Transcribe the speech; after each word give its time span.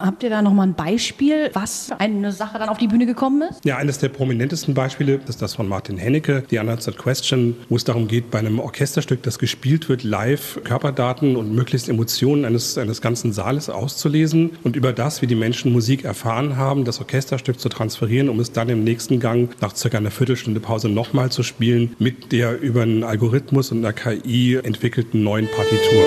Habt 0.00 0.22
ihr 0.22 0.30
da 0.30 0.42
nochmal 0.42 0.68
ein 0.68 0.74
Beispiel, 0.74 1.50
was 1.54 1.86
für 1.86 1.98
eine 1.98 2.30
Sache 2.30 2.56
dann 2.60 2.68
auf 2.68 2.78
die 2.78 2.86
Bühne 2.86 3.04
gekommen 3.04 3.42
ist? 3.42 3.64
Ja, 3.64 3.78
eines 3.78 3.98
der 3.98 4.08
prominentesten 4.08 4.72
Beispiele 4.72 5.18
ist 5.26 5.42
das 5.42 5.56
von 5.56 5.66
Martin 5.66 5.98
Hennecke, 5.98 6.44
The 6.50 6.60
Unanswered 6.60 6.96
Question, 6.96 7.56
wo 7.68 7.74
es 7.74 7.82
darum 7.82 8.06
geht, 8.06 8.30
bei 8.30 8.38
einem 8.38 8.60
Orchesterstück, 8.60 9.24
das 9.24 9.40
gespielt 9.40 9.88
wird, 9.88 10.04
live 10.04 10.60
Körperdaten 10.62 11.34
und 11.34 11.52
möglichst 11.52 11.88
Emotionen 11.88 12.44
eines, 12.44 12.78
eines 12.78 13.00
ganzen 13.00 13.32
Saales 13.32 13.70
auszulesen 13.70 14.52
und 14.62 14.76
über 14.76 14.92
das, 14.92 15.20
wie 15.20 15.26
die 15.26 15.34
Menschen 15.34 15.72
Musik 15.72 16.04
erfahren 16.04 16.56
haben, 16.56 16.84
das 16.84 17.00
Orchesterstück 17.00 17.58
zu 17.58 17.68
transferieren, 17.68 18.28
um 18.28 18.38
es 18.38 18.52
dann 18.52 18.68
im 18.68 18.84
nächsten 18.84 19.18
Gang 19.18 19.50
nach 19.60 19.74
circa 19.74 19.98
einer 19.98 20.12
Viertelstunde 20.12 20.60
Pause 20.60 20.88
nochmal 20.88 21.32
zu 21.32 21.42
spielen 21.42 21.96
mit 21.98 22.30
der 22.30 22.60
über 22.60 22.82
einen 22.82 23.02
Algorithmus 23.02 23.72
und 23.72 23.78
einer 23.78 23.92
KI 23.92 24.60
entwickelten 24.62 25.24
neuen 25.24 25.48
Partitur. 25.48 26.04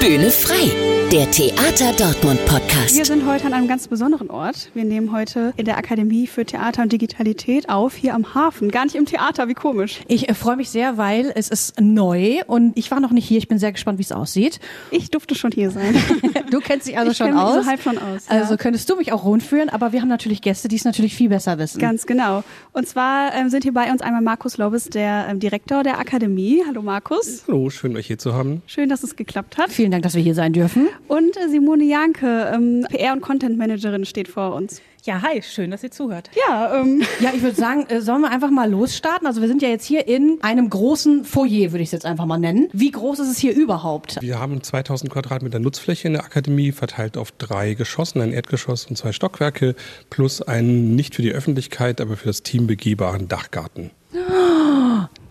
Bühne 0.00 0.30
frei, 0.30 0.70
der 1.12 1.30
Theater 1.30 1.92
Dortmund 1.92 2.44
Podcast. 2.46 2.96
Wir 3.30 3.38
sind 3.38 3.44
heute 3.44 3.54
an 3.54 3.60
einem 3.60 3.68
ganz 3.68 3.86
besonderen 3.86 4.28
Ort. 4.28 4.70
Wir 4.74 4.84
nehmen 4.84 5.12
heute 5.12 5.52
in 5.56 5.64
der 5.64 5.78
Akademie 5.78 6.26
für 6.26 6.44
Theater 6.44 6.82
und 6.82 6.90
Digitalität 6.90 7.68
auf, 7.68 7.94
hier 7.94 8.12
am 8.16 8.34
Hafen. 8.34 8.72
Gar 8.72 8.86
nicht 8.86 8.96
im 8.96 9.06
Theater, 9.06 9.46
wie 9.46 9.54
komisch. 9.54 10.00
Ich 10.08 10.28
äh, 10.28 10.34
freue 10.34 10.56
mich 10.56 10.68
sehr, 10.68 10.96
weil 10.96 11.30
es 11.36 11.48
ist 11.48 11.80
neu 11.80 12.40
und 12.48 12.76
ich 12.76 12.90
war 12.90 12.98
noch 12.98 13.12
nicht 13.12 13.28
hier. 13.28 13.38
Ich 13.38 13.46
bin 13.46 13.60
sehr 13.60 13.70
gespannt, 13.70 13.98
wie 13.98 14.02
es 14.02 14.10
aussieht. 14.10 14.58
Ich 14.90 15.12
durfte 15.12 15.36
schon 15.36 15.52
hier 15.52 15.70
sein. 15.70 15.94
Du 16.50 16.58
kennst 16.58 16.88
dich 16.88 16.98
also 16.98 17.12
Ich 17.12 17.16
schon 17.16 17.28
kenn 17.28 17.36
mich 17.36 17.44
aus. 17.44 17.64
so 17.64 17.70
halb 17.70 17.80
schon 17.80 17.96
aus, 17.96 18.26
ja. 18.28 18.40
Also 18.40 18.56
könntest 18.56 18.90
du 18.90 18.96
mich 18.96 19.12
auch 19.12 19.24
rundführen, 19.24 19.68
aber 19.68 19.92
wir 19.92 20.00
haben 20.00 20.08
natürlich 20.08 20.42
Gäste, 20.42 20.66
die 20.66 20.74
es 20.74 20.84
natürlich 20.84 21.14
viel 21.14 21.28
besser 21.28 21.58
wissen. 21.58 21.78
Ganz 21.78 22.06
genau. 22.06 22.42
Und 22.72 22.88
zwar 22.88 23.32
ähm, 23.36 23.50
sind 23.50 23.62
hier 23.62 23.72
bei 23.72 23.92
uns 23.92 24.02
einmal 24.02 24.20
Markus 24.20 24.58
Lobes, 24.58 24.86
der 24.86 25.26
ähm, 25.28 25.38
Direktor 25.38 25.84
der 25.84 26.00
Akademie. 26.00 26.64
Hallo 26.66 26.82
Markus. 26.82 27.44
Hallo, 27.46 27.70
schön 27.70 27.96
euch 27.96 28.08
hier 28.08 28.18
zu 28.18 28.34
haben. 28.34 28.62
Schön, 28.66 28.88
dass 28.88 29.04
es 29.04 29.14
geklappt 29.14 29.58
hat. 29.58 29.70
Vielen 29.70 29.92
Dank, 29.92 30.02
dass 30.02 30.14
wir 30.16 30.22
hier 30.22 30.34
sein 30.34 30.52
dürfen. 30.52 30.88
Und 31.06 31.36
äh, 31.36 31.48
Simone 31.48 31.84
Janke, 31.84 32.50
ähm, 32.52 32.84
PR- 32.90 33.12
und 33.12 33.19
Content-Managerin, 33.20 34.04
steht 34.04 34.28
vor 34.28 34.54
uns. 34.54 34.80
Ja, 35.04 35.22
hi, 35.22 35.40
schön, 35.42 35.70
dass 35.70 35.82
ihr 35.82 35.90
zuhört. 35.90 36.30
Ja, 36.48 36.80
ähm, 36.80 37.02
Ja, 37.20 37.30
ich 37.34 37.42
würde 37.42 37.56
sagen, 37.56 37.86
äh, 37.88 38.02
sollen 38.02 38.20
wir 38.20 38.30
einfach 38.30 38.50
mal 38.50 38.70
losstarten? 38.70 39.26
Also 39.26 39.40
wir 39.40 39.48
sind 39.48 39.62
ja 39.62 39.68
jetzt 39.68 39.86
hier 39.86 40.06
in 40.06 40.38
einem 40.42 40.68
großen 40.68 41.24
Foyer, 41.24 41.72
würde 41.72 41.82
ich 41.82 41.88
es 41.88 41.92
jetzt 41.92 42.04
einfach 42.06 42.26
mal 42.26 42.38
nennen. 42.38 42.68
Wie 42.72 42.90
groß 42.90 43.18
ist 43.20 43.30
es 43.30 43.38
hier 43.38 43.54
überhaupt? 43.54 44.18
Wir 44.20 44.38
haben 44.38 44.62
2000 44.62 45.10
Quadratmeter 45.10 45.58
Nutzfläche 45.58 46.08
in 46.08 46.14
der 46.14 46.24
Akademie, 46.24 46.72
verteilt 46.72 47.16
auf 47.16 47.32
drei 47.32 47.74
Geschossen, 47.74 48.20
ein 48.20 48.32
Erdgeschoss 48.32 48.86
und 48.86 48.96
zwei 48.96 49.12
Stockwerke, 49.12 49.74
plus 50.10 50.42
einen 50.42 50.94
nicht 50.94 51.14
für 51.14 51.22
die 51.22 51.32
Öffentlichkeit, 51.32 52.00
aber 52.00 52.16
für 52.16 52.26
das 52.26 52.42
Team 52.42 52.66
begehbaren 52.66 53.26
Dachgarten. 53.28 53.90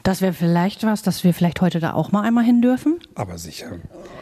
Das 0.10 0.24
wäre 0.24 0.34
vielleicht 0.34 0.84
was, 0.84 1.04
dass 1.04 1.24
wir 1.24 1.36
vielleicht 1.36 1.62
heute 1.62 1.80
da 1.80 1.94
auch 1.94 2.12
mal 2.12 2.24
einmal 2.24 2.44
hin 2.44 2.64
dürfen. 2.64 3.00
Aber 3.14 3.38
sicher. 3.38 3.74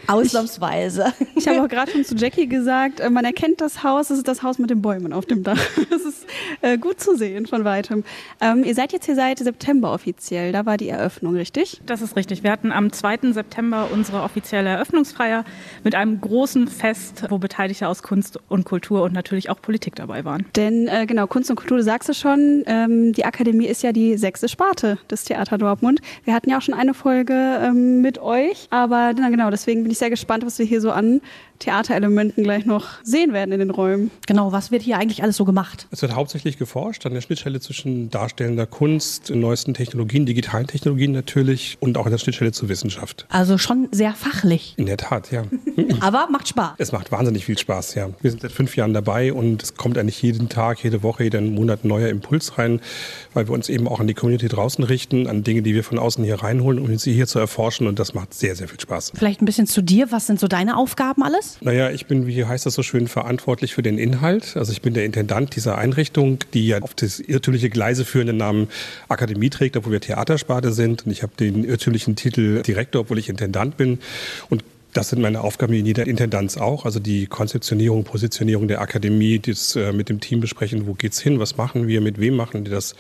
Ausnahmsweise. 0.07 1.13
ich 1.35 1.47
habe 1.47 1.63
auch 1.63 1.69
gerade 1.69 1.91
schon 1.91 2.03
zu 2.03 2.13
Jackie 2.15 2.47
gesagt, 2.47 2.99
äh, 2.99 3.09
man 3.09 3.23
erkennt 3.23 3.61
das 3.61 3.83
Haus, 3.83 4.09
es 4.09 4.17
ist 4.17 4.27
das 4.27 4.43
Haus 4.43 4.59
mit 4.59 4.69
den 4.69 4.81
Bäumen 4.81 5.13
auf 5.13 5.25
dem 5.25 5.43
Dach. 5.43 5.57
Das 5.89 6.01
ist 6.01 6.27
äh, 6.61 6.77
gut 6.77 6.99
zu 6.99 7.15
sehen 7.15 7.47
von 7.47 7.63
weitem. 7.63 8.03
Ähm, 8.39 8.63
ihr 8.63 8.75
seid 8.75 8.91
jetzt 8.91 9.05
hier 9.05 9.15
seit 9.15 9.39
September 9.39 9.93
offiziell, 9.93 10.51
da 10.51 10.65
war 10.65 10.77
die 10.77 10.89
Eröffnung, 10.89 11.35
richtig? 11.35 11.81
Das 11.85 12.01
ist 12.01 12.15
richtig. 12.15 12.43
Wir 12.43 12.51
hatten 12.51 12.71
am 12.71 12.91
2. 12.91 13.31
September 13.31 13.87
unsere 13.91 14.21
offizielle 14.21 14.69
Eröffnungsfeier 14.69 15.43
mit 15.83 15.95
einem 15.95 16.21
großen 16.21 16.67
Fest, 16.67 17.23
wo 17.29 17.37
Beteiligte 17.37 17.87
aus 17.87 18.03
Kunst 18.03 18.39
und 18.49 18.65
Kultur 18.65 19.03
und 19.03 19.13
natürlich 19.13 19.49
auch 19.49 19.61
Politik 19.61 19.95
dabei 19.95 20.25
waren. 20.25 20.45
Denn 20.55 20.87
äh, 20.87 21.05
genau, 21.05 21.25
Kunst 21.27 21.49
und 21.49 21.55
Kultur, 21.55 21.77
du 21.77 21.83
sagst 21.83 22.09
es 22.09 22.19
schon, 22.19 22.63
ähm, 22.67 23.13
die 23.13 23.25
Akademie 23.25 23.65
ist 23.65 23.81
ja 23.81 23.93
die 23.93 24.17
sechste 24.17 24.49
Sparte 24.49 24.99
des 25.09 25.23
Theater 25.23 25.57
Dortmund. 25.57 25.76
Wir 26.23 26.33
hatten 26.33 26.49
ja 26.49 26.57
auch 26.57 26.61
schon 26.61 26.73
eine 26.73 26.93
Folge 26.93 27.33
ähm, 27.33 28.01
mit 28.01 28.19
euch, 28.19 28.67
aber 28.69 29.13
na, 29.17 29.29
genau, 29.29 29.49
deswegen 29.49 29.83
bin 29.83 29.91
ich 29.91 29.97
sehr 29.97 30.09
gespannt, 30.09 30.45
was 30.45 30.59
wir 30.59 30.65
hier 30.65 30.81
so 30.81 30.91
an 30.91 31.21
Theaterelementen 31.59 32.43
gleich 32.43 32.65
noch 32.65 32.85
sehen 33.03 33.33
werden 33.33 33.51
in 33.51 33.59
den 33.59 33.71
Räumen. 33.71 34.11
Genau, 34.27 34.51
was 34.51 34.71
wird 34.71 34.81
hier 34.81 34.97
eigentlich 34.97 35.23
alles 35.23 35.37
so 35.37 35.45
gemacht? 35.45 35.87
Es 35.91 36.01
wird 36.01 36.15
hauptsächlich 36.15 36.57
geforscht 36.57 37.05
an 37.05 37.13
der 37.13 37.21
Schnittstelle 37.21 37.59
zwischen 37.59 38.09
darstellender 38.09 38.65
Kunst, 38.65 39.31
neuesten 39.33 39.73
Technologien, 39.73 40.25
digitalen 40.25 40.67
Technologien 40.67 41.11
natürlich 41.11 41.77
und 41.79 41.97
auch 41.97 42.05
an 42.05 42.11
der 42.11 42.19
Schnittstelle 42.19 42.51
zur 42.51 42.69
Wissenschaft. 42.69 43.25
Also 43.29 43.57
schon 43.57 43.87
sehr 43.91 44.13
fachlich. 44.13 44.75
In 44.77 44.85
der 44.85 44.97
Tat, 44.97 45.31
ja. 45.31 45.43
Aber 45.99 46.27
macht 46.31 46.47
Spaß. 46.47 46.75
Es 46.77 46.91
macht 46.91 47.11
wahnsinnig 47.11 47.45
viel 47.45 47.57
Spaß, 47.57 47.95
ja. 47.95 48.09
Wir 48.21 48.31
sind 48.31 48.41
seit 48.41 48.51
fünf 48.51 48.75
Jahren 48.75 48.93
dabei 48.93 49.33
und 49.33 49.63
es 49.63 49.75
kommt 49.75 49.97
eigentlich 49.97 50.21
jeden 50.21 50.49
Tag, 50.49 50.83
jede 50.83 51.03
Woche, 51.03 51.23
jeden 51.23 51.55
Monat 51.55 51.83
ein 51.83 51.87
neuer 51.87 52.09
Impuls 52.09 52.57
rein, 52.57 52.81
weil 53.33 53.47
wir 53.47 53.53
uns 53.53 53.69
eben 53.69 53.87
auch 53.87 53.99
an 53.99 54.07
die 54.07 54.13
Community 54.13 54.47
draußen 54.47 54.83
richten, 54.83 55.27
an 55.27 55.43
Dinge, 55.43 55.56
die 55.61 55.73
wir 55.73 55.83
von 55.83 55.99
außen 55.99 56.23
hier 56.23 56.41
reinholen, 56.41 56.79
um 56.79 56.97
sie 56.97 57.13
hier 57.13 57.27
zu 57.27 57.39
erforschen 57.39 57.87
und 57.87 57.99
das 57.99 58.13
macht 58.13 58.33
sehr, 58.33 58.55
sehr 58.55 58.67
viel 58.67 58.79
Spaß. 58.79 59.13
Vielleicht 59.15 59.41
ein 59.41 59.45
bisschen 59.45 59.67
zu 59.67 59.81
dir. 59.81 60.11
Was 60.11 60.27
sind 60.27 60.39
so 60.39 60.47
deine 60.47 60.77
Aufgaben 60.77 61.23
alles? 61.23 61.57
Naja, 61.61 61.89
ich 61.91 62.05
bin, 62.05 62.27
wie 62.27 62.45
heißt 62.45 62.65
das 62.65 62.73
so 62.73 62.83
schön, 62.83 63.07
verantwortlich 63.07 63.73
für 63.73 63.81
den 63.81 63.97
Inhalt. 63.97 64.55
Also 64.57 64.71
ich 64.71 64.81
bin 64.81 64.93
der 64.93 65.05
Intendant 65.05 65.55
dieser 65.55 65.77
Einrichtung, 65.77 66.39
die 66.53 66.67
ja 66.67 66.79
auf 66.79 66.93
das 66.93 67.19
irrtümliche 67.19 67.69
Gleise 67.69 68.05
führende 68.05 68.33
Namen 68.33 68.67
Akademie 69.07 69.49
trägt, 69.49 69.77
obwohl 69.77 69.93
wir 69.93 70.01
Theatersparte 70.01 70.71
sind. 70.71 71.05
Und 71.05 71.11
ich 71.11 71.23
habe 71.23 71.33
den 71.39 71.63
irrtümlichen 71.63 72.15
Titel 72.15 72.61
Direktor, 72.61 73.01
obwohl 73.01 73.19
ich 73.19 73.29
Intendant 73.29 73.77
bin. 73.77 73.99
Und 74.49 74.63
das 74.97 75.09
sind 75.09 75.21
meine 75.21 75.41
Aufgaben 75.41 75.73
in 75.73 75.85
jeder 75.85 76.07
Intendanz 76.07 76.57
auch. 76.57 76.83
Also 76.83 76.99
die 76.99 77.27
Konzeptionierung, 77.27 78.03
Positionierung 78.03 78.67
der 78.67 78.81
Akademie, 78.81 79.37
das 79.37 79.75
äh, 79.75 79.93
mit 79.93 80.09
dem 80.09 80.19
Team 80.19 80.39
besprechen, 80.39 80.87
wo 80.87 80.95
geht's 80.95 81.19
hin, 81.19 81.39
was 81.39 81.55
machen 81.55 81.87
wir, 81.87 82.01
mit 82.01 82.19
wem 82.19 82.35
machen 82.35 82.65
wir 82.65 82.71
das, 82.71 82.95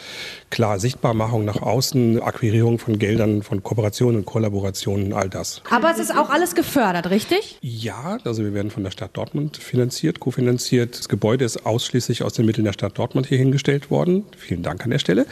klar 0.51 0.79
Sichtbarmachung 0.79 1.43
nach 1.43 1.59
außen, 1.59 2.21
Akquirierung 2.21 2.77
von 2.77 2.99
Geldern, 2.99 3.41
von 3.41 3.63
Kooperationen 3.63 4.17
und 4.17 4.25
Kollaborationen, 4.25 5.11
all 5.11 5.27
das. 5.27 5.63
Aber 5.71 5.89
es 5.89 5.97
ist 5.97 6.15
auch 6.15 6.29
alles 6.29 6.53
gefördert, 6.53 7.09
richtig? 7.09 7.57
Ja, 7.61 8.19
also 8.23 8.43
wir 8.43 8.53
werden 8.53 8.69
von 8.69 8.83
der 8.83 8.91
Stadt 8.91 9.17
Dortmund 9.17 9.57
finanziert, 9.57 10.19
kofinanziert. 10.19 10.99
Das 10.99 11.09
Gebäude 11.09 11.45
ist 11.45 11.65
ausschließlich 11.65 12.21
aus 12.21 12.33
den 12.33 12.45
Mitteln 12.45 12.65
der 12.65 12.73
Stadt 12.73 12.95
Dortmund 12.99 13.25
hier 13.25 13.39
hingestellt 13.39 13.89
worden. 13.89 14.23
Vielen 14.37 14.61
Dank 14.61 14.83
an 14.83 14.91
der 14.91 14.99
Stelle. 14.99 15.25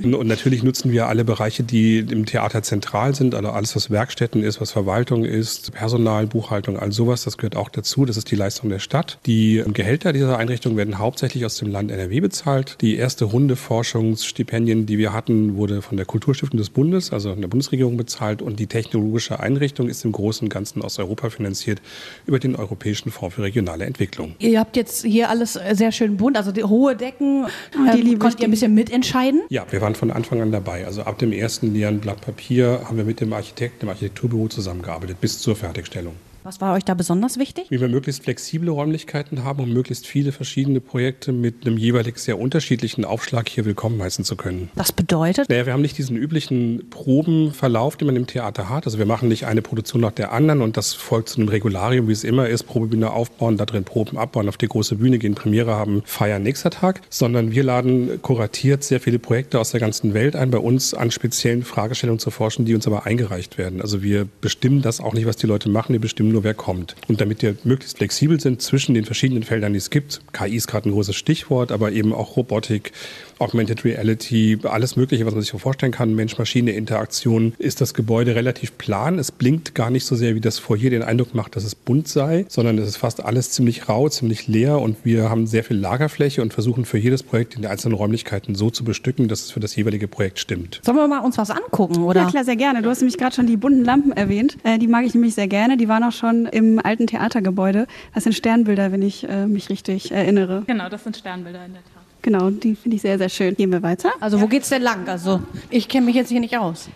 Und 0.00 0.28
natürlich 0.28 0.62
nutzen 0.62 0.92
wir 0.92 1.08
alle 1.08 1.24
Bereiche, 1.24 1.64
die 1.64 1.98
im 1.98 2.26
Theater 2.26 2.62
zentral 2.62 3.12
sind, 3.16 3.34
also 3.34 3.50
alles, 3.50 3.74
was 3.74 3.90
Werkstätten 3.90 4.44
ist, 4.44 4.60
was 4.60 4.70
Verwaltung 4.70 5.24
ist, 5.24 5.72
Personal, 5.72 5.95
Buchhaltung, 6.26 6.78
all 6.78 6.92
sowas, 6.92 7.24
das 7.24 7.36
gehört 7.38 7.56
auch 7.56 7.68
dazu. 7.68 8.04
Das 8.04 8.16
ist 8.16 8.30
die 8.30 8.36
Leistung 8.36 8.70
der 8.70 8.78
Stadt. 8.78 9.18
Die 9.26 9.62
Gehälter 9.72 10.12
dieser 10.12 10.38
Einrichtung 10.38 10.76
werden 10.76 10.98
hauptsächlich 10.98 11.44
aus 11.44 11.56
dem 11.56 11.68
Land 11.68 11.90
NRW 11.90 12.20
bezahlt. 12.20 12.76
Die 12.80 12.96
erste 12.96 13.24
Runde 13.24 13.56
Forschungsstipendien, 13.56 14.86
die 14.86 14.98
wir 14.98 15.12
hatten, 15.12 15.56
wurde 15.56 15.82
von 15.82 15.96
der 15.96 16.06
Kulturstiftung 16.06 16.58
des 16.58 16.70
Bundes, 16.70 17.12
also 17.12 17.30
von 17.30 17.40
der 17.40 17.48
Bundesregierung 17.48 17.96
bezahlt. 17.96 18.42
Und 18.42 18.58
die 18.60 18.66
technologische 18.66 19.40
Einrichtung 19.40 19.88
ist 19.88 20.04
im 20.04 20.12
Großen 20.12 20.46
und 20.46 20.48
Ganzen 20.50 20.82
aus 20.82 20.98
Europa 20.98 21.30
finanziert 21.30 21.80
über 22.26 22.38
den 22.38 22.56
Europäischen 22.56 23.10
Fonds 23.10 23.36
für 23.36 23.42
regionale 23.42 23.84
Entwicklung. 23.84 24.34
Ihr 24.38 24.60
habt 24.60 24.76
jetzt 24.76 25.04
hier 25.04 25.30
alles 25.30 25.58
sehr 25.72 25.92
schön 25.92 26.16
bunt, 26.16 26.36
also 26.36 26.52
die 26.52 26.64
hohe 26.64 26.96
Decken. 26.96 27.46
die 27.74 27.98
ähm, 27.98 28.04
liebe 28.04 28.18
konnt 28.18 28.34
ich, 28.34 28.40
ihr 28.40 28.48
ein 28.48 28.50
bisschen 28.50 28.74
mitentscheiden? 28.74 29.42
Ja, 29.48 29.64
wir 29.70 29.80
waren 29.80 29.94
von 29.94 30.10
Anfang 30.10 30.40
an 30.40 30.52
dabei. 30.52 30.86
Also 30.86 31.02
ab 31.02 31.18
dem 31.18 31.32
ersten 31.32 31.72
leeren 31.72 32.00
Blatt 32.00 32.20
Papier 32.20 32.80
haben 32.84 32.96
wir 32.96 33.04
mit 33.04 33.20
dem 33.20 33.32
Architekten, 33.32 33.80
dem 33.80 33.88
Architekturbüro 33.90 34.48
zusammengearbeitet 34.48 35.20
bis 35.20 35.40
zur 35.40 35.56
Fertigstellung. 35.56 35.75
Stellung. 35.84 36.25
Was 36.46 36.60
war 36.60 36.74
euch 36.74 36.84
da 36.84 36.94
besonders 36.94 37.38
wichtig? 37.38 37.66
Wie 37.70 37.80
wir 37.80 37.88
möglichst 37.88 38.22
flexible 38.22 38.68
Räumlichkeiten 38.68 39.42
haben, 39.42 39.64
um 39.64 39.72
möglichst 39.72 40.06
viele 40.06 40.30
verschiedene 40.30 40.80
Projekte 40.80 41.32
mit 41.32 41.66
einem 41.66 41.76
jeweilig 41.76 42.18
sehr 42.18 42.38
unterschiedlichen 42.38 43.04
Aufschlag 43.04 43.48
hier 43.48 43.64
willkommen 43.64 44.00
heißen 44.00 44.24
zu 44.24 44.36
können. 44.36 44.70
Das 44.76 44.92
bedeutet, 44.92 45.48
Naja, 45.48 45.66
wir 45.66 45.72
haben 45.72 45.82
nicht 45.82 45.98
diesen 45.98 46.16
üblichen 46.16 46.88
Probenverlauf, 46.88 47.96
den 47.96 48.06
man 48.06 48.14
im 48.14 48.28
Theater 48.28 48.68
hat. 48.68 48.86
Also 48.86 48.98
wir 48.98 49.06
machen 49.06 49.28
nicht 49.28 49.44
eine 49.44 49.60
Produktion 49.60 50.00
nach 50.00 50.12
der 50.12 50.30
anderen 50.30 50.62
und 50.62 50.76
das 50.76 50.94
folgt 50.94 51.30
zu 51.30 51.40
einem 51.40 51.48
Regularium, 51.48 52.06
wie 52.06 52.12
es 52.12 52.22
immer 52.22 52.48
ist. 52.48 52.62
Probebühne 52.62 53.10
aufbauen, 53.10 53.56
da 53.56 53.66
drin 53.66 53.82
Proben 53.82 54.16
abbauen, 54.16 54.48
auf 54.48 54.56
die 54.56 54.68
große 54.68 54.94
Bühne 54.94 55.18
gehen, 55.18 55.34
Premiere 55.34 55.74
haben, 55.74 56.02
feiern 56.04 56.44
nächster 56.44 56.70
Tag. 56.70 57.00
Sondern 57.10 57.50
wir 57.50 57.64
laden 57.64 58.22
kuratiert 58.22 58.84
sehr 58.84 59.00
viele 59.00 59.18
Projekte 59.18 59.58
aus 59.58 59.72
der 59.72 59.80
ganzen 59.80 60.14
Welt 60.14 60.36
ein, 60.36 60.52
bei 60.52 60.58
uns 60.58 60.94
an 60.94 61.10
speziellen 61.10 61.64
Fragestellungen 61.64 62.20
zu 62.20 62.30
forschen, 62.30 62.66
die 62.66 62.76
uns 62.76 62.86
aber 62.86 63.04
eingereicht 63.04 63.58
werden. 63.58 63.80
Also 63.80 64.04
wir 64.04 64.28
bestimmen 64.40 64.80
das 64.80 65.00
auch 65.00 65.12
nicht, 65.12 65.26
was 65.26 65.34
die 65.34 65.48
Leute 65.48 65.68
machen, 65.68 65.92
wir 65.92 66.00
bestimmen 66.00 66.35
nur, 66.36 66.44
wer 66.44 66.54
kommt. 66.54 66.94
Und 67.08 67.20
damit 67.20 67.42
wir 67.42 67.56
möglichst 67.64 67.96
flexibel 67.96 68.38
sind 68.38 68.60
zwischen 68.60 68.94
den 68.94 69.04
verschiedenen 69.04 69.42
Feldern, 69.42 69.72
die 69.72 69.78
es 69.78 69.90
gibt, 69.90 70.20
KI 70.32 70.56
ist 70.56 70.68
gerade 70.68 70.88
ein 70.88 70.92
großes 70.92 71.16
Stichwort, 71.16 71.72
aber 71.72 71.92
eben 71.92 72.12
auch 72.12 72.36
Robotik, 72.36 72.92
Augmented 73.38 73.84
Reality, 73.84 74.58
alles 74.62 74.96
Mögliche, 74.96 75.26
was 75.26 75.34
man 75.34 75.42
sich 75.42 75.50
so 75.50 75.58
vorstellen 75.58 75.92
kann, 75.92 76.14
Mensch-Maschine-Interaktion, 76.14 77.54
ist 77.58 77.80
das 77.80 77.92
Gebäude 77.94 78.34
relativ 78.34 78.78
plan. 78.78 79.18
Es 79.18 79.30
blinkt 79.30 79.74
gar 79.74 79.90
nicht 79.90 80.06
so 80.06 80.16
sehr, 80.16 80.34
wie 80.34 80.40
das 80.40 80.58
Foyer 80.58 80.90
den 80.90 81.02
Eindruck 81.02 81.34
macht, 81.34 81.56
dass 81.56 81.64
es 81.64 81.74
bunt 81.74 82.08
sei, 82.08 82.46
sondern 82.48 82.78
es 82.78 82.88
ist 82.88 82.96
fast 82.96 83.24
alles 83.24 83.50
ziemlich 83.50 83.88
rau, 83.88 84.08
ziemlich 84.08 84.46
leer 84.48 84.78
und 84.80 85.04
wir 85.04 85.28
haben 85.28 85.46
sehr 85.46 85.64
viel 85.64 85.76
Lagerfläche 85.76 86.42
und 86.42 86.52
versuchen 86.54 86.84
für 86.84 86.98
jedes 86.98 87.22
Projekt 87.22 87.54
in 87.54 87.62
den 87.62 87.70
einzelnen 87.70 87.94
Räumlichkeiten 87.94 88.54
so 88.54 88.70
zu 88.70 88.84
bestücken, 88.84 89.28
dass 89.28 89.40
es 89.40 89.50
für 89.50 89.60
das 89.60 89.76
jeweilige 89.76 90.08
Projekt 90.08 90.38
stimmt. 90.38 90.80
sollen 90.84 90.96
wir 90.96 91.08
mal 91.08 91.20
uns 91.20 91.38
was 91.38 91.50
angucken, 91.50 92.02
oder? 92.04 92.22
Ja, 92.22 92.30
klar, 92.30 92.44
sehr 92.44 92.56
gerne. 92.56 92.82
Du 92.82 92.88
hast 92.88 93.00
nämlich 93.00 93.18
gerade 93.18 93.34
schon 93.34 93.46
die 93.46 93.56
bunten 93.56 93.84
Lampen 93.84 94.12
erwähnt. 94.12 94.56
Äh, 94.64 94.78
die 94.78 94.88
mag 94.88 95.04
ich 95.04 95.14
nämlich 95.14 95.34
sehr 95.34 95.48
gerne. 95.48 95.76
Die 95.76 95.88
waren 95.88 96.04
auch 96.04 96.12
schon 96.12 96.25
im 96.30 96.78
alten 96.84 97.06
Theatergebäude. 97.06 97.86
Das 98.14 98.24
sind 98.24 98.34
Sternbilder, 98.34 98.92
wenn 98.92 99.02
ich 99.02 99.28
äh, 99.28 99.46
mich 99.46 99.68
richtig 99.68 100.12
erinnere. 100.12 100.64
Genau, 100.66 100.88
das 100.88 101.04
sind 101.04 101.16
Sternbilder 101.16 101.64
in 101.64 101.72
der 101.72 101.82
Tat. 101.82 102.02
Genau, 102.22 102.50
die 102.50 102.74
finde 102.74 102.96
ich 102.96 103.02
sehr, 103.02 103.18
sehr 103.18 103.28
schön. 103.28 103.54
Gehen 103.54 103.70
wir 103.70 103.82
weiter. 103.82 104.10
Also 104.20 104.40
wo 104.40 104.48
geht's 104.48 104.68
denn 104.68 104.82
lang? 104.82 105.08
Also 105.08 105.40
ich 105.70 105.88
kenne 105.88 106.06
mich 106.06 106.16
jetzt 106.16 106.28
hier 106.28 106.40
nicht 106.40 106.58
aus. 106.58 106.88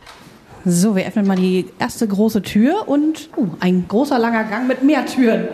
So, 0.64 0.94
wir 0.94 1.06
öffnen 1.06 1.26
mal 1.26 1.36
die 1.36 1.66
erste 1.78 2.06
große 2.06 2.42
Tür 2.42 2.86
und 2.86 3.30
uh, 3.36 3.48
ein 3.60 3.86
großer 3.88 4.18
langer 4.18 4.44
Gang 4.44 4.68
mit 4.68 4.82
mehr 4.82 5.06
Türen. 5.06 5.48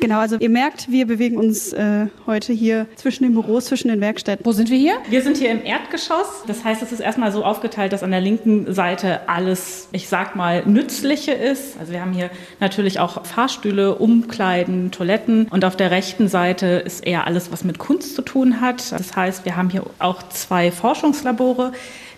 Genau, 0.00 0.20
also 0.20 0.36
ihr 0.38 0.48
merkt, 0.48 0.90
wir 0.90 1.06
bewegen 1.06 1.36
uns 1.36 1.72
äh, 1.72 2.06
heute 2.26 2.52
hier 2.52 2.86
zwischen 2.94 3.24
den 3.24 3.32
Büros, 3.32 3.64
zwischen 3.64 3.88
den 3.88 4.00
Werkstätten. 4.00 4.46
Wo 4.46 4.52
sind 4.52 4.70
wir 4.70 4.78
hier? 4.78 4.98
Wir 5.08 5.22
sind 5.22 5.36
hier 5.36 5.50
im 5.50 5.64
Erdgeschoss. 5.64 6.44
Das 6.46 6.64
heißt, 6.64 6.82
es 6.82 6.92
ist 6.92 7.00
erstmal 7.00 7.32
so 7.32 7.44
aufgeteilt, 7.44 7.92
dass 7.92 8.02
an 8.04 8.12
der 8.12 8.20
linken 8.20 8.72
Seite 8.72 9.28
alles, 9.28 9.88
ich 9.90 10.08
sag 10.08 10.36
mal, 10.36 10.64
Nützliche 10.66 11.32
ist. 11.32 11.78
Also 11.80 11.92
wir 11.92 12.00
haben 12.00 12.12
hier 12.12 12.30
natürlich 12.60 13.00
auch 13.00 13.26
Fahrstühle, 13.26 13.96
Umkleiden, 13.96 14.92
Toiletten. 14.92 15.48
Und 15.50 15.64
auf 15.64 15.76
der 15.76 15.90
rechten 15.90 16.28
Seite 16.28 16.66
ist 16.66 17.04
eher 17.04 17.26
alles, 17.26 17.50
was 17.50 17.64
mit 17.64 17.78
Kunst 17.78 18.14
zu 18.14 18.22
tun 18.22 18.60
hat. 18.60 18.92
Das 18.92 19.16
heißt, 19.16 19.44
wir 19.44 19.56
haben 19.56 19.70
hier 19.70 19.82
auch 19.98 20.22
zwei 20.28 20.70
Forschungslabore. 20.70 21.72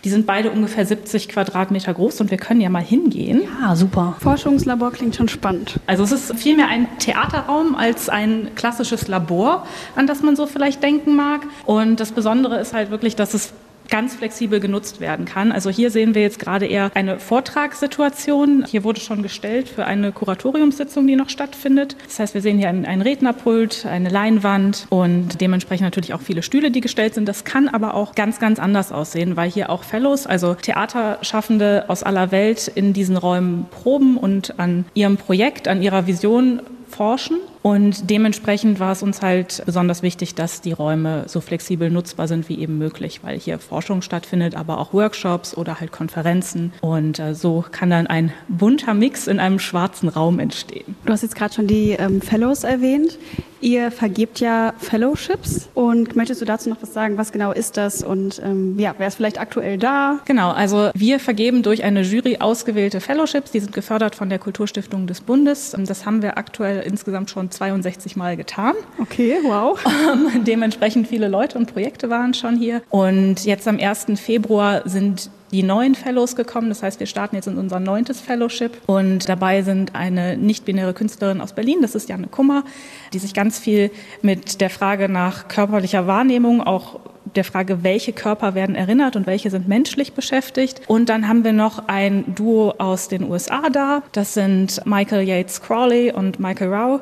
Die 0.04 0.08
sind 0.08 0.26
beide 0.26 0.50
ungefähr 0.50 0.86
70 0.86 1.28
Quadratmeter 1.28 1.92
groß 1.92 2.22
und 2.22 2.30
wir 2.30 2.38
können 2.38 2.60
ja 2.60 2.70
mal 2.70 2.82
hingehen. 2.82 3.42
Ah, 3.62 3.76
super. 3.76 4.16
Forschungslabor 4.20 4.92
klingt 4.92 5.14
schon 5.14 5.28
spannend. 5.28 5.78
Also 5.86 6.04
es 6.04 6.12
ist 6.12 6.36
vielmehr 6.36 6.68
ein 6.68 6.86
Theaterraum 6.98 7.74
als 7.74 8.08
ein 8.08 8.48
klassisches 8.54 9.08
Labor, 9.08 9.66
an 9.96 10.06
das 10.06 10.22
man 10.22 10.36
so 10.36 10.46
vielleicht 10.46 10.82
denken 10.82 11.16
mag. 11.16 11.42
Und 11.66 12.00
das 12.00 12.12
Besondere 12.12 12.58
ist 12.60 12.72
halt 12.72 12.90
wirklich, 12.90 13.14
dass 13.14 13.34
es 13.34 13.52
ganz 13.90 14.14
flexibel 14.14 14.60
genutzt 14.60 15.00
werden 15.00 15.24
kann. 15.24 15.52
Also 15.52 15.70
hier 15.70 15.90
sehen 15.90 16.14
wir 16.14 16.22
jetzt 16.22 16.38
gerade 16.38 16.66
eher 16.66 16.90
eine 16.94 17.18
Vortragssituation. 17.18 18.64
Hier 18.66 18.84
wurde 18.84 19.00
schon 19.00 19.22
gestellt 19.22 19.68
für 19.68 19.84
eine 19.84 20.12
Kuratoriumssitzung, 20.12 21.06
die 21.06 21.16
noch 21.16 21.28
stattfindet. 21.28 21.96
Das 22.04 22.18
heißt, 22.18 22.34
wir 22.34 22.40
sehen 22.40 22.58
hier 22.58 22.68
ein, 22.68 22.86
ein 22.86 23.02
Rednerpult, 23.02 23.86
eine 23.86 24.08
Leinwand 24.08 24.86
und 24.90 25.40
dementsprechend 25.40 25.84
natürlich 25.84 26.14
auch 26.14 26.20
viele 26.20 26.42
Stühle, 26.42 26.70
die 26.70 26.80
gestellt 26.80 27.14
sind. 27.14 27.28
Das 27.28 27.44
kann 27.44 27.68
aber 27.68 27.94
auch 27.94 28.14
ganz, 28.14 28.38
ganz 28.38 28.58
anders 28.58 28.92
aussehen, 28.92 29.36
weil 29.36 29.50
hier 29.50 29.70
auch 29.70 29.84
Fellows, 29.84 30.26
also 30.26 30.54
Theaterschaffende 30.54 31.84
aus 31.88 32.02
aller 32.02 32.30
Welt 32.30 32.68
in 32.74 32.92
diesen 32.92 33.16
Räumen 33.16 33.66
proben 33.70 34.16
und 34.16 34.58
an 34.58 34.84
ihrem 34.94 35.16
Projekt, 35.16 35.68
an 35.68 35.82
ihrer 35.82 36.06
Vision 36.06 36.62
forschen. 36.90 37.38
Und 37.62 38.10
dementsprechend 38.10 38.80
war 38.80 38.92
es 38.92 39.02
uns 39.02 39.22
halt 39.22 39.62
besonders 39.66 40.02
wichtig, 40.02 40.34
dass 40.34 40.60
die 40.60 40.72
Räume 40.72 41.24
so 41.26 41.40
flexibel 41.40 41.90
nutzbar 41.90 42.26
sind 42.28 42.48
wie 42.48 42.58
eben 42.58 42.78
möglich, 42.78 43.20
weil 43.22 43.38
hier 43.38 43.58
Forschung 43.58 44.02
stattfindet, 44.02 44.54
aber 44.54 44.78
auch 44.78 44.92
Workshops 44.92 45.56
oder 45.56 45.80
halt 45.80 45.92
Konferenzen. 45.92 46.72
Und 46.80 47.18
äh, 47.18 47.34
so 47.34 47.64
kann 47.70 47.90
dann 47.90 48.06
ein 48.06 48.32
bunter 48.48 48.94
Mix 48.94 49.26
in 49.26 49.40
einem 49.40 49.58
schwarzen 49.58 50.08
Raum 50.08 50.38
entstehen. 50.38 50.96
Du 51.04 51.12
hast 51.12 51.22
jetzt 51.22 51.34
gerade 51.36 51.54
schon 51.54 51.66
die 51.66 51.92
ähm, 51.92 52.20
Fellows 52.20 52.64
erwähnt. 52.64 53.18
Ihr 53.60 53.90
vergebt 53.90 54.40
ja 54.40 54.72
Fellowships 54.78 55.68
und 55.74 56.16
möchtest 56.16 56.40
du 56.40 56.44
dazu 56.44 56.70
noch 56.70 56.80
was 56.80 56.94
sagen? 56.94 57.18
Was 57.18 57.32
genau 57.32 57.52
ist 57.52 57.76
das 57.76 58.02
und 58.02 58.40
ähm, 58.44 58.78
ja, 58.78 58.94
wer 58.96 59.08
ist 59.08 59.16
vielleicht 59.16 59.38
aktuell 59.38 59.76
da? 59.76 60.20
Genau, 60.24 60.50
also 60.50 60.90
wir 60.94 61.20
vergeben 61.20 61.62
durch 61.62 61.84
eine 61.84 62.02
Jury 62.02 62.38
ausgewählte 62.40 63.00
Fellowships, 63.00 63.50
die 63.50 63.60
sind 63.60 63.72
gefördert 63.72 64.14
von 64.14 64.30
der 64.30 64.38
Kulturstiftung 64.38 65.06
des 65.06 65.20
Bundes. 65.20 65.76
Das 65.76 66.06
haben 66.06 66.22
wir 66.22 66.38
aktuell 66.38 66.82
insgesamt 66.82 67.30
schon 67.30 67.50
62 67.50 68.16
Mal 68.16 68.36
getan. 68.36 68.74
Okay, 69.00 69.36
wow. 69.42 69.78
Ähm, 70.10 70.44
dementsprechend 70.44 71.08
viele 71.08 71.28
Leute 71.28 71.58
und 71.58 71.72
Projekte 71.72 72.08
waren 72.08 72.32
schon 72.32 72.56
hier. 72.56 72.80
Und 72.88 73.44
jetzt 73.44 73.68
am 73.68 73.78
1. 73.78 74.06
Februar 74.16 74.82
sind 74.88 75.30
die 75.50 75.62
neuen 75.62 75.94
Fellows 75.94 76.36
gekommen. 76.36 76.68
Das 76.68 76.82
heißt, 76.82 77.00
wir 77.00 77.06
starten 77.06 77.36
jetzt 77.36 77.48
in 77.48 77.58
unser 77.58 77.80
neuntes 77.80 78.20
Fellowship 78.20 78.78
und 78.86 79.28
dabei 79.28 79.62
sind 79.62 79.94
eine 79.94 80.36
nicht-binäre 80.36 80.94
Künstlerin 80.94 81.40
aus 81.40 81.52
Berlin, 81.52 81.78
das 81.82 81.94
ist 81.94 82.08
Janne 82.08 82.28
Kummer, 82.28 82.64
die 83.12 83.18
sich 83.18 83.34
ganz 83.34 83.58
viel 83.58 83.90
mit 84.22 84.60
der 84.60 84.70
Frage 84.70 85.08
nach 85.08 85.48
körperlicher 85.48 86.06
Wahrnehmung, 86.06 86.62
auch 86.62 87.00
der 87.36 87.44
Frage, 87.44 87.82
welche 87.82 88.12
Körper 88.12 88.54
werden 88.54 88.74
erinnert 88.74 89.14
und 89.14 89.26
welche 89.26 89.50
sind 89.50 89.68
menschlich 89.68 90.14
beschäftigt. 90.14 90.80
Und 90.88 91.08
dann 91.08 91.28
haben 91.28 91.44
wir 91.44 91.52
noch 91.52 91.86
ein 91.86 92.34
Duo 92.34 92.74
aus 92.78 93.08
den 93.08 93.30
USA 93.30 93.68
da. 93.70 94.02
Das 94.12 94.34
sind 94.34 94.84
Michael 94.84 95.28
Yates 95.28 95.60
Crawley 95.60 96.12
und 96.12 96.40
Michael 96.40 96.72
Rao 96.72 97.00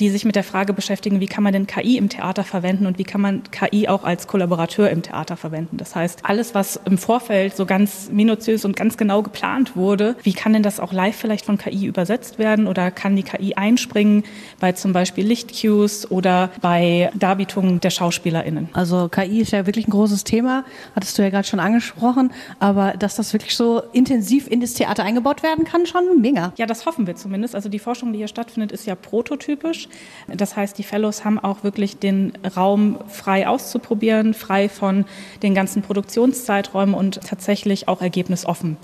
die 0.00 0.10
sich 0.10 0.24
mit 0.24 0.36
der 0.36 0.44
Frage 0.44 0.72
beschäftigen, 0.72 1.20
wie 1.20 1.26
kann 1.26 1.44
man 1.44 1.52
denn 1.52 1.66
KI 1.66 1.96
im 1.96 2.08
Theater 2.08 2.44
verwenden 2.44 2.86
und 2.86 2.98
wie 2.98 3.04
kann 3.04 3.20
man 3.20 3.42
KI 3.50 3.88
auch 3.88 4.04
als 4.04 4.26
Kollaborateur 4.26 4.90
im 4.90 5.02
Theater 5.02 5.36
verwenden. 5.36 5.76
Das 5.76 5.94
heißt, 5.94 6.20
alles, 6.24 6.54
was 6.54 6.80
im 6.84 6.98
Vorfeld 6.98 7.56
so 7.56 7.66
ganz 7.66 8.10
minutiös 8.10 8.64
und 8.64 8.76
ganz 8.76 8.96
genau 8.96 9.22
geplant 9.22 9.76
wurde, 9.76 10.16
wie 10.22 10.32
kann 10.32 10.52
denn 10.52 10.62
das 10.62 10.80
auch 10.80 10.92
live 10.92 11.16
vielleicht 11.16 11.44
von 11.44 11.58
KI 11.58 11.86
übersetzt 11.86 12.38
werden 12.38 12.66
oder 12.66 12.90
kann 12.90 13.16
die 13.16 13.22
KI 13.22 13.54
einspringen 13.54 14.24
bei 14.60 14.72
zum 14.72 14.92
Beispiel 14.92 15.26
Lichtcues 15.26 16.10
oder 16.10 16.50
bei 16.60 17.10
Darbietungen 17.14 17.80
der 17.80 17.90
SchauspielerInnen? 17.90 18.68
Also 18.72 19.08
KI 19.08 19.40
ist 19.40 19.52
ja 19.52 19.66
wirklich 19.66 19.88
ein 19.88 19.90
großes 19.90 20.24
Thema, 20.24 20.64
hattest 20.94 21.18
du 21.18 21.22
ja 21.22 21.30
gerade 21.30 21.46
schon 21.46 21.60
angesprochen, 21.60 22.32
aber 22.60 22.92
dass 22.92 23.16
das 23.16 23.32
wirklich 23.32 23.56
so 23.56 23.82
intensiv 23.92 24.48
in 24.48 24.60
das 24.60 24.74
Theater 24.74 25.04
eingebaut 25.04 25.42
werden 25.42 25.64
kann, 25.64 25.86
schon 25.86 26.20
mega. 26.20 26.52
Ja, 26.56 26.66
das 26.66 26.86
hoffen 26.86 27.06
wir 27.06 27.16
zumindest. 27.16 27.54
Also 27.54 27.68
die 27.68 27.78
Forschung, 27.78 28.12
die 28.12 28.18
hier 28.18 28.28
stattfindet, 28.28 28.72
ist 28.72 28.86
ja 28.86 28.94
prototypisch. 28.94 29.87
Das 30.26 30.56
heißt, 30.56 30.76
die 30.78 30.82
Fellows 30.82 31.24
haben 31.24 31.38
auch 31.38 31.64
wirklich 31.64 31.98
den 31.98 32.32
Raum 32.56 32.98
frei 33.08 33.48
auszuprobieren, 33.48 34.34
frei 34.34 34.68
von 34.68 35.04
den 35.42 35.54
ganzen 35.54 35.82
Produktionszeiträumen 35.82 36.94
und 36.94 37.20
tatsächlich 37.22 37.88
auch 37.88 38.02
ergebnisoffen. 38.02 38.76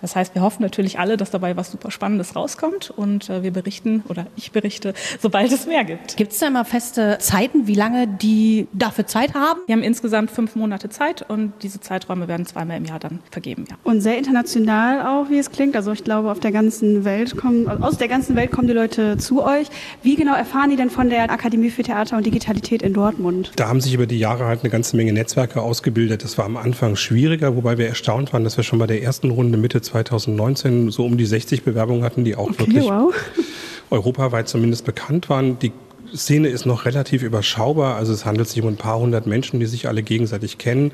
Das 0.00 0.16
heißt, 0.16 0.34
wir 0.34 0.42
hoffen 0.42 0.62
natürlich 0.62 0.98
alle, 0.98 1.16
dass 1.16 1.30
dabei 1.30 1.56
was 1.56 1.70
super 1.70 1.90
Spannendes 1.90 2.36
rauskommt 2.36 2.90
und 2.90 3.28
äh, 3.30 3.42
wir 3.42 3.52
berichten 3.52 4.02
oder 4.08 4.26
ich 4.36 4.52
berichte, 4.52 4.94
sobald 5.20 5.52
es 5.52 5.66
mehr 5.66 5.84
gibt. 5.84 6.16
Gibt 6.16 6.32
es 6.32 6.38
da 6.38 6.48
immer 6.48 6.64
feste 6.64 7.18
Zeiten, 7.20 7.66
wie 7.66 7.74
lange 7.74 8.06
die 8.06 8.68
dafür 8.72 9.06
Zeit 9.06 9.34
haben? 9.34 9.60
Wir 9.66 9.74
haben 9.74 9.82
insgesamt 9.82 10.30
fünf 10.30 10.56
Monate 10.56 10.88
Zeit 10.88 11.24
und 11.28 11.52
diese 11.62 11.80
Zeiträume 11.80 12.28
werden 12.28 12.46
zweimal 12.46 12.76
im 12.76 12.84
Jahr 12.84 12.98
dann 12.98 13.20
vergeben. 13.30 13.64
Ja. 13.68 13.76
Und 13.84 14.00
sehr 14.00 14.18
international 14.18 15.06
auch, 15.06 15.30
wie 15.30 15.38
es 15.38 15.50
klingt. 15.50 15.76
Also 15.76 15.92
ich 15.92 16.04
glaube, 16.04 16.30
auf 16.30 16.40
der 16.40 16.52
ganzen 16.52 17.04
Welt 17.04 17.36
kommen, 17.36 17.68
aus 17.82 17.98
der 17.98 18.08
ganzen 18.08 18.36
Welt 18.36 18.50
kommen 18.50 18.68
die 18.68 18.74
Leute 18.74 19.16
zu 19.16 19.44
euch. 19.44 19.68
Wie 20.02 20.14
genau 20.14 20.34
erfahren 20.34 20.70
die 20.70 20.76
denn 20.76 20.90
von 20.90 21.10
der 21.10 21.30
Akademie 21.30 21.70
für 21.70 21.82
Theater 21.82 22.16
und 22.16 22.26
Digitalität 22.26 22.82
in 22.82 22.92
Dortmund? 22.94 23.52
Da 23.56 23.68
haben 23.68 23.80
sich 23.80 23.94
über 23.94 24.06
die 24.06 24.18
Jahre 24.18 24.46
halt 24.46 24.60
eine 24.60 24.70
ganze 24.70 24.96
Menge 24.96 25.12
Netzwerke 25.12 25.62
ausgebildet. 25.62 26.24
Das 26.24 26.38
war 26.38 26.44
am 26.44 26.56
Anfang 26.56 26.96
schwieriger, 26.96 27.56
wobei 27.56 27.78
wir 27.78 27.86
erstaunt 27.86 28.32
waren, 28.32 28.44
dass 28.44 28.56
wir 28.56 28.64
schon 28.64 28.78
bei 28.78 28.86
der 28.86 29.02
ersten 29.02 29.30
Runde 29.30 29.58
Mitte 29.58 29.80
2019 29.88 30.90
so 30.90 31.04
um 31.04 31.16
die 31.16 31.26
60 31.26 31.62
Bewerbungen 31.62 32.04
hatten, 32.04 32.24
die 32.24 32.36
auch 32.36 32.50
okay, 32.50 32.58
wirklich 32.58 32.84
wow. 32.84 33.14
europaweit 33.90 34.48
zumindest 34.48 34.84
bekannt 34.84 35.28
waren. 35.28 35.58
Die 35.58 35.72
Szene 36.14 36.48
ist 36.48 36.66
noch 36.66 36.84
relativ 36.84 37.22
überschaubar. 37.22 37.96
Also 37.96 38.12
es 38.12 38.24
handelt 38.24 38.48
sich 38.48 38.62
um 38.62 38.68
ein 38.68 38.76
paar 38.76 38.98
hundert 38.98 39.26
Menschen, 39.26 39.60
die 39.60 39.66
sich 39.66 39.88
alle 39.88 40.02
gegenseitig 40.02 40.58
kennen. 40.58 40.92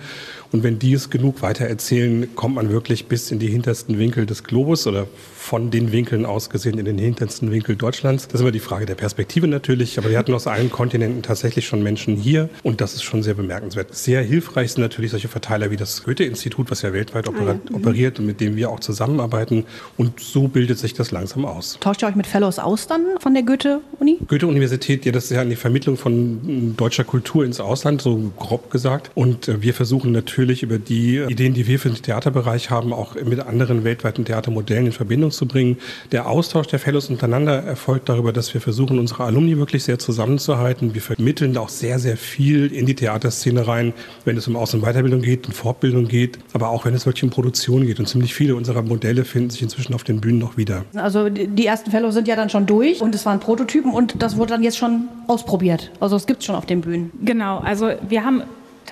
Und 0.52 0.62
wenn 0.62 0.78
die 0.78 0.92
es 0.92 1.10
genug 1.10 1.42
weitererzählen, 1.42 2.34
kommt 2.36 2.54
man 2.54 2.70
wirklich 2.70 3.06
bis 3.06 3.30
in 3.30 3.38
die 3.38 3.48
hintersten 3.48 3.98
Winkel 3.98 4.26
des 4.26 4.44
Globus 4.44 4.86
oder 4.86 5.06
von 5.36 5.70
den 5.70 5.92
Winkeln 5.92 6.24
aus 6.24 6.48
gesehen 6.48 6.78
in 6.78 6.86
den 6.86 6.96
hintersten 6.96 7.50
Winkel 7.52 7.76
Deutschlands. 7.76 8.28
Das 8.28 8.34
ist 8.34 8.40
immer 8.40 8.50
die 8.50 8.60
Frage 8.60 8.86
der 8.86 8.94
Perspektive 8.94 9.46
natürlich. 9.46 9.98
Aber 9.98 10.08
wir 10.08 10.16
hatten 10.16 10.32
aus 10.32 10.46
allen 10.46 10.70
Kontinenten 10.70 11.22
tatsächlich 11.22 11.66
schon 11.66 11.82
Menschen 11.82 12.16
hier. 12.16 12.48
Und 12.62 12.80
das 12.80 12.94
ist 12.94 13.02
schon 13.02 13.22
sehr 13.22 13.34
bemerkenswert. 13.34 13.94
Sehr 13.94 14.22
hilfreich 14.22 14.72
sind 14.72 14.82
natürlich 14.82 15.10
solche 15.10 15.28
Verteiler 15.28 15.70
wie 15.70 15.76
das 15.76 16.02
Goethe-Institut, 16.04 16.70
was 16.70 16.82
ja 16.82 16.92
weltweit 16.92 17.28
ah, 17.28 17.32
ja. 17.44 17.54
Mhm. 17.54 17.74
operiert 17.74 18.18
und 18.18 18.26
mit 18.26 18.40
dem 18.40 18.56
wir 18.56 18.70
auch 18.70 18.80
zusammenarbeiten. 18.80 19.64
Und 19.96 20.18
so 20.20 20.48
bildet 20.48 20.78
sich 20.78 20.94
das 20.94 21.10
langsam 21.10 21.44
aus. 21.44 21.78
Tauscht 21.80 22.02
ihr 22.02 22.08
euch 22.08 22.16
mit 22.16 22.26
Fellows 22.26 22.58
aus 22.58 22.86
dann 22.86 23.04
von 23.20 23.34
der 23.34 23.42
Goethe-Uni? 23.42 24.18
Goethe-Universität 24.26 25.03
ja, 25.04 25.12
das 25.12 25.24
ist 25.24 25.30
ja 25.30 25.40
eine 25.40 25.56
Vermittlung 25.56 25.96
von 25.96 26.74
deutscher 26.76 27.04
Kultur 27.04 27.44
ins 27.44 27.60
Ausland, 27.60 28.02
so 28.02 28.32
grob 28.38 28.70
gesagt. 28.70 29.10
Und 29.14 29.48
äh, 29.48 29.62
wir 29.62 29.74
versuchen 29.74 30.12
natürlich 30.12 30.62
über 30.62 30.78
die 30.78 31.18
Ideen, 31.18 31.54
die 31.54 31.66
wir 31.66 31.78
für 31.78 31.90
den 31.90 32.02
Theaterbereich 32.02 32.70
haben, 32.70 32.92
auch 32.92 33.14
mit 33.14 33.40
anderen 33.40 33.84
weltweiten 33.84 34.24
Theatermodellen 34.24 34.86
in 34.86 34.92
Verbindung 34.92 35.30
zu 35.30 35.46
bringen. 35.46 35.78
Der 36.12 36.28
Austausch 36.28 36.66
der 36.68 36.78
Fellows 36.78 37.10
untereinander 37.10 37.62
erfolgt 37.62 38.08
darüber, 38.08 38.32
dass 38.32 38.52
wir 38.54 38.60
versuchen, 38.60 38.98
unsere 38.98 39.24
Alumni 39.24 39.56
wirklich 39.58 39.84
sehr 39.84 39.98
zusammenzuhalten. 39.98 40.94
Wir 40.94 41.02
vermitteln 41.02 41.56
auch 41.56 41.68
sehr, 41.68 41.98
sehr 41.98 42.16
viel 42.16 42.72
in 42.72 42.86
die 42.86 42.94
Theaterszene 42.94 43.66
rein, 43.66 43.92
wenn 44.24 44.36
es 44.36 44.48
um 44.48 44.56
Aus- 44.56 44.74
und 44.74 44.82
Weiterbildung 44.82 45.22
geht, 45.22 45.46
um 45.46 45.52
Fortbildung 45.52 46.08
geht, 46.08 46.38
aber 46.52 46.70
auch 46.70 46.84
wenn 46.84 46.94
es 46.94 47.06
wirklich 47.06 47.24
um 47.24 47.30
Produktion 47.30 47.86
geht. 47.86 47.98
Und 47.98 48.06
ziemlich 48.06 48.34
viele 48.34 48.56
unserer 48.56 48.82
Modelle 48.82 49.24
finden 49.24 49.50
sich 49.50 49.62
inzwischen 49.62 49.94
auf 49.94 50.04
den 50.04 50.20
Bühnen 50.20 50.38
noch 50.38 50.56
wieder. 50.56 50.84
Also 50.94 51.28
die 51.28 51.66
ersten 51.66 51.90
Fellows 51.90 52.14
sind 52.14 52.28
ja 52.28 52.36
dann 52.36 52.50
schon 52.50 52.66
durch 52.66 53.00
und 53.00 53.14
es 53.14 53.26
waren 53.26 53.40
Prototypen 53.40 53.92
und 53.92 54.22
das 54.22 54.36
wurde 54.36 54.52
dann 54.52 54.62
jetzt 54.62 54.78
schon 54.78 54.93
ausprobiert. 55.26 55.90
Also 56.00 56.16
es 56.16 56.26
gibt 56.26 56.40
es 56.40 56.46
schon 56.46 56.54
auf 56.54 56.66
den 56.66 56.80
Bühnen. 56.80 57.12
Genau, 57.22 57.58
also 57.58 57.90
wir 58.08 58.24
haben 58.24 58.42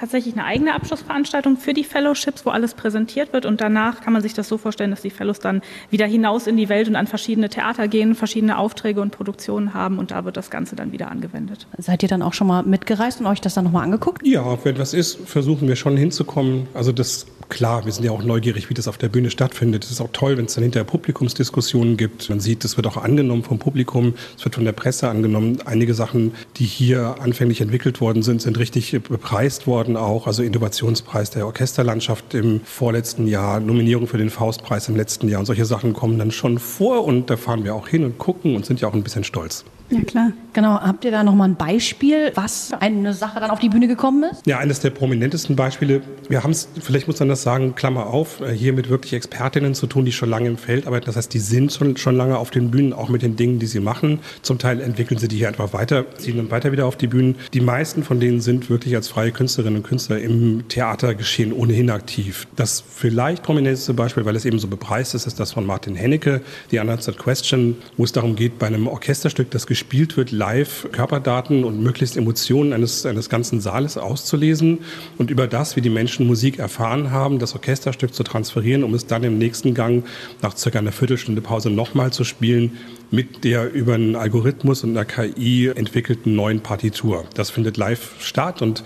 tatsächlich 0.03 0.35
eine 0.35 0.45
eigene 0.45 0.75
Abschlussveranstaltung 0.75 1.57
für 1.57 1.75
die 1.75 1.85
Fellowships, 1.85 2.45
wo 2.45 2.51
alles 2.51 2.75
präsentiert 2.75 3.33
wird. 3.33 3.47
Und 3.47 3.61
danach 3.61 4.01
kann 4.01 4.13
man 4.13 4.21
sich 4.21 4.35
das 4.35 4.49
so 4.49 4.59
vorstellen, 4.59 4.91
dass 4.91 5.03
die 5.03 5.11
Fellows 5.11 5.39
dann 5.39 5.63
wieder 5.91 6.07
hinaus 6.07 6.49
in 6.49 6.57
die 6.57 6.69
Welt 6.69 6.89
und 6.89 6.97
an 6.97 7.07
verschiedene 7.07 7.49
Theater 7.49 7.87
gehen, 7.87 8.17
verschiedene 8.17 8.59
Aufträge 8.59 9.01
und 9.01 9.13
Produktionen 9.13 9.75
haben. 9.75 10.01
Und 10.01 10.11
da 10.11 10.25
wird 10.25 10.37
das 10.37 10.51
Ganze 10.51 10.75
dann 10.75 10.91
wieder 10.91 11.09
angewendet. 11.09 11.69
Seid 11.79 12.03
ihr 12.03 12.09
dann 12.09 12.23
auch 12.23 12.35
schon 12.35 12.49
mal 12.49 12.65
mitgereist 12.65 13.21
und 13.21 13.27
euch 13.27 13.41
das 13.41 13.55
dann 13.55 13.63
nochmal 13.63 13.85
angeguckt? 13.85 14.27
Ja, 14.27 14.59
wenn 14.65 14.77
was 14.77 14.93
ist, 14.93 15.21
versuchen 15.25 15.69
wir 15.69 15.77
schon 15.77 15.97
hinzukommen. 15.97 16.67
Also 16.75 16.91
das 16.91 17.27
klar, 17.53 17.85
wir 17.85 17.93
sind 17.93 18.05
ja 18.05 18.13
auch 18.13 18.23
neugierig, 18.23 18.71
wie 18.71 18.75
das 18.75 18.89
auf 18.89 18.97
der 18.97 19.11
Bühne 19.11 19.31
stattfindet. 19.31 19.85
Es 19.85 19.91
ist 19.91 20.01
auch 20.01 20.09
toll, 20.13 20.39
wenn 20.39 20.47
es 20.47 20.55
dann 20.55 20.63
hinterher 20.63 20.85
Publikumsdiskussionen 20.85 21.99
gibt. 21.99 22.31
Man 22.31 22.41
sieht, 22.41 22.65
es 22.65 22.79
wird 22.79 22.87
auch 22.87 22.97
angenommen 22.97 23.43
vom 23.43 23.59
Publikum, 23.59 24.15
es 24.39 24.45
wird 24.45 24.55
von 24.55 24.65
der 24.65 24.73
Presse 24.73 25.11
angenommen. 25.11 25.59
Einige 25.67 25.93
Sachen, 25.93 26.33
die 26.57 26.65
hier 26.65 27.17
anfänglich 27.21 27.61
entwickelt 27.61 28.01
worden 28.01 28.23
sind, 28.23 28.41
sind 28.41 28.59
richtig 28.59 28.99
bepreist 29.03 29.67
worden 29.67 29.92
auch. 29.97 30.27
Also 30.27 30.43
Innovationspreis 30.43 31.31
der 31.31 31.47
Orchesterlandschaft 31.47 32.35
im 32.35 32.61
vorletzten 32.65 33.27
Jahr, 33.27 33.61
Nominierung 33.61 34.07
für 34.07 34.19
den 34.19 34.31
Faustpreis 34.31 34.89
im 34.89 34.97
letzten 34.97 35.29
Jahr 35.29 35.41
und 35.41 35.47
solche 35.47 35.65
Sachen 35.65 35.93
kommen 35.93 36.19
dann 36.19 36.31
schon 36.31 36.59
vor 36.59 37.05
und 37.05 37.31
da 37.31 37.37
fahren 37.37 37.65
wir 37.65 37.75
auch 37.75 37.89
hin 37.89 38.05
und 38.05 38.19
gucken 38.19 38.57
und 38.57 38.67
sind 38.67 38.81
ja 38.81 38.89
auch 38.89 38.95
ein 38.95 39.03
bisschen 39.03 39.25
stolz. 39.25 39.65
Ja, 39.93 40.01
klar. 40.01 40.33
Genau, 40.55 40.81
habt 40.81 41.05
ihr 41.05 41.11
da 41.11 41.23
nochmal 41.23 41.49
ein 41.49 41.57
Beispiel, 41.57 42.33
was 42.35 42.73
eine 42.81 43.13
Sache 43.13 43.41
dann 43.41 43.51
auf 43.51 43.59
die 43.59 43.69
Bühne 43.69 43.89
gekommen 43.89 44.25
ist? 44.31 44.47
Ja, 44.47 44.59
eines 44.59 44.81
der 44.81 44.91
prominentesten 44.91 45.55
Beispiele. 45.55 46.03
Wir 46.29 46.43
haben 46.43 46.51
es, 46.51 46.69
vielleicht 46.81 47.07
muss 47.09 47.21
man 47.21 47.29
das 47.29 47.43
sagen, 47.43 47.75
Klammer 47.75 48.07
auf, 48.07 48.41
äh, 48.41 48.53
hier 48.53 48.73
mit 48.73 48.89
wirklich 48.89 49.13
Expertinnen 49.13 49.75
zu 49.75 49.87
tun, 49.87 50.05
die 50.05 50.13
schon 50.13 50.31
lange 50.31 50.49
im 50.49 50.57
Feld 50.57 50.87
arbeiten. 50.87 51.07
Das 51.07 51.17
heißt, 51.17 51.33
die 51.33 51.39
sind 51.39 51.73
schon, 51.73 51.97
schon 51.99 52.17
lange 52.17 52.39
auf 52.39 52.51
den 52.51 52.71
Bühnen, 52.71 52.93
auch 52.93 53.11
mit 53.11 53.23
den 53.23 53.37
Dingen, 53.37 53.59
die 53.59 53.67
sie 53.67 53.81
machen. 53.81 54.21
Zum 54.41 54.59
Teil 54.59 54.81
entwickeln 54.81 55.19
sie 55.19 55.29
die 55.29 55.37
hier 55.37 55.49
einfach 55.49 55.75
weiter, 55.75 56.05
ziehen 56.17 56.39
dann 56.39 56.51
weiter 56.51 56.73
wieder 56.73 56.87
auf 56.87 56.97
die 56.97 57.07
Bühnen. 57.07 57.37
Die 57.53 57.61
meisten 57.61 58.03
von 58.03 58.19
denen 58.19 58.41
sind 58.41 58.71
wirklich 58.71 58.95
als 58.95 59.09
freie 59.09 59.31
Künstlerinnen 59.33 59.79
und 59.79 59.87
Künstler 59.87 60.21
im 60.21 60.69
Theatergeschehen 60.69 61.53
ohnehin 61.53 61.91
aktiv. 61.91 62.47
Das 62.57 62.83
vielleicht 62.87 63.43
prominenteste 63.43 63.93
Beispiel, 63.95 64.25
weil 64.25 64.37
es 64.37 64.47
eben 64.47 64.59
so 64.59 64.69
bepreist 64.69 65.15
ist, 65.15 65.27
ist 65.27 65.39
das 65.39 65.53
von 65.53 65.67
Martin 65.67 65.95
Hennecke, 65.95 66.41
The 66.71 66.79
Unanswered 66.79 67.19
Question, 67.19 67.77
wo 67.97 68.05
es 68.05 68.13
darum 68.13 68.37
geht, 68.37 68.59
bei 68.59 68.67
einem 68.67 68.87
Orchesterstück, 68.87 69.51
das 69.51 69.67
gespielt 69.83 70.17
wird, 70.17 70.31
live 70.31 70.89
Körperdaten 70.93 71.65
und 71.65 71.83
möglichst 71.83 72.17
Emotionen 72.17 72.73
eines, 72.73 73.05
eines 73.05 73.29
ganzen 73.29 73.61
Saales 73.61 73.99
auszulesen 73.99 74.79
und 75.19 75.29
über 75.29 75.49
das, 75.49 75.75
wie 75.75 75.81
die 75.81 75.91
Menschen 75.91 76.29
Musik 76.29 76.61
erfahren 76.61 77.11
haben, 77.11 77.41
das 77.41 77.55
Orchesterstück 77.55 78.15
zu 78.15 78.23
transferieren, 78.23 78.85
um 78.85 78.95
es 78.95 79.07
dann 79.07 79.25
im 79.25 79.39
nächsten 79.39 79.75
Gang 79.75 80.05
nach 80.41 80.57
circa 80.57 80.79
einer 80.79 80.93
Viertelstunde 80.93 81.41
Pause 81.41 81.69
nochmal 81.71 82.13
zu 82.13 82.23
spielen 82.23 82.79
mit 83.11 83.43
der 83.43 83.73
über 83.73 83.95
einen 83.95 84.15
Algorithmus 84.15 84.85
und 84.85 84.91
einer 84.91 85.05
KI 85.05 85.67
entwickelten 85.75 86.37
neuen 86.37 86.61
Partitur. 86.61 87.25
Das 87.35 87.51
findet 87.51 87.77
live 87.77 88.13
statt 88.21 88.63
und 88.63 88.85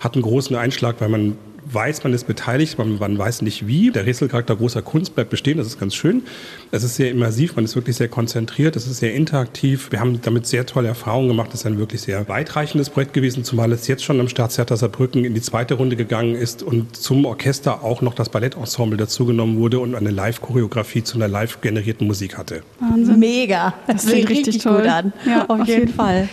hat 0.00 0.14
einen 0.14 0.22
großen 0.22 0.56
Einschlag, 0.56 0.96
weil 1.00 1.10
man 1.10 1.36
weiß, 1.72 2.04
man 2.04 2.12
ist 2.12 2.26
beteiligt, 2.26 2.78
man, 2.78 2.98
man 2.98 3.18
weiß 3.18 3.42
nicht 3.42 3.66
wie. 3.66 3.90
Der 3.90 4.06
Rätselcharakter 4.06 4.56
großer 4.56 4.82
Kunst 4.82 5.14
bleibt 5.14 5.30
bestehen, 5.30 5.58
das 5.58 5.66
ist 5.66 5.78
ganz 5.80 5.94
schön. 5.94 6.22
Es 6.70 6.82
ist 6.82 6.96
sehr 6.96 7.10
immersiv, 7.10 7.56
man 7.56 7.64
ist 7.64 7.76
wirklich 7.76 7.96
sehr 7.96 8.08
konzentriert, 8.08 8.76
es 8.76 8.86
ist 8.86 8.98
sehr 8.98 9.14
interaktiv. 9.14 9.88
Wir 9.90 10.00
haben 10.00 10.20
damit 10.22 10.46
sehr 10.46 10.66
tolle 10.66 10.88
Erfahrungen 10.88 11.28
gemacht. 11.28 11.48
Das 11.52 11.60
ist 11.60 11.66
ein 11.66 11.78
wirklich 11.78 12.02
sehr 12.02 12.28
weitreichendes 12.28 12.90
Projekt 12.90 13.12
gewesen, 13.12 13.44
zumal 13.44 13.72
es 13.72 13.86
jetzt 13.86 14.04
schon 14.04 14.20
am 14.20 14.28
Staatstheater 14.28 14.76
Saarbrücken 14.76 15.24
in 15.24 15.34
die 15.34 15.40
zweite 15.40 15.74
Runde 15.74 15.96
gegangen 15.96 16.34
ist 16.34 16.62
und 16.62 16.96
zum 16.96 17.24
Orchester 17.24 17.82
auch 17.82 18.02
noch 18.02 18.14
das 18.14 18.28
Ballettensemble 18.28 18.96
dazugenommen 18.96 19.58
wurde 19.58 19.80
und 19.80 19.94
eine 19.94 20.10
Live-Choreografie 20.10 21.02
zu 21.02 21.16
einer 21.16 21.28
live 21.28 21.60
generierten 21.60 22.06
Musik 22.06 22.38
hatte. 22.38 22.62
Wahnsinn. 22.80 23.18
Mega. 23.18 23.74
Das 23.86 24.06
klingt 24.06 24.28
richtig 24.28 24.58
toll. 24.58 24.78
gut 24.78 24.86
an. 24.86 25.12
Ja, 25.26 25.46
auf, 25.46 25.66
jeden 25.66 25.88
Fall. 25.88 26.28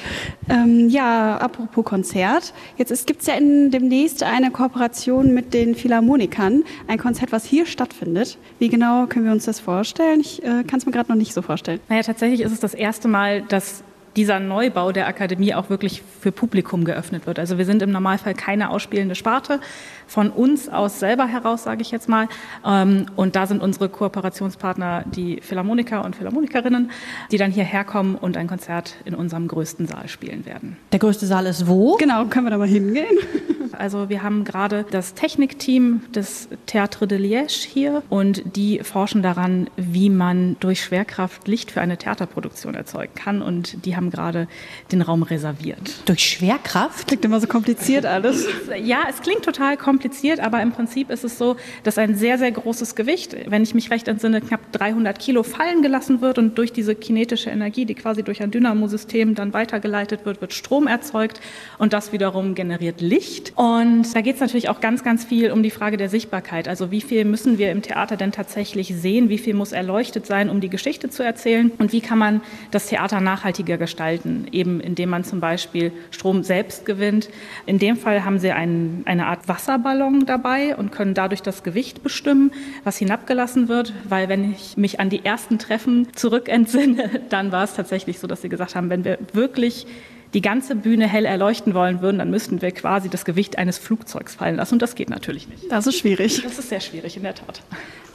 Ähm, 0.49 0.89
ja, 0.89 1.37
apropos 1.37 1.85
Konzert. 1.85 2.53
Jetzt 2.77 3.07
gibt 3.07 3.21
es 3.21 3.27
ja 3.27 3.35
in 3.35 3.71
demnächst 3.71 4.23
eine 4.23 4.51
Kooperation 4.51 5.24
mit 5.33 5.53
den 5.53 5.75
Philharmonikern. 5.75 6.63
Ein 6.87 6.97
Konzert, 6.97 7.31
was 7.31 7.45
hier 7.45 7.65
stattfindet. 7.65 8.37
Wie 8.59 8.69
genau 8.69 9.07
können 9.07 9.25
wir 9.25 9.31
uns 9.31 9.45
das 9.45 9.59
vorstellen? 9.59 10.19
Ich 10.19 10.43
äh, 10.43 10.63
kann 10.63 10.79
es 10.79 10.85
mir 10.85 10.91
gerade 10.91 11.09
noch 11.09 11.17
nicht 11.17 11.33
so 11.33 11.41
vorstellen. 11.41 11.79
Naja, 11.89 12.03
tatsächlich 12.03 12.41
ist 12.41 12.51
es 12.51 12.59
das 12.59 12.73
erste 12.73 13.07
Mal, 13.07 13.41
dass 13.43 13.83
dieser 14.15 14.39
Neubau 14.39 14.91
der 14.91 15.07
Akademie 15.07 15.53
auch 15.53 15.69
wirklich 15.69 16.01
für 16.21 16.31
Publikum 16.31 16.85
geöffnet 16.85 17.27
wird. 17.27 17.37
Also 17.39 17.57
wir 17.57 17.65
sind 17.65 17.81
im 17.81 17.91
Normalfall 17.91 18.33
keine 18.33 18.69
ausspielende 18.69 19.15
Sparte, 19.15 19.59
von 20.07 20.29
uns 20.29 20.69
aus 20.69 20.99
selber 20.99 21.27
heraus, 21.27 21.63
sage 21.63 21.81
ich 21.81 21.91
jetzt 21.91 22.09
mal. 22.09 22.27
Ähm, 22.65 23.05
und 23.15 23.35
da 23.35 23.47
sind 23.47 23.61
unsere 23.61 23.89
Kooperationspartner 23.89 25.03
die 25.05 25.39
Philharmoniker 25.41 26.03
und 26.03 26.15
Philharmonikerinnen, 26.15 26.91
die 27.31 27.37
dann 27.37 27.51
hierher 27.51 27.83
kommen 27.83 28.15
und 28.15 28.37
ein 28.37 28.47
Konzert 28.47 28.95
in 29.05 29.15
unserem 29.15 29.47
größten 29.47 29.87
Saal 29.87 30.07
spielen 30.07 30.45
werden. 30.45 30.77
Der 30.91 30.99
größte 30.99 31.25
Saal 31.25 31.45
ist 31.45 31.67
wo? 31.67 31.95
Genau, 31.97 32.25
können 32.25 32.45
wir 32.45 32.51
da 32.51 32.57
mal 32.57 32.67
hingehen? 32.67 33.05
Also 33.77 34.09
wir 34.09 34.23
haben 34.23 34.43
gerade 34.43 34.85
das 34.89 35.13
Technikteam 35.13 36.01
des 36.13 36.49
Théâtre 36.67 37.07
de 37.07 37.17
Liège 37.17 37.67
hier 37.67 38.03
und 38.09 38.43
die 38.55 38.79
forschen 38.83 39.21
daran, 39.21 39.69
wie 39.75 40.09
man 40.09 40.55
durch 40.59 40.83
Schwerkraft 40.83 41.47
Licht 41.47 41.71
für 41.71 41.81
eine 41.81 41.97
Theaterproduktion 41.97 42.75
erzeugen 42.75 43.13
kann 43.15 43.41
und 43.41 43.85
die 43.85 43.95
haben 43.95 44.09
gerade 44.09 44.47
den 44.91 45.01
Raum 45.01 45.23
reserviert. 45.23 46.01
Durch 46.05 46.23
Schwerkraft? 46.23 47.07
Klingt 47.07 47.25
immer 47.25 47.39
so 47.39 47.47
kompliziert 47.47 48.05
alles. 48.05 48.45
Ja, 48.83 49.03
es 49.09 49.21
klingt 49.21 49.43
total 49.43 49.77
kompliziert, 49.77 49.94
aber 50.41 50.61
im 50.61 50.71
Prinzip 50.71 51.09
ist 51.09 51.23
es 51.23 51.37
so, 51.37 51.55
dass 51.83 51.97
ein 51.97 52.15
sehr, 52.15 52.37
sehr 52.37 52.51
großes 52.51 52.95
Gewicht, 52.95 53.35
wenn 53.47 53.63
ich 53.63 53.73
mich 53.73 53.91
recht 53.91 54.07
entsinne, 54.07 54.41
knapp 54.41 54.71
300 54.71 55.19
Kilo 55.19 55.43
fallen 55.43 55.81
gelassen 55.81 56.21
wird 56.21 56.37
und 56.37 56.57
durch 56.57 56.73
diese 56.73 56.95
kinetische 56.95 57.49
Energie, 57.49 57.85
die 57.85 57.95
quasi 57.95 58.23
durch 58.23 58.41
ein 58.41 58.51
Dynamosystem 58.51 59.35
dann 59.35 59.53
weitergeleitet 59.53 60.25
wird, 60.25 60.41
wird 60.41 60.53
Strom 60.53 60.87
erzeugt 60.87 61.41
und 61.77 61.93
das 61.93 62.11
wiederum 62.11 62.55
generiert 62.55 63.01
Licht. 63.01 63.53
Und 63.55 64.13
da 64.15 64.21
geht 64.21 64.35
es 64.35 64.41
natürlich 64.41 64.69
auch 64.69 64.81
ganz, 64.81 65.03
ganz 65.03 65.25
viel 65.25 65.51
um 65.51 65.63
die 65.63 65.71
Frage 65.71 65.97
der 65.97 66.09
Sichtbarkeit. 66.09 66.67
Also 66.67 66.91
wie 66.91 67.01
viel 67.01 67.25
müssen 67.25 67.57
wir 67.57 67.71
im 67.71 67.81
Theater 67.81 68.17
denn 68.17 68.31
tatsächlich 68.31 68.93
sehen? 68.95 69.29
Wie 69.29 69.37
viel 69.37 69.53
muss 69.53 69.71
erleuchtet 69.71 70.25
sein, 70.25 70.49
um 70.49 70.61
die 70.61 70.69
Geschichte 70.69 71.09
zu 71.09 71.23
erzählen? 71.23 71.71
Und 71.77 71.91
wie 71.91 72.01
kann 72.01 72.17
man 72.17 72.41
das 72.71 72.87
Theater 72.87 73.21
nachhaltiger 73.21 73.77
gestalten? 73.77 74.47
Eben 74.51 74.79
indem 74.79 75.09
man 75.09 75.23
zum 75.23 75.39
Beispiel 75.39 75.91
Strom 76.11 76.43
selbst 76.43 76.85
gewinnt. 76.85 77.29
In 77.65 77.79
dem 77.79 77.97
Fall 77.97 78.23
haben 78.23 78.39
sie 78.39 78.51
einen, 78.51 79.03
eine 79.05 79.27
Art 79.27 79.47
Wasserballon 79.85 80.25
dabei 80.25 80.75
und 80.75 80.91
können 80.91 81.13
dadurch 81.13 81.41
das 81.41 81.63
Gewicht 81.63 82.03
bestimmen, 82.03 82.51
was 82.83 82.97
hinabgelassen 82.97 83.69
wird. 83.69 83.93
Weil 84.03 84.27
wenn 84.27 84.51
ich 84.51 84.75
mich 84.77 84.99
an 84.99 85.09
die 85.09 85.23
ersten 85.23 85.59
Treffen 85.59 86.07
zurückentsinne, 86.15 87.21
dann 87.29 87.51
war 87.51 87.63
es 87.63 87.75
tatsächlich 87.75 88.19
so, 88.19 88.27
dass 88.27 88.41
sie 88.41 88.49
gesagt 88.49 88.75
haben, 88.75 88.89
wenn 88.89 89.05
wir 89.05 89.19
wirklich 89.33 89.85
die 90.33 90.41
ganze 90.41 90.75
Bühne 90.75 91.07
hell 91.07 91.25
erleuchten 91.25 91.73
wollen 91.73 92.01
würden, 92.01 92.17
dann 92.17 92.29
müssten 92.29 92.61
wir 92.61 92.71
quasi 92.71 93.09
das 93.09 93.23
Gewicht 93.23 93.57
eines 93.57 93.77
Flugzeugs 93.77 94.35
fallen 94.35 94.57
lassen. 94.57 94.73
Und 94.73 94.81
das 94.81 94.95
geht 94.95 95.09
natürlich 95.09 95.47
nicht. 95.47 95.71
Das 95.71 95.87
ist 95.87 95.97
schwierig. 95.97 96.41
Das 96.43 96.59
ist 96.59 96.69
sehr 96.69 96.81
schwierig, 96.81 97.15
in 97.15 97.23
der 97.23 97.35
Tat. 97.35 97.61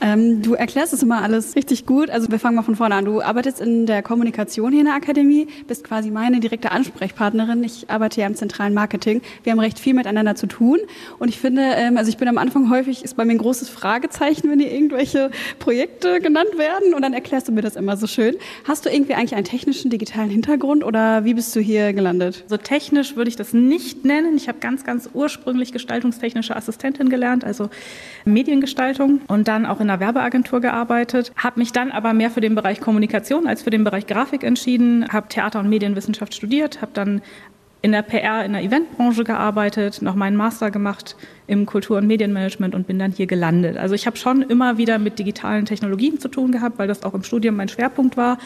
Ähm, 0.01 0.41
du 0.41 0.55
erklärst 0.55 0.93
es 0.93 1.03
immer 1.03 1.23
alles 1.23 1.57
richtig 1.57 1.85
gut. 1.85 2.09
Also 2.11 2.31
wir 2.31 2.39
fangen 2.39 2.57
mal 2.57 2.63
von 2.63 2.77
vorne 2.77 2.95
an. 2.95 3.05
Du 3.05 3.21
arbeitest 3.21 3.61
in 3.61 3.87
der 3.87 4.03
Kommunikation 4.03 4.71
hier 4.73 4.81
in 4.81 4.87
der 4.87 4.95
Akademie, 4.95 5.47
bist 5.67 5.85
quasi 5.85 6.11
meine 6.11 6.41
direkte 6.41 6.73
Ansprechpartnerin. 6.73 7.63
Ich 7.63 7.91
arbeite 7.91 8.21
ja 8.21 8.27
im 8.27 8.35
zentralen 8.35 8.73
Marketing. 8.73 9.21
Wir 9.43 9.53
haben 9.53 9.61
recht 9.61 9.79
viel 9.79 9.93
miteinander 9.93 10.35
zu 10.37 10.47
tun. 10.47 10.79
Und 11.19 11.29
ich 11.29 11.39
finde, 11.39 11.63
ähm, 11.63 11.99
also 11.99 12.09
ich 12.09 12.17
bin 12.17 12.29
am 12.29 12.39
Anfang 12.39 12.71
häufig, 12.71 13.05
ist 13.05 13.17
bei 13.17 13.25
mir 13.25 13.33
ein 13.33 13.39
großes 13.39 13.69
Fragezeichen, 13.69 14.51
wenn 14.51 14.59
hier 14.59 14.73
irgendwelche 14.73 15.31
Projekte 15.59 16.21
genannt 16.21 16.57
werden. 16.57 16.95
Und 16.95 17.03
dann 17.03 17.13
erklärst 17.13 17.49
du 17.49 17.53
mir 17.53 17.63
das 17.63 17.77
immer 17.77 17.97
so 17.99 18.07
schön. 18.07 18.37
Hast 18.65 18.87
du 18.87 18.91
irgendwie 18.91 19.15
eigentlich 19.15 19.35
einen 19.35 19.45
technischen, 19.45 19.91
digitalen 19.91 20.31
Hintergrund 20.31 20.83
oder 20.83 21.25
wie 21.25 21.35
bist 21.35 21.55
du 21.55 21.61
hier 21.61 21.93
gelandet? 21.93 22.45
So 22.49 22.57
technisch 22.57 23.17
würde 23.17 23.29
ich 23.29 23.37
das 23.37 23.53
nicht 23.53 24.05
nennen. 24.07 24.37
Ich 24.37 24.49
habe 24.49 24.61
ganz, 24.61 24.85
ganz 24.85 25.11
ursprünglich 25.13 25.73
gestaltungstechnische 25.73 26.57
Assistentin 26.57 27.11
gelernt, 27.11 27.45
also 27.45 27.69
Mediengestaltung 28.25 29.21
und 29.27 29.47
dann 29.49 29.67
auch 29.67 29.81
in 29.81 29.90
einer 29.91 30.01
Werbeagentur 30.01 30.61
gearbeitet, 30.61 31.33
habe 31.37 31.59
mich 31.59 31.73
dann 31.73 31.91
aber 31.91 32.13
mehr 32.13 32.31
für 32.31 32.41
den 32.41 32.55
Bereich 32.55 32.81
Kommunikation 32.81 33.47
als 33.47 33.63
für 33.63 33.71
den 33.71 33.85
Bereich 33.85 34.07
Grafik 34.07 34.45
entschieden, 34.45 35.07
habe 35.13 35.29
Theater- 35.29 35.61
und 35.61 35.69
Medienwissenschaft 35.69 36.35
studiert, 36.35 36.81
habe 36.81 36.93
dann 36.95 37.23
in 37.83 37.93
der 37.93 38.03
PR, 38.03 38.45
in 38.45 38.53
der 38.53 38.63
Eventbranche 38.63 39.25
gearbeitet, 39.25 40.03
noch 40.03 40.15
meinen 40.15 40.37
Master 40.37 40.71
gemacht 40.71 41.17
im 41.47 41.65
Kultur- 41.67 41.99
und 41.99 42.07
Medienmanagement 42.07 42.75
und 42.75 42.87
bin 42.87 42.99
dann 42.99 43.11
hier 43.11 43.27
gelandet. 43.27 43.79
Also 43.79 43.95
ich 43.95 44.07
habe 44.07 44.17
schon 44.17 44.43
immer 44.43 44.77
wieder 44.77 44.99
mit 44.99 45.19
digitalen 45.19 45.65
Technologien 45.65 46.21
zu 46.21 46.29
tun 46.29 46.53
gehabt, 46.53 46.79
weil 46.79 46.89
das 46.89 47.03
auch 47.03 47.15
im 47.15 47.23
Studium 47.23 47.57
mein 47.57 47.69
Schwerpunkt 47.69 48.17
war, 48.17 48.39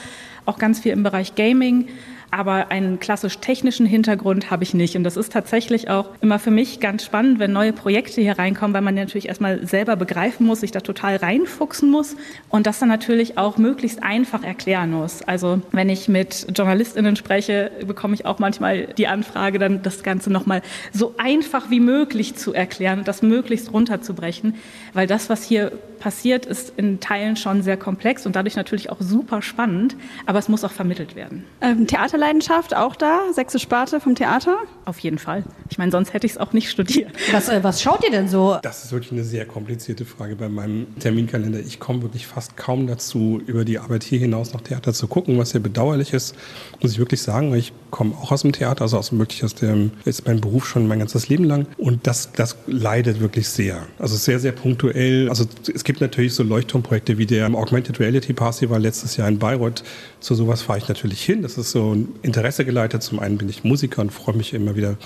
auch 0.47 0.59
ganz 0.59 0.81
viel 0.81 0.93
im 0.93 1.03
Bereich 1.03 1.35
Gaming 1.35 1.89
aber 2.35 2.73
einen 2.73 2.99
klassisch 2.99 3.39
technischen 3.39 3.87
Hintergrund 3.87 4.51
habe 4.51 4.65
ich 4.65 4.75
nicht. 4.75 4.97
Und 4.97 5.05
das 5.05 5.17
ist 5.17 5.33
tatsächlich 5.33 5.89
auch 5.89 6.11
immer 6.21 6.41
für 6.41 6.51
mich 6.51 6.81
ganz 6.81 7.05
spannend, 7.05 7.39
wenn 7.39 7.53
neue 7.53 7.73
Projekte 7.73 8.21
hier 8.21 8.39
reinkommen, 8.39 8.75
weil 8.75 8.83
man 8.83 8.97
natürlich 8.97 9.29
erstmal 9.29 9.65
selber 9.65 9.95
begreifen 9.95 10.45
muss, 10.45 10.61
sich 10.61 10.73
da 10.73 10.81
total 10.81 11.17
reinfuchsen 11.17 11.89
muss 11.89 12.17
und 12.49 12.67
das 12.67 12.81
dann 12.81 12.89
natürlich 12.89 13.39
auch 13.39 13.57
möglichst 13.57 14.03
einfach 14.03 14.43
erklären 14.43 14.91
muss. 14.91 15.23
Also 15.23 15.63
wenn 15.71 15.89
ich 15.89 16.09
mit 16.09 16.47
JournalistInnen 16.57 17.15
spreche, 17.15 17.71
bekomme 17.87 18.15
ich 18.15 18.27
auch 18.27 18.41
manchmal 18.41 18.87
die 18.87 19.07
Anfrage, 19.07 19.61
dann 19.61 19.83
das 19.83 20.03
Ganze 20.03 20.33
nochmal 20.33 20.63
so 20.93 21.15
einfach 21.19 21.71
wie 21.71 21.81
möglich 21.81 22.35
zu 22.35 22.53
erklären 22.53 22.99
und 22.99 23.09
das 23.09 23.23
möglichst 23.23 23.73
runterzubrechen, 23.73 24.57
weil 24.93 25.07
das, 25.07 25.31
was 25.31 25.45
hier 25.45 25.71
passiert, 26.05 26.45
ist 26.45 26.75
in 26.77 27.01
Teilen 27.01 27.35
schon 27.35 27.63
sehr 27.63 27.79
komplex 27.79 28.27
und 28.27 28.37
dadurch 28.37 28.57
natürlich 28.57 28.91
auch 28.91 29.01
super 29.01 29.41
spannend, 29.41 29.97
aber 30.27 30.39
es 30.39 30.51
muss 30.51 30.63
auch 30.63 30.71
vermittelt 30.71 31.17
werden. 31.17 31.45
Ähm, 31.63 31.87
Theaterleidenschaft 31.87 32.77
auch 32.77 32.95
da? 32.95 33.33
Sechste 33.33 33.59
Sparte 33.59 34.01
vom 34.01 34.15
Theater? 34.15 34.59
Auf 34.85 34.99
jeden 34.99 35.17
Fall. 35.17 35.45
Ich 35.71 35.79
meine, 35.79 35.91
sonst 35.91 36.13
hätte 36.13 36.27
ich 36.27 36.35
es 36.35 36.39
auch 36.39 36.53
nicht 36.53 36.69
studiert. 36.69 37.11
Was, 37.33 37.49
äh, 37.49 37.65
was 37.65 37.81
schaut 37.81 38.05
ihr 38.05 38.11
denn 38.11 38.29
so? 38.29 38.59
Das 38.61 38.85
ist 38.85 38.93
wirklich 38.93 39.13
eine 39.13 39.25
sehr 39.25 39.47
komplizierte 39.47 40.05
Frage 40.05 40.37
bei 40.37 40.51
meinem 40.51 40.87
Terminkalender. 40.99 41.61
Ich 41.61 41.81
komme 41.81 42.03
wirklich 42.03 42.27
fast 42.27 42.59
kaum 42.59 42.87
dazu, 42.87 43.41
über 43.47 43.65
die 43.65 43.79
Arbeit 43.79 44.05
hier 44.05 44.19
hinaus 44.19 44.53
noch 44.53 44.61
Theater 44.61 44.93
zu 44.93 45.07
gucken, 45.09 45.39
was 45.39 45.51
sehr 45.51 45.63
bedauerlich 45.63 46.13
ist, 46.13 46.37
muss 46.83 46.93
ich 46.93 46.99
wirklich 46.99 47.23
sagen, 47.23 47.51
weil 47.51 47.61
ich 47.61 47.73
komme 47.91 48.15
auch 48.15 48.31
aus 48.31 48.43
dem 48.43 48.53
Theater, 48.53 48.83
also 48.83 48.99
aus 48.99 49.11
wirklich 49.17 49.43
aus 49.43 49.55
dem, 49.55 49.93
ist 50.05 50.27
mein 50.27 50.43
Beruf 50.43 50.67
schon 50.67 50.87
mein 50.87 50.99
ganzes 50.99 51.31
Leben 51.31 51.45
lang 51.45 51.67
und 51.79 52.07
das, 52.07 52.31
das 52.33 52.57
leidet 52.67 53.21
wirklich 53.21 53.49
sehr. 53.49 53.87
Also 53.99 54.17
sehr, 54.17 54.39
sehr 54.39 54.53
punktuell. 54.53 55.31
Also 55.31 55.47
es 55.73 55.83
gibt 55.83 55.94
gibt 55.95 56.01
natürlich 56.01 56.35
so 56.35 56.43
Leuchtturmprojekte 56.43 57.19
wie 57.19 57.27
der 57.27 57.47
Augmented 57.55 58.01
Reality 58.01 58.33
Party 58.33 58.69
war 58.69 58.81
letztes 58.81 59.17
Jahr 59.17 59.29
in 59.29 59.39
Bayreuth. 59.39 59.85
Zu 60.19 60.35
sowas 60.35 60.61
fahre 60.61 60.81
ich 60.81 60.89
natürlich 60.89 61.23
hin. 61.23 61.43
Das 61.43 61.57
ist 61.57 61.71
so 61.71 61.95
ein 61.95 62.09
Interesse 62.23 62.65
geleitet. 62.65 63.05
Zum 63.05 63.21
einen 63.21 63.39
bin 63.39 63.49
ich 63.49 63.63
Musiker 63.63 64.03
und 64.03 64.11
freue 64.11 64.35
mich 64.35 64.55
immer 64.55 64.75
wieder 64.75 64.97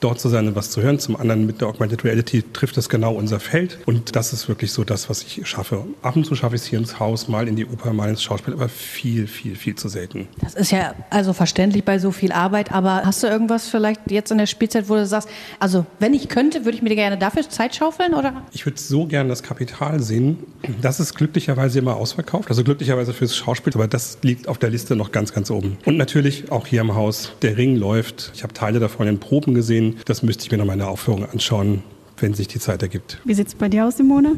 dort 0.00 0.18
zu 0.18 0.28
sein 0.28 0.48
und 0.48 0.56
was 0.56 0.70
zu 0.70 0.82
hören. 0.82 0.98
Zum 0.98 1.14
anderen 1.14 1.46
mit 1.46 1.60
der 1.60 1.68
Augmented 1.68 2.02
Reality 2.02 2.42
trifft 2.52 2.76
es 2.76 2.88
genau 2.88 3.14
unser 3.14 3.38
Feld. 3.38 3.78
Und 3.86 4.16
das 4.16 4.32
ist 4.32 4.48
wirklich 4.48 4.72
so 4.72 4.82
das, 4.82 5.08
was 5.08 5.22
ich 5.22 5.46
schaffe. 5.46 5.84
Ab 6.02 6.16
und 6.16 6.26
zu 6.26 6.34
schaffe 6.34 6.56
ich 6.56 6.62
es 6.62 6.66
hier 6.66 6.80
ins 6.80 6.98
Haus, 6.98 7.28
mal 7.28 7.46
in 7.46 7.54
die 7.54 7.64
Oper, 7.64 7.92
mal 7.92 8.10
ins 8.10 8.24
Schauspiel, 8.24 8.54
aber 8.54 8.68
viel, 8.68 9.28
viel, 9.28 9.54
viel 9.54 9.76
zu 9.76 9.88
selten. 9.88 10.26
Das 10.40 10.54
ist 10.54 10.72
ja 10.72 10.96
also 11.10 11.34
verständlich 11.34 11.84
bei 11.84 12.00
so 12.00 12.10
viel 12.10 12.32
Arbeit, 12.32 12.72
aber 12.72 13.02
hast 13.04 13.22
du 13.22 13.28
irgendwas 13.28 13.68
vielleicht 13.68 14.10
jetzt 14.10 14.32
in 14.32 14.38
der 14.38 14.46
Spielzeit, 14.46 14.88
wo 14.88 14.96
du 14.96 15.06
sagst, 15.06 15.28
also 15.60 15.86
wenn 16.00 16.14
ich 16.14 16.28
könnte, 16.28 16.64
würde 16.64 16.76
ich 16.76 16.82
mir 16.82 16.92
gerne 16.96 17.16
dafür 17.16 17.48
Zeit 17.48 17.76
schaufeln 17.76 18.14
oder? 18.14 18.42
Ich 18.50 18.66
würde 18.66 18.80
so 18.80 19.06
gerne 19.06 19.28
das 19.28 19.44
Kapital 19.44 20.00
sehen. 20.00 20.31
Das 20.80 21.00
ist 21.00 21.14
glücklicherweise 21.14 21.78
immer 21.78 21.96
ausverkauft, 21.96 22.48
also 22.48 22.64
glücklicherweise 22.64 23.12
fürs 23.12 23.36
Schauspiel, 23.36 23.72
aber 23.74 23.88
das 23.88 24.18
liegt 24.22 24.48
auf 24.48 24.58
der 24.58 24.70
Liste 24.70 24.96
noch 24.96 25.12
ganz, 25.12 25.32
ganz 25.32 25.50
oben. 25.50 25.78
Und 25.84 25.96
natürlich 25.96 26.50
auch 26.50 26.66
hier 26.66 26.80
im 26.80 26.94
Haus, 26.94 27.32
der 27.42 27.56
Ring 27.56 27.76
läuft. 27.76 28.32
Ich 28.34 28.42
habe 28.42 28.52
Teile 28.52 28.80
davon 28.80 29.06
in 29.06 29.18
Proben 29.18 29.54
gesehen. 29.54 29.98
Das 30.04 30.22
müsste 30.22 30.44
ich 30.44 30.52
mir 30.52 30.58
noch 30.58 30.64
mal 30.64 30.74
in 30.74 30.80
der 30.80 30.88
Aufführung 30.88 31.28
anschauen 31.28 31.82
wenn 32.22 32.34
sich 32.34 32.48
die 32.48 32.60
Zeit 32.60 32.82
ergibt. 32.82 33.18
Wie 33.24 33.34
sieht 33.34 33.48
es 33.48 33.54
bei 33.54 33.68
dir 33.68 33.84
aus, 33.84 33.96
Simone? 33.96 34.36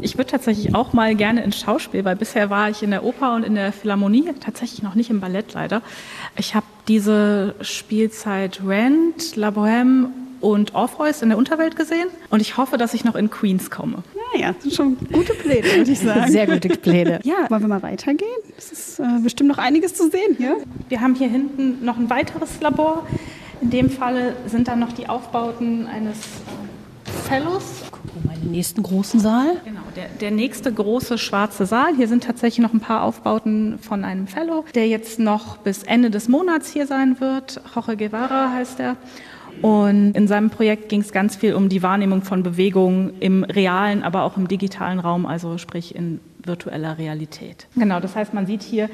Ich 0.00 0.16
würde 0.16 0.30
tatsächlich 0.30 0.74
auch 0.74 0.92
mal 0.92 1.14
gerne 1.14 1.42
ins 1.42 1.58
Schauspiel, 1.58 2.04
weil 2.04 2.16
bisher 2.16 2.48
war 2.48 2.70
ich 2.70 2.82
in 2.82 2.90
der 2.90 3.04
Oper 3.04 3.34
und 3.34 3.42
in 3.42 3.56
der 3.56 3.72
Philharmonie, 3.72 4.30
tatsächlich 4.40 4.82
noch 4.82 4.94
nicht 4.94 5.10
im 5.10 5.20
Ballett 5.20 5.52
leider. 5.52 5.82
Ich 6.36 6.54
habe 6.54 6.66
diese 6.86 7.54
Spielzeit 7.60 8.60
Rent, 8.64 9.36
La 9.36 9.48
Bohème 9.48 10.06
und 10.40 10.74
Orpheus 10.74 11.22
in 11.22 11.30
der 11.30 11.38
Unterwelt 11.38 11.76
gesehen 11.76 12.08
und 12.30 12.40
ich 12.40 12.56
hoffe, 12.56 12.78
dass 12.78 12.94
ich 12.94 13.04
noch 13.04 13.16
in 13.16 13.30
Queens 13.30 13.70
komme. 13.70 14.04
Naja, 14.34 14.52
das 14.52 14.62
sind 14.62 14.74
schon 14.74 14.96
gute 15.12 15.34
Pläne, 15.34 15.64
würde 15.76 15.90
ich 15.90 16.00
sagen. 16.00 16.30
Sehr 16.30 16.46
gute 16.46 16.68
Pläne. 16.70 17.20
Ja, 17.22 17.48
wollen 17.48 17.62
wir 17.62 17.68
mal 17.68 17.82
weitergehen? 17.82 18.28
Es 18.56 18.72
ist 18.72 18.98
äh, 18.98 19.04
bestimmt 19.22 19.48
noch 19.48 19.58
einiges 19.58 19.94
zu 19.94 20.10
sehen 20.10 20.34
hier. 20.36 20.56
Wir 20.88 21.00
haben 21.00 21.14
hier 21.14 21.28
hinten 21.28 21.84
noch 21.84 21.96
ein 21.96 22.10
weiteres 22.10 22.60
Labor. 22.60 23.06
In 23.60 23.70
dem 23.70 23.90
Falle 23.90 24.34
sind 24.46 24.68
dann 24.68 24.80
noch 24.80 24.92
die 24.92 25.08
Aufbauten 25.08 25.86
eines 25.86 26.18
Fellows. 27.28 27.84
Gucken 27.90 28.10
wir 28.14 28.32
mal 28.32 28.38
den 28.38 28.50
nächsten 28.50 28.82
großen 28.82 29.20
Saal. 29.20 29.60
Genau, 29.64 29.80
der, 29.94 30.08
der 30.20 30.30
nächste 30.30 30.72
große 30.72 31.16
schwarze 31.16 31.64
Saal. 31.64 31.94
Hier 31.96 32.08
sind 32.08 32.24
tatsächlich 32.24 32.62
noch 32.62 32.74
ein 32.74 32.80
paar 32.80 33.02
Aufbauten 33.02 33.78
von 33.78 34.04
einem 34.04 34.26
Fellow, 34.26 34.64
der 34.74 34.88
jetzt 34.88 35.18
noch 35.18 35.58
bis 35.58 35.84
Ende 35.84 36.10
des 36.10 36.28
Monats 36.28 36.72
hier 36.72 36.86
sein 36.86 37.20
wird. 37.20 37.60
Jorge 37.74 37.96
Guevara 37.96 38.52
heißt 38.52 38.80
er. 38.80 38.96
Und 39.62 40.12
in 40.12 40.26
seinem 40.26 40.50
Projekt 40.50 40.88
ging 40.88 41.00
es 41.00 41.12
ganz 41.12 41.36
viel 41.36 41.54
um 41.54 41.68
die 41.68 41.82
Wahrnehmung 41.82 42.22
von 42.22 42.42
Bewegung 42.42 43.12
im 43.20 43.44
realen, 43.44 44.02
aber 44.02 44.24
auch 44.24 44.36
im 44.36 44.48
digitalen 44.48 44.98
Raum, 44.98 45.26
also 45.26 45.58
sprich 45.58 45.94
in 45.94 46.20
virtueller 46.42 46.98
Realität. 46.98 47.66
Genau, 47.74 48.00
das 48.00 48.14
heißt, 48.16 48.34
man 48.34 48.46
sieht 48.46 48.62
hier 48.62 48.90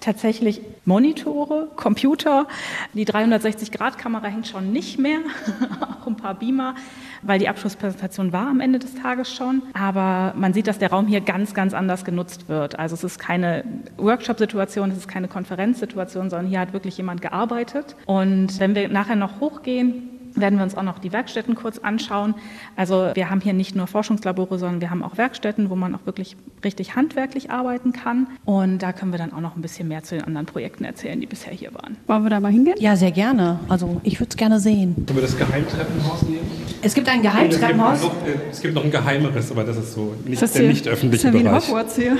tatsächlich 0.00 0.60
Monitore, 0.84 1.68
Computer. 1.76 2.46
Die 2.94 3.06
360-Grad-Kamera 3.06 4.26
hängt 4.26 4.46
schon 4.46 4.72
nicht 4.72 4.98
mehr, 4.98 5.18
auch 6.02 6.06
ein 6.06 6.16
paar 6.16 6.34
Beamer, 6.34 6.74
weil 7.22 7.38
die 7.38 7.48
Abschlusspräsentation 7.48 8.32
war 8.32 8.48
am 8.48 8.60
Ende 8.60 8.78
des 8.78 8.94
Tages 8.94 9.32
schon. 9.34 9.62
Aber 9.74 10.34
man 10.36 10.52
sieht, 10.54 10.66
dass 10.66 10.78
der 10.78 10.90
Raum 10.90 11.06
hier 11.06 11.20
ganz, 11.20 11.54
ganz 11.54 11.74
anders 11.74 12.04
genutzt 12.04 12.48
wird. 12.48 12.78
Also 12.78 12.94
es 12.94 13.04
ist 13.04 13.18
keine 13.18 13.64
Workshop-Situation, 13.96 14.90
es 14.90 14.98
ist 14.98 15.08
keine 15.08 15.28
Konferenzsituation, 15.28 16.30
sondern 16.30 16.48
hier 16.48 16.60
hat 16.60 16.72
wirklich 16.72 16.96
jemand 16.96 17.22
gearbeitet. 17.22 17.96
Und 18.06 18.58
wenn 18.60 18.74
wir 18.74 18.88
nachher 18.88 19.16
noch 19.16 19.40
hochgehen, 19.40 20.17
werden 20.40 20.58
wir 20.58 20.64
uns 20.64 20.76
auch 20.76 20.82
noch 20.82 20.98
die 20.98 21.12
Werkstätten 21.12 21.54
kurz 21.54 21.78
anschauen. 21.78 22.34
Also 22.76 23.10
wir 23.14 23.30
haben 23.30 23.40
hier 23.40 23.52
nicht 23.52 23.74
nur 23.74 23.86
Forschungslabore, 23.86 24.58
sondern 24.58 24.80
wir 24.80 24.90
haben 24.90 25.02
auch 25.02 25.16
Werkstätten, 25.16 25.70
wo 25.70 25.76
man 25.76 25.94
auch 25.94 26.04
wirklich 26.04 26.36
richtig 26.64 26.96
handwerklich 26.96 27.50
arbeiten 27.50 27.92
kann. 27.92 28.26
Und 28.44 28.78
da 28.78 28.92
können 28.92 29.12
wir 29.12 29.18
dann 29.18 29.32
auch 29.32 29.40
noch 29.40 29.56
ein 29.56 29.62
bisschen 29.62 29.88
mehr 29.88 30.02
zu 30.02 30.16
den 30.16 30.24
anderen 30.24 30.46
Projekten 30.46 30.84
erzählen, 30.84 31.20
die 31.20 31.26
bisher 31.26 31.52
hier 31.52 31.74
waren. 31.74 31.96
Wollen 32.06 32.22
wir 32.22 32.30
da 32.30 32.40
mal 32.40 32.52
hingehen? 32.52 32.76
Ja, 32.78 32.96
sehr 32.96 33.12
gerne. 33.12 33.60
Also 33.68 34.00
ich 34.04 34.20
würde 34.20 34.30
es 34.30 34.36
gerne 34.36 34.60
sehen. 34.60 34.94
Wollen 34.96 35.16
wir 35.16 35.22
das 35.22 35.36
Geheimtreppenhaus 35.36 36.22
nehmen? 36.22 36.50
Es 36.82 36.94
gibt 36.94 37.08
ein 37.08 37.22
Geheimtreppenhaus. 37.22 37.96
Es 37.96 38.02
gibt, 38.02 38.14
noch, 38.14 38.50
es 38.52 38.60
gibt 38.60 38.74
noch 38.74 38.84
ein 38.84 38.90
geheimeres, 38.90 39.50
aber 39.50 39.64
das 39.64 39.76
ist 39.76 39.94
so 39.94 40.14
nicht, 40.24 40.40
das 40.40 40.52
der 40.52 40.62
hier, 40.62 40.70
nicht 40.70 40.88
öffentliche 40.88 41.28
ist 41.28 41.34
ja 41.34 41.38
wie 41.38 41.42
Bereich. 41.42 41.68
Hogwarts 41.68 41.96
hier. 41.96 42.16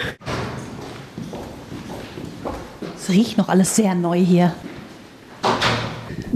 Es 2.97 3.09
riecht 3.11 3.39
noch 3.39 3.49
alles 3.49 3.75
sehr 3.77 3.95
neu 3.95 4.19
hier. 4.19 4.53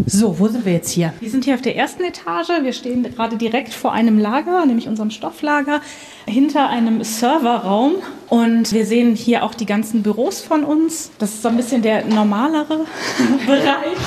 So, 0.06 0.38
wo 0.38 0.48
sind 0.48 0.64
wir 0.64 0.72
jetzt 0.72 0.90
hier? 0.90 1.12
Wir 1.20 1.30
sind 1.30 1.44
hier 1.44 1.54
auf 1.54 1.62
der 1.62 1.76
ersten 1.76 2.02
Etage. 2.04 2.48
Wir 2.62 2.72
stehen 2.72 3.02
gerade 3.02 3.36
direkt 3.36 3.74
vor 3.74 3.92
einem 3.92 4.18
Lager, 4.18 4.64
nämlich 4.64 4.88
unserem 4.88 5.10
Stofflager, 5.10 5.80
hinter 6.26 6.68
einem 6.68 7.04
Serverraum. 7.04 7.94
Und 8.28 8.72
wir 8.72 8.86
sehen 8.86 9.14
hier 9.14 9.44
auch 9.44 9.54
die 9.54 9.66
ganzen 9.66 10.02
Büros 10.02 10.40
von 10.40 10.64
uns. 10.64 11.10
Das 11.18 11.30
ist 11.30 11.42
so 11.42 11.48
ein 11.48 11.56
bisschen 11.56 11.82
der 11.82 12.04
normalere 12.06 12.86
Bereich. 13.46 13.98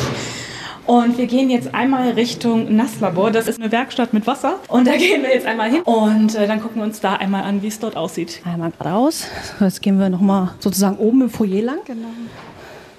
Und 0.88 1.18
wir 1.18 1.26
gehen 1.26 1.50
jetzt 1.50 1.74
einmal 1.74 2.12
Richtung 2.12 2.76
Nasslabor. 2.76 3.32
Das 3.32 3.48
ist 3.48 3.60
eine 3.60 3.72
Werkstatt 3.72 4.14
mit 4.14 4.28
Wasser. 4.28 4.60
Und 4.68 4.88
da 4.88 4.92
gehen 4.98 5.22
wir 5.24 5.34
jetzt 5.34 5.46
einmal 5.46 5.70
hin. 5.70 5.82
Und 5.82 6.36
äh, 6.36 6.48
dann 6.48 6.62
gucken 6.62 6.78
wir 6.78 6.84
uns 6.84 7.00
da 7.00 7.16
einmal 7.16 7.44
an, 7.44 7.62
wie 7.62 7.68
es 7.68 7.80
dort 7.80 7.96
aussieht. 7.96 8.42
Einmal 8.46 8.72
geradeaus. 8.72 9.28
Jetzt 9.60 9.82
gehen 9.82 10.00
wir 10.00 10.10
nochmal 10.10 10.52
sozusagen 10.60 10.98
oben 10.98 11.22
im 11.22 11.30
Foyer 11.30 11.64
lang. 11.64 11.80
Genau. 11.86 12.08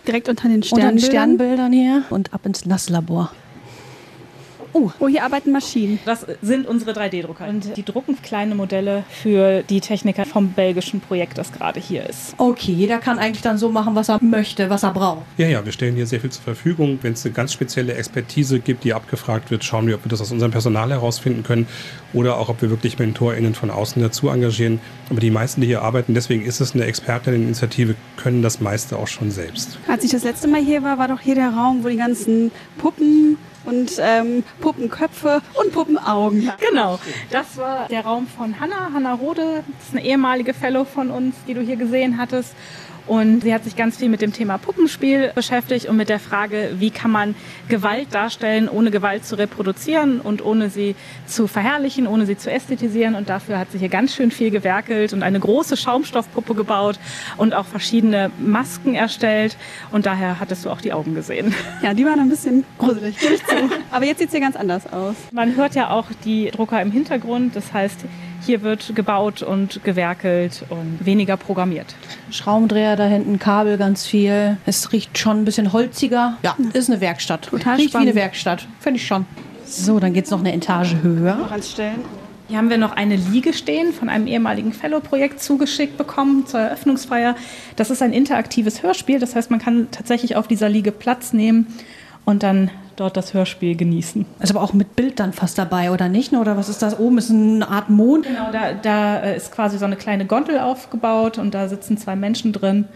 Direkt 0.07 0.29
unter 0.29 0.49
den 0.49 0.63
Unter 0.63 0.77
den 0.77 0.99
Sternbildern. 0.99 1.01
Sternbildern 1.01 1.73
hier 1.73 2.05
und 2.11 2.33
ab 2.33 2.47
ins 2.47 2.65
Nasslabor. 2.65 3.33
Oh, 4.79 4.91
oh, 4.99 5.09
hier 5.09 5.25
arbeiten 5.25 5.53
Maschinen. 5.53 5.99
Das 6.05 6.27
sind 6.43 6.67
unsere 6.67 6.93
3D-Drucker. 6.93 7.49
Und 7.49 7.79
die 7.79 7.83
drucken 7.83 8.21
kleine 8.21 8.55
Modelle 8.55 9.05
für 9.09 9.63
die 9.63 9.81
Techniker 9.81 10.27
vom 10.27 10.51
belgischen 10.51 11.01
Projekt, 11.01 11.39
das 11.39 11.51
gerade 11.51 11.81
hier 11.81 12.07
ist. 12.07 12.35
Okay, 12.37 12.73
jeder 12.73 12.99
kann 12.99 13.19
eigentlich 13.19 13.41
dann 13.41 13.57
so 13.57 13.71
machen, 13.71 13.95
was 13.95 14.11
er 14.11 14.23
möchte, 14.23 14.69
was 14.69 14.83
er 14.83 14.93
braucht. 14.93 15.23
Ja, 15.39 15.49
ja, 15.49 15.65
wir 15.65 15.73
stellen 15.73 15.95
hier 15.97 16.07
sehr 16.07 16.21
viel 16.21 16.29
zur 16.29 16.43
Verfügung. 16.43 16.99
Wenn 17.01 17.15
es 17.15 17.25
eine 17.25 17.33
ganz 17.33 17.55
spezielle 17.55 17.95
Expertise 17.95 18.61
gibt, 18.61 18.85
die 18.85 18.93
abgefragt 18.93 19.51
wird, 19.51 19.65
schauen 19.65 19.87
wir, 19.87 19.95
ob 19.95 20.05
wir 20.05 20.11
das 20.11 20.21
aus 20.21 20.31
unserem 20.31 20.53
Personal 20.53 20.91
herausfinden 20.91 21.43
können 21.43 21.67
oder 22.13 22.37
auch, 22.37 22.51
ob 22.51 22.61
wir 22.61 22.69
wirklich 22.69 22.99
MentorInnen 22.99 23.55
von 23.55 23.71
außen 23.71 24.03
dazu 24.03 24.29
engagieren. 24.29 24.81
Aber 25.09 25.21
die 25.21 25.31
meisten, 25.31 25.63
die 25.63 25.69
hier 25.69 25.81
arbeiten, 25.81 26.13
deswegen 26.13 26.45
ist 26.45 26.61
es 26.61 26.75
eine 26.75 26.85
Experteninitiative, 26.85 27.95
können 28.19 28.43
das 28.43 28.61
meiste 28.61 28.99
auch 28.99 29.09
schon 29.09 29.31
selbst. 29.31 29.79
Als 29.89 30.05
ich 30.05 30.11
das 30.11 30.23
letzte 30.23 30.49
Mal 30.49 30.61
hier 30.61 30.83
war, 30.83 30.99
war 30.99 31.09
doch 31.09 31.21
hier 31.21 31.35
der 31.35 31.49
Raum, 31.49 31.83
wo 31.83 31.89
die 31.89 31.97
ganzen 31.97 32.51
Puppen 32.77 33.39
und 33.67 33.93
ähm, 33.99 34.45
Puppenköpfe 34.61 35.43
und 35.55 35.73
Puppenaugen. 35.73 36.51
Genau, 36.71 36.99
das 37.31 37.57
war 37.57 37.89
der 37.89 38.05
Raum 38.05 38.27
von 38.27 38.59
Hanna, 38.61 38.91
Hanna 38.95 39.15
Rode. 39.15 39.65
Das 39.79 39.89
ist 39.89 39.97
eine 39.97 40.05
ehemalige 40.05 40.55
Fellow 40.55 40.85
von 40.85 41.11
uns, 41.11 41.35
die 41.47 41.55
du 41.55 41.61
hier 41.61 41.77
gesehen 41.77 42.19
hattest. 42.19 42.55
Und 43.07 43.43
sie 43.43 43.55
hat 43.55 43.65
sich 43.65 43.77
ganz 43.77 43.97
viel 43.97 44.09
mit 44.09 44.21
dem 44.21 44.33
Thema 44.33 44.59
Puppenspiel 44.59 45.31
beschäftigt 45.35 45.87
und 45.87 45.97
mit 45.97 46.09
der 46.09 46.19
Frage, 46.19 46.71
wie 46.79 46.91
kann 46.91 47.11
man 47.11 47.35
Gewalt 47.69 48.09
darstellen, 48.13 48.69
ohne 48.69 48.91
Gewalt 48.91 49.25
zu 49.25 49.39
reproduzieren 49.39 50.21
und 50.21 50.45
ohne 50.45 50.71
sie 50.71 50.97
zu 51.27 51.47
verherrlichen, 51.47 52.07
ohne 52.07 52.27
sie 52.27 52.37
zu 52.37 52.51
ästhetisieren. 52.51 53.15
Und 53.15 53.29
dafür 53.29 53.59
hat 53.59 53.71
sie 53.71 53.79
hier 53.79 53.89
ganz 53.89 54.15
schön 54.15 54.31
viel 54.31 54.51
gewerkelt 54.51 55.13
und 55.13 55.23
eine 55.23 55.39
große 55.39 55.77
Schaumstoffpuppe 55.77 56.55
gebaut 56.55 56.99
und 57.37 57.55
auch 57.55 57.67
verschiedene 57.67 58.31
Masken 58.39 58.95
erstellt. 58.95 59.57
Und 59.93 60.07
daher 60.07 60.41
hattest 60.41 60.65
du 60.65 60.71
auch 60.71 60.81
die 60.81 60.93
Augen 60.93 61.15
gesehen. 61.15 61.55
Ja, 61.83 61.95
die 61.95 62.05
waren 62.05 62.19
ein 62.19 62.29
bisschen 62.29 62.65
gruselig, 62.79 63.19
gebe 63.19 63.35
ich 63.35 63.45
zu. 63.45 63.55
Aber 63.91 64.05
jetzt 64.05 64.19
sieht 64.19 64.29
es 64.29 64.33
hier 64.33 64.41
ganz 64.41 64.57
anders 64.57 64.93
aus. 64.93 65.15
Man 65.31 65.57
hört 65.57 65.75
ja 65.75 65.91
auch 65.91 66.07
die 66.25 66.51
Drucker 66.51 66.81
im 66.81 66.91
Hintergrund. 66.91 67.55
Das 67.55 67.73
heißt, 67.73 68.07
hier 68.47 68.63
wird 68.63 68.95
gebaut 68.95 69.43
und 69.43 69.83
gewerkelt 69.85 70.65
und 70.71 71.05
weniger 71.05 71.37
programmiert. 71.37 71.95
Schraubendreher 72.31 72.97
da 72.97 73.05
hinten, 73.05 73.39
Kabel 73.39 73.77
ganz 73.77 74.07
viel. 74.07 74.57
Es 74.67 74.93
riecht 74.93 75.19
schon 75.19 75.43
ein 75.43 75.45
bisschen 75.45 75.73
holziger. 75.73 76.39
Ja, 76.43 76.57
ist 76.73 76.89
eine 76.89 77.01
Werkstatt. 77.01 77.43
Total 77.43 77.77
riecht 77.77 77.91
spannend. 77.91 78.07
wie 78.07 78.11
eine 78.11 78.21
Werkstatt. 78.21 78.67
Finde 78.81 78.99
ich 78.99 79.07
schon. 79.07 79.27
So, 79.65 79.99
dann 79.99 80.13
geht 80.13 80.27
es 80.27 80.31
noch 80.31 80.41
eine 80.41 80.55
Etage 80.55 80.95
höher. 81.03 81.35
Noch 81.35 81.51
ans 81.51 81.73
Stellen. 81.73 82.05
Hier 82.49 82.59
haben 82.59 82.71
wir 82.71 82.79
noch 82.79 82.93
eine 82.93 83.17
Liege 83.17 83.53
stehen 83.53 83.93
von 83.93 84.09
einem 84.09 84.29
ehemaligen 84.29 84.73
Fellow-Projekt 84.73 85.43
zugeschickt 85.43 85.97
bekommen 85.97 86.47
zur 86.47 86.61
Eröffnungsfeier. 86.61 87.35
Das 87.75 87.91
ist 87.91 88.03
ein 88.03 88.13
interaktives 88.13 88.85
Hörspiel. 88.85 89.19
Das 89.19 89.35
heißt, 89.35 89.51
man 89.51 89.59
kann 89.59 89.89
tatsächlich 89.91 90.37
auf 90.37 90.47
dieser 90.47 90.69
Liege 90.69 90.93
Platz 90.93 91.33
nehmen 91.33 91.67
und 92.27 92.43
dann 92.43 92.71
dort 92.97 93.17
das 93.17 93.33
Hörspiel 93.33 93.77
genießen. 93.77 94.27
Ist 94.41 94.51
aber 94.51 94.63
auch 94.63 94.75
mit 94.75 94.97
Bild 94.97 95.21
dann 95.21 95.33
fast 95.33 95.57
dabei, 95.57 95.91
oder 95.91 96.09
nicht? 96.09 96.33
Oder 96.33 96.57
was 96.57 96.69
ist 96.69 96.83
das? 96.83 96.99
Oben 96.99 97.17
ist 97.19 97.31
eine 97.31 97.67
Art 97.69 97.89
Mond. 97.89 98.27
Genau, 98.27 98.51
da, 98.53 98.73
da 98.75 99.19
äh, 99.21 99.37
ist 99.37 99.53
quasi 99.53 99.79
so 99.79 99.85
eine 99.85 99.97
kleine 99.97 100.27
Gondel 100.27 100.59
aufgebaut 100.59 101.39
und 101.39 101.55
da 101.55 101.69
sitzen 101.69 101.97
zwei 101.97 102.17
Menschen 102.17 102.53
drin. 102.53 102.87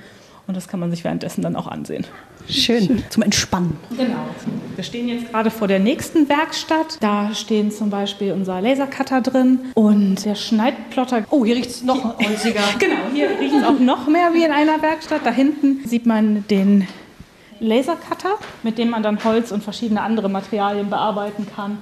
Und 0.46 0.56
das 0.56 0.66
kann 0.66 0.80
man 0.80 0.90
sich 0.90 1.04
währenddessen 1.04 1.42
dann 1.42 1.54
auch 1.54 1.68
ansehen. 1.68 2.04
Schön. 2.48 3.04
Zum 3.10 3.22
Entspannen. 3.22 3.76
Genau. 3.90 4.26
Wir 4.74 4.82
stehen 4.82 5.08
jetzt 5.08 5.30
gerade 5.30 5.50
vor 5.50 5.68
der 5.68 5.78
nächsten 5.78 6.28
Werkstatt. 6.28 6.98
Da 7.00 7.32
stehen 7.34 7.70
zum 7.70 7.90
Beispiel 7.90 8.32
unser 8.32 8.60
Lasercutter 8.60 9.20
drin 9.20 9.60
und 9.74 10.24
der 10.24 10.34
Schneidplotter. 10.34 11.24
Oh, 11.30 11.44
hier 11.44 11.54
riecht 11.54 11.70
es 11.70 11.84
noch 11.84 12.18
holziger. 12.18 12.62
Genau, 12.80 12.96
hier 13.12 13.28
riecht 13.38 13.54
es 13.54 13.62
auch 13.62 13.78
noch 13.78 14.08
mehr 14.08 14.30
wie 14.32 14.42
in 14.42 14.50
einer 14.50 14.82
Werkstatt. 14.82 15.20
Da 15.22 15.30
hinten 15.30 15.86
sieht 15.86 16.06
man 16.06 16.44
den 16.48 16.88
Lasercutter, 17.60 18.36
mit 18.62 18.78
dem 18.78 18.90
man 18.90 19.02
dann 19.02 19.22
Holz 19.22 19.52
und 19.52 19.62
verschiedene 19.62 20.02
andere 20.02 20.28
Materialien 20.28 20.90
bearbeiten 20.90 21.46
kann 21.54 21.78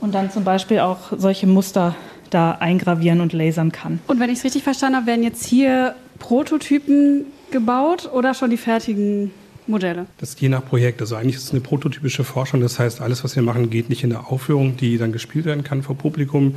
und 0.00 0.14
dann 0.14 0.30
zum 0.30 0.44
Beispiel 0.44 0.80
auch 0.80 1.12
solche 1.16 1.46
Muster 1.46 1.94
da 2.30 2.52
eingravieren 2.52 3.20
und 3.20 3.32
lasern 3.32 3.72
kann. 3.72 4.00
Und 4.06 4.20
wenn 4.20 4.30
ich 4.30 4.38
es 4.38 4.44
richtig 4.44 4.62
verstanden 4.62 4.96
habe, 4.96 5.06
werden 5.06 5.22
jetzt 5.22 5.44
hier 5.44 5.94
Prototypen 6.18 7.26
gebaut 7.50 8.10
oder 8.12 8.34
schon 8.34 8.50
die 8.50 8.56
fertigen 8.56 9.32
Modelle? 9.66 10.06
Das 10.18 10.30
ist 10.30 10.40
je 10.40 10.48
nach 10.48 10.64
Projekt. 10.64 11.00
Also 11.00 11.16
eigentlich 11.16 11.36
ist 11.36 11.44
es 11.44 11.50
eine 11.52 11.60
prototypische 11.60 12.24
Forschung. 12.24 12.60
Das 12.60 12.78
heißt, 12.78 13.00
alles, 13.00 13.24
was 13.24 13.36
wir 13.36 13.42
machen, 13.42 13.70
geht 13.70 13.88
nicht 13.88 14.04
in 14.04 14.12
eine 14.14 14.26
Aufführung, 14.26 14.76
die 14.76 14.98
dann 14.98 15.12
gespielt 15.12 15.44
werden 15.44 15.64
kann 15.64 15.82
vor 15.82 15.96
Publikum, 15.96 16.54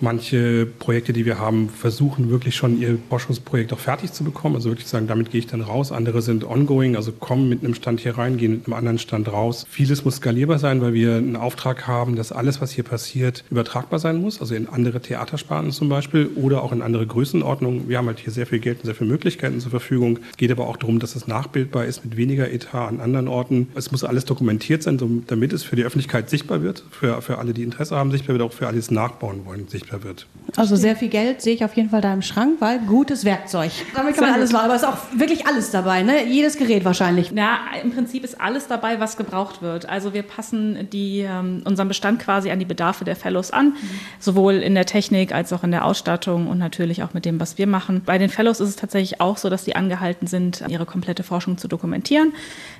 Manche 0.00 0.66
Projekte, 0.78 1.12
die 1.12 1.26
wir 1.26 1.38
haben, 1.38 1.68
versuchen 1.68 2.30
wirklich 2.30 2.54
schon 2.54 2.80
ihr 2.80 2.98
Forschungsprojekt 3.08 3.72
auch 3.72 3.78
fertig 3.78 4.12
zu 4.12 4.22
bekommen. 4.22 4.54
Also 4.54 4.70
wirklich 4.70 4.86
sagen, 4.86 5.08
damit 5.08 5.30
gehe 5.30 5.40
ich 5.40 5.46
dann 5.46 5.60
raus. 5.60 5.90
Andere 5.90 6.22
sind 6.22 6.44
ongoing, 6.44 6.94
also 6.94 7.10
kommen 7.10 7.48
mit 7.48 7.64
einem 7.64 7.74
Stand 7.74 8.00
hier 8.00 8.16
rein, 8.16 8.36
gehen 8.36 8.52
mit 8.52 8.66
einem 8.66 8.74
anderen 8.74 8.98
Stand 8.98 9.32
raus. 9.32 9.66
Vieles 9.68 10.04
muss 10.04 10.16
skalierbar 10.16 10.58
sein, 10.58 10.80
weil 10.80 10.94
wir 10.94 11.16
einen 11.16 11.36
Auftrag 11.36 11.88
haben, 11.88 12.14
dass 12.14 12.30
alles, 12.30 12.60
was 12.60 12.70
hier 12.70 12.84
passiert, 12.84 13.44
übertragbar 13.50 13.98
sein 13.98 14.20
muss. 14.20 14.40
Also 14.40 14.54
in 14.54 14.68
andere 14.68 15.00
Theatersparten 15.00 15.72
zum 15.72 15.88
Beispiel 15.88 16.30
oder 16.36 16.62
auch 16.62 16.72
in 16.72 16.82
andere 16.82 17.06
Größenordnungen. 17.06 17.88
Wir 17.88 17.98
haben 17.98 18.06
halt 18.06 18.20
hier 18.20 18.32
sehr 18.32 18.46
viel 18.46 18.60
Geld 18.60 18.78
und 18.78 18.84
sehr 18.84 18.94
viele 18.94 19.10
Möglichkeiten 19.10 19.58
zur 19.58 19.70
Verfügung. 19.70 20.20
Es 20.30 20.36
geht 20.36 20.52
aber 20.52 20.68
auch 20.68 20.76
darum, 20.76 21.00
dass 21.00 21.16
es 21.16 21.26
nachbildbar 21.26 21.86
ist 21.86 22.04
mit 22.04 22.16
weniger 22.16 22.50
Etat 22.52 22.88
an 22.88 23.00
anderen 23.00 23.26
Orten. 23.26 23.68
Es 23.74 23.90
muss 23.90 24.04
alles 24.04 24.24
dokumentiert 24.24 24.82
sein, 24.82 25.24
damit 25.26 25.52
es 25.52 25.64
für 25.64 25.74
die 25.74 25.84
Öffentlichkeit 25.84 26.30
sichtbar 26.30 26.62
wird, 26.62 26.84
für, 26.90 27.20
für 27.22 27.38
alle, 27.38 27.52
die 27.52 27.62
Interesse 27.62 27.96
haben, 27.96 28.10
sichtbar 28.10 28.38
wird, 28.38 28.48
auch 28.48 28.52
für 28.52 28.66
alle, 28.66 28.74
die 28.74 28.80
es 28.80 28.90
nachbauen 28.90 29.44
wollen, 29.44 29.66
sichtbar 29.68 29.87
sichtbar 29.88 30.04
wird. 30.04 30.26
Also 30.56 30.76
sehr 30.76 30.96
viel 30.96 31.08
Geld 31.08 31.42
sehe 31.42 31.54
ich 31.54 31.64
auf 31.64 31.76
jeden 31.76 31.90
Fall 31.90 32.00
da 32.00 32.12
im 32.12 32.22
Schrank, 32.22 32.56
weil 32.60 32.78
gutes 32.80 33.24
Werkzeug. 33.24 33.70
Damit 33.94 34.16
kann 34.16 34.24
man 34.24 34.34
alles 34.34 34.52
machen, 34.52 34.64
aber 34.64 34.74
es 34.74 34.82
ist 34.82 34.88
auch 34.88 34.98
wirklich 35.14 35.46
alles 35.46 35.70
dabei, 35.70 36.02
ne? 36.02 36.26
Jedes 36.26 36.56
Gerät 36.56 36.84
wahrscheinlich. 36.84 37.30
Ja, 37.32 37.58
im 37.82 37.92
Prinzip 37.92 38.24
ist 38.24 38.40
alles 38.40 38.66
dabei, 38.66 39.00
was 39.00 39.16
gebraucht 39.16 39.62
wird. 39.62 39.88
Also 39.88 40.14
wir 40.14 40.22
passen 40.22 40.88
die, 40.90 41.20
ähm, 41.20 41.62
unseren 41.64 41.88
Bestand 41.88 42.20
quasi 42.20 42.50
an 42.50 42.58
die 42.58 42.64
Bedarfe 42.64 43.04
der 43.04 43.16
Fellows 43.16 43.50
an, 43.50 43.68
mhm. 43.68 43.76
sowohl 44.18 44.54
in 44.54 44.74
der 44.74 44.86
Technik 44.86 45.34
als 45.34 45.52
auch 45.52 45.64
in 45.64 45.70
der 45.70 45.84
Ausstattung 45.84 46.48
und 46.48 46.58
natürlich 46.58 47.02
auch 47.02 47.14
mit 47.14 47.24
dem, 47.24 47.40
was 47.40 47.58
wir 47.58 47.66
machen. 47.66 48.02
Bei 48.04 48.18
den 48.18 48.30
Fellows 48.30 48.60
ist 48.60 48.68
es 48.70 48.76
tatsächlich 48.76 49.20
auch 49.20 49.36
so, 49.36 49.50
dass 49.50 49.64
sie 49.64 49.76
angehalten 49.76 50.26
sind, 50.26 50.64
ihre 50.68 50.86
komplette 50.86 51.22
Forschung 51.22 51.58
zu 51.58 51.68
dokumentieren. 51.68 52.32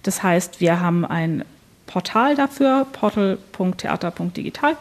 Das 0.02 0.22
heißt, 0.22 0.60
wir 0.60 0.80
haben 0.80 1.04
ein 1.04 1.44
Portal 1.86 2.34
dafür, 2.34 2.86
portal.theater.digital. 2.92 4.76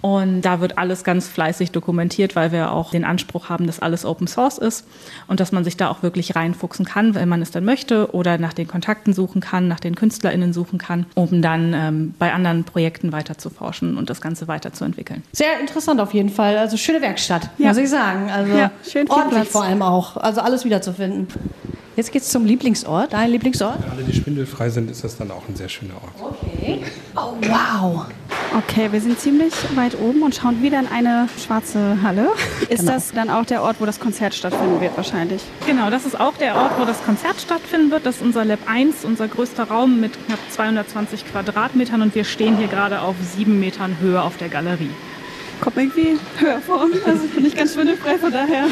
Und 0.00 0.42
da 0.42 0.60
wird 0.60 0.78
alles 0.78 1.04
ganz 1.04 1.28
fleißig 1.28 1.72
dokumentiert, 1.72 2.36
weil 2.36 2.52
wir 2.52 2.72
auch 2.72 2.90
den 2.90 3.04
Anspruch 3.04 3.48
haben, 3.48 3.66
dass 3.66 3.80
alles 3.80 4.04
Open 4.04 4.26
Source 4.26 4.58
ist 4.58 4.86
und 5.28 5.40
dass 5.40 5.52
man 5.52 5.64
sich 5.64 5.76
da 5.76 5.90
auch 5.90 6.02
wirklich 6.02 6.36
reinfuchsen 6.36 6.84
kann, 6.84 7.14
wenn 7.14 7.28
man 7.28 7.42
es 7.42 7.50
dann 7.50 7.64
möchte 7.64 8.14
oder 8.14 8.38
nach 8.38 8.52
den 8.52 8.66
Kontakten 8.66 9.12
suchen 9.12 9.40
kann, 9.40 9.68
nach 9.68 9.80
den 9.80 9.94
KünstlerInnen 9.94 10.52
suchen 10.52 10.78
kann, 10.78 11.06
um 11.14 11.42
dann 11.42 11.74
ähm, 11.74 12.14
bei 12.18 12.32
anderen 12.32 12.64
Projekten 12.64 13.12
weiter 13.12 13.36
zu 13.36 13.50
forschen 13.50 13.96
und 13.96 14.08
das 14.08 14.20
Ganze 14.20 14.48
weiterzuentwickeln. 14.48 15.22
Sehr 15.32 15.60
interessant 15.60 16.00
auf 16.00 16.14
jeden 16.14 16.30
Fall. 16.30 16.56
Also 16.56 16.76
schöne 16.76 17.02
Werkstatt, 17.02 17.50
ja. 17.58 17.68
muss 17.68 17.76
ich 17.76 17.90
sagen. 17.90 18.30
Also 18.30 18.56
ja, 18.56 18.70
schön 18.88 19.10
ordentlich 19.10 19.42
Platz. 19.42 19.52
vor 19.52 19.64
allem 19.64 19.82
auch. 19.82 20.16
Also 20.16 20.40
alles 20.40 20.64
wiederzufinden. 20.64 21.28
Jetzt 21.96 22.12
geht 22.12 22.22
es 22.22 22.30
zum 22.30 22.46
Lieblingsort. 22.46 23.12
Dein 23.12 23.30
Lieblingsort? 23.30 23.82
Wenn 23.82 23.90
alle 23.90 24.04
die 24.04 24.14
Spindel 24.14 24.46
frei 24.46 24.70
sind, 24.70 24.90
ist 24.90 25.04
das 25.04 25.18
dann 25.18 25.30
auch 25.30 25.42
ein 25.48 25.56
sehr 25.56 25.68
schöner 25.68 25.94
Ort. 25.94 26.34
Okay. 26.54 26.82
Oh, 27.14 27.34
wow. 27.42 28.06
Okay, 28.56 28.90
wir 28.90 29.00
sind 29.00 29.18
ziemlich 29.18 29.52
weit 29.76 29.98
oben 30.00 30.22
und 30.22 30.34
schauen 30.34 30.62
wieder 30.62 30.80
in 30.80 30.86
eine 30.88 31.28
schwarze 31.38 31.98
Halle. 32.02 32.30
Ist 32.68 32.80
genau. 32.80 32.92
das 32.92 33.12
dann 33.12 33.30
auch 33.30 33.44
der 33.44 33.62
Ort, 33.62 33.76
wo 33.80 33.86
das 33.86 34.00
Konzert 34.00 34.34
stattfinden 34.34 34.80
wird 34.80 34.96
wahrscheinlich? 34.96 35.42
Genau, 35.66 35.90
das 35.90 36.04
ist 36.04 36.18
auch 36.18 36.36
der 36.36 36.56
Ort, 36.56 36.72
wo 36.78 36.84
das 36.84 37.02
Konzert 37.04 37.40
stattfinden 37.40 37.90
wird. 37.90 38.06
Das 38.06 38.16
ist 38.16 38.22
unser 38.22 38.44
Lab 38.44 38.60
1, 38.66 39.04
unser 39.04 39.28
größter 39.28 39.64
Raum 39.64 40.00
mit 40.00 40.12
knapp 40.26 40.40
220 40.50 41.30
Quadratmetern 41.30 42.02
und 42.02 42.14
wir 42.14 42.24
stehen 42.24 42.56
hier 42.56 42.68
gerade 42.68 43.02
auf 43.02 43.14
sieben 43.36 43.60
Metern 43.60 43.96
Höhe 44.00 44.20
auf 44.20 44.36
der 44.36 44.48
Galerie 44.48 44.90
kommt 45.60 45.76
irgendwie 45.76 46.18
höher 46.38 46.60
vor. 46.60 46.86
Also 47.06 47.26
bin 47.34 47.46
ich 47.46 47.54
ganz 47.54 47.74
schwindelfrei 47.74 48.18
von 48.18 48.32
daher. 48.32 48.66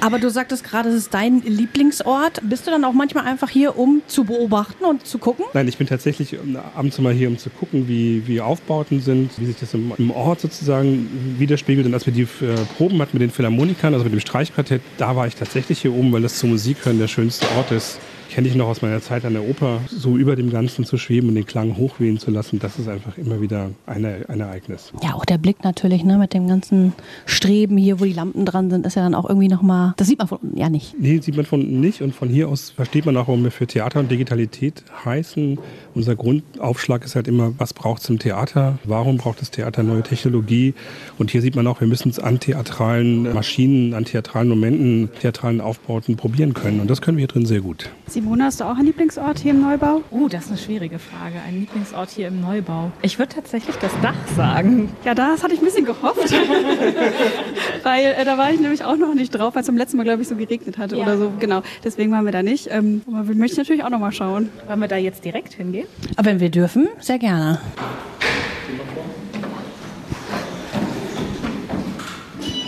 Aber 0.00 0.18
du 0.18 0.30
sagtest 0.30 0.62
gerade, 0.62 0.88
es 0.90 0.94
ist 0.94 1.14
dein 1.14 1.42
Lieblingsort. 1.42 2.40
Bist 2.42 2.66
du 2.66 2.70
dann 2.70 2.84
auch 2.84 2.92
manchmal 2.92 3.24
einfach 3.24 3.48
hier, 3.48 3.78
um 3.78 4.02
zu 4.06 4.24
beobachten 4.24 4.84
und 4.84 5.06
zu 5.06 5.18
gucken? 5.18 5.44
Nein, 5.52 5.68
ich 5.68 5.78
bin 5.78 5.86
tatsächlich 5.86 6.38
abends 6.74 6.98
mal 6.98 7.12
hier, 7.12 7.28
um 7.28 7.38
zu 7.38 7.50
gucken, 7.50 7.88
wie, 7.88 8.26
wie 8.26 8.40
Aufbauten 8.40 9.00
sind, 9.00 9.30
wie 9.38 9.46
sich 9.46 9.56
das 9.58 9.74
im, 9.74 9.92
im 9.98 10.10
Ort 10.10 10.40
sozusagen 10.40 11.08
widerspiegelt. 11.38 11.86
Und 11.86 11.94
als 11.94 12.06
wir 12.06 12.12
die 12.12 12.22
äh, 12.22 12.54
Proben 12.76 13.00
hatten 13.00 13.16
mit 13.16 13.22
den 13.22 13.30
Philharmonikern, 13.30 13.94
also 13.94 14.04
mit 14.04 14.12
dem 14.12 14.20
Streichquartett, 14.20 14.82
da 14.98 15.16
war 15.16 15.26
ich 15.26 15.34
tatsächlich 15.34 15.80
hier 15.80 15.92
oben, 15.92 16.12
weil 16.12 16.22
das 16.22 16.38
zum 16.38 16.50
Musikhören 16.50 16.98
der 16.98 17.08
schönste 17.08 17.46
Ort 17.56 17.72
ist 17.72 17.98
kenne 18.30 18.48
ich 18.48 18.54
noch 18.54 18.68
aus 18.68 18.82
meiner 18.82 19.00
Zeit 19.00 19.24
an 19.24 19.32
der 19.32 19.42
Oper, 19.42 19.80
so 19.88 20.16
über 20.16 20.36
dem 20.36 20.50
Ganzen 20.50 20.84
zu 20.84 20.98
schweben 20.98 21.28
und 21.28 21.34
den 21.34 21.46
Klang 21.46 21.76
hochwehen 21.76 22.18
zu 22.18 22.30
lassen, 22.30 22.58
das 22.58 22.78
ist 22.78 22.88
einfach 22.88 23.16
immer 23.18 23.40
wieder 23.40 23.70
eine, 23.86 24.24
ein 24.28 24.40
Ereignis. 24.40 24.92
Ja, 25.02 25.14
auch 25.14 25.24
der 25.24 25.38
Blick 25.38 25.64
natürlich, 25.64 26.04
ne, 26.04 26.18
mit 26.18 26.34
dem 26.34 26.48
ganzen 26.48 26.92
Streben 27.24 27.76
hier, 27.76 28.00
wo 28.00 28.04
die 28.04 28.12
Lampen 28.12 28.44
dran 28.44 28.70
sind, 28.70 28.86
ist 28.86 28.96
ja 28.96 29.02
dann 29.02 29.14
auch 29.14 29.28
irgendwie 29.28 29.48
nochmal, 29.48 29.94
das 29.96 30.08
sieht 30.08 30.18
man 30.18 30.28
von 30.28 30.38
unten 30.38 30.58
ja 30.58 30.68
nicht. 30.68 30.94
Nee, 30.98 31.20
sieht 31.20 31.36
man 31.36 31.46
von 31.46 31.60
unten 31.60 31.80
nicht 31.80 32.02
und 32.02 32.14
von 32.14 32.28
hier 32.28 32.48
aus 32.48 32.70
versteht 32.70 33.06
man 33.06 33.16
auch, 33.16 33.28
warum 33.28 33.44
wir 33.44 33.50
für 33.50 33.66
Theater 33.66 34.00
und 34.00 34.10
Digitalität 34.10 34.84
heißen. 35.04 35.58
Unser 35.94 36.16
Grundaufschlag 36.16 37.04
ist 37.04 37.16
halt 37.16 37.28
immer, 37.28 37.54
was 37.58 37.74
braucht 37.74 38.02
es 38.02 38.10
im 38.10 38.18
Theater? 38.18 38.78
Warum 38.84 39.16
braucht 39.16 39.40
das 39.40 39.50
Theater 39.50 39.82
neue 39.82 40.02
Technologie? 40.02 40.74
Und 41.18 41.30
hier 41.30 41.42
sieht 41.42 41.56
man 41.56 41.66
auch, 41.66 41.80
wir 41.80 41.88
müssen 41.88 42.10
es 42.10 42.18
an 42.18 42.40
theatralen 42.40 43.32
Maschinen, 43.32 43.94
an 43.94 44.04
theatralen 44.04 44.48
Momenten, 44.48 45.10
theatralen 45.20 45.60
Aufbauten 45.60 46.16
probieren 46.16 46.54
können. 46.54 46.80
Und 46.80 46.90
das 46.90 47.00
können 47.00 47.16
wir 47.16 47.22
hier 47.22 47.28
drin 47.28 47.46
sehr 47.46 47.60
gut. 47.60 47.90
Simone, 48.16 48.44
hast 48.44 48.60
du 48.60 48.64
auch 48.64 48.76
einen 48.76 48.86
Lieblingsort 48.86 49.40
hier 49.40 49.50
im 49.50 49.60
Neubau? 49.60 50.00
Uh, 50.10 50.26
das 50.26 50.44
ist 50.44 50.48
eine 50.48 50.56
schwierige 50.56 50.98
Frage. 50.98 51.34
Ein 51.46 51.60
Lieblingsort 51.60 52.08
hier 52.08 52.28
im 52.28 52.40
Neubau. 52.40 52.90
Ich 53.02 53.18
würde 53.18 53.34
tatsächlich 53.34 53.76
das 53.76 53.92
Dach 54.00 54.14
sagen. 54.34 54.90
Ja, 55.04 55.14
das 55.14 55.42
hatte 55.42 55.52
ich 55.52 55.60
ein 55.60 55.66
bisschen 55.66 55.84
gehofft. 55.84 56.32
weil 57.82 58.04
äh, 58.06 58.24
da 58.24 58.38
war 58.38 58.50
ich 58.50 58.58
nämlich 58.58 58.82
auch 58.84 58.96
noch 58.96 59.12
nicht 59.12 59.32
drauf, 59.32 59.54
weil 59.54 59.60
es 59.60 59.66
zum 59.66 59.76
letzten 59.76 59.98
Mal, 59.98 60.04
glaube 60.04 60.22
ich, 60.22 60.28
so 60.28 60.34
geregnet 60.34 60.78
hatte 60.78 60.96
ja. 60.96 61.02
oder 61.02 61.18
so. 61.18 61.30
Genau, 61.38 61.60
deswegen 61.84 62.10
waren 62.10 62.24
wir 62.24 62.32
da 62.32 62.42
nicht. 62.42 62.68
Ähm, 62.70 63.02
aber 63.06 63.28
wir 63.28 63.34
möchten 63.34 63.58
natürlich 63.58 63.84
auch 63.84 63.90
noch 63.90 63.98
mal 63.98 64.12
schauen. 64.12 64.48
Wollen 64.66 64.80
wir 64.80 64.88
da 64.88 64.96
jetzt 64.96 65.22
direkt 65.22 65.52
hingehen? 65.52 65.86
Aber 66.16 66.30
wenn 66.30 66.40
wir 66.40 66.48
dürfen, 66.48 66.88
sehr 67.00 67.18
gerne. 67.18 67.60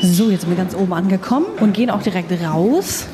So, 0.02 0.28
jetzt 0.30 0.42
sind 0.42 0.50
wir 0.50 0.58
ganz 0.58 0.74
oben 0.74 0.92
angekommen 0.92 1.46
und 1.58 1.72
gehen 1.72 1.88
auch 1.88 2.02
direkt 2.02 2.30
raus. 2.44 3.06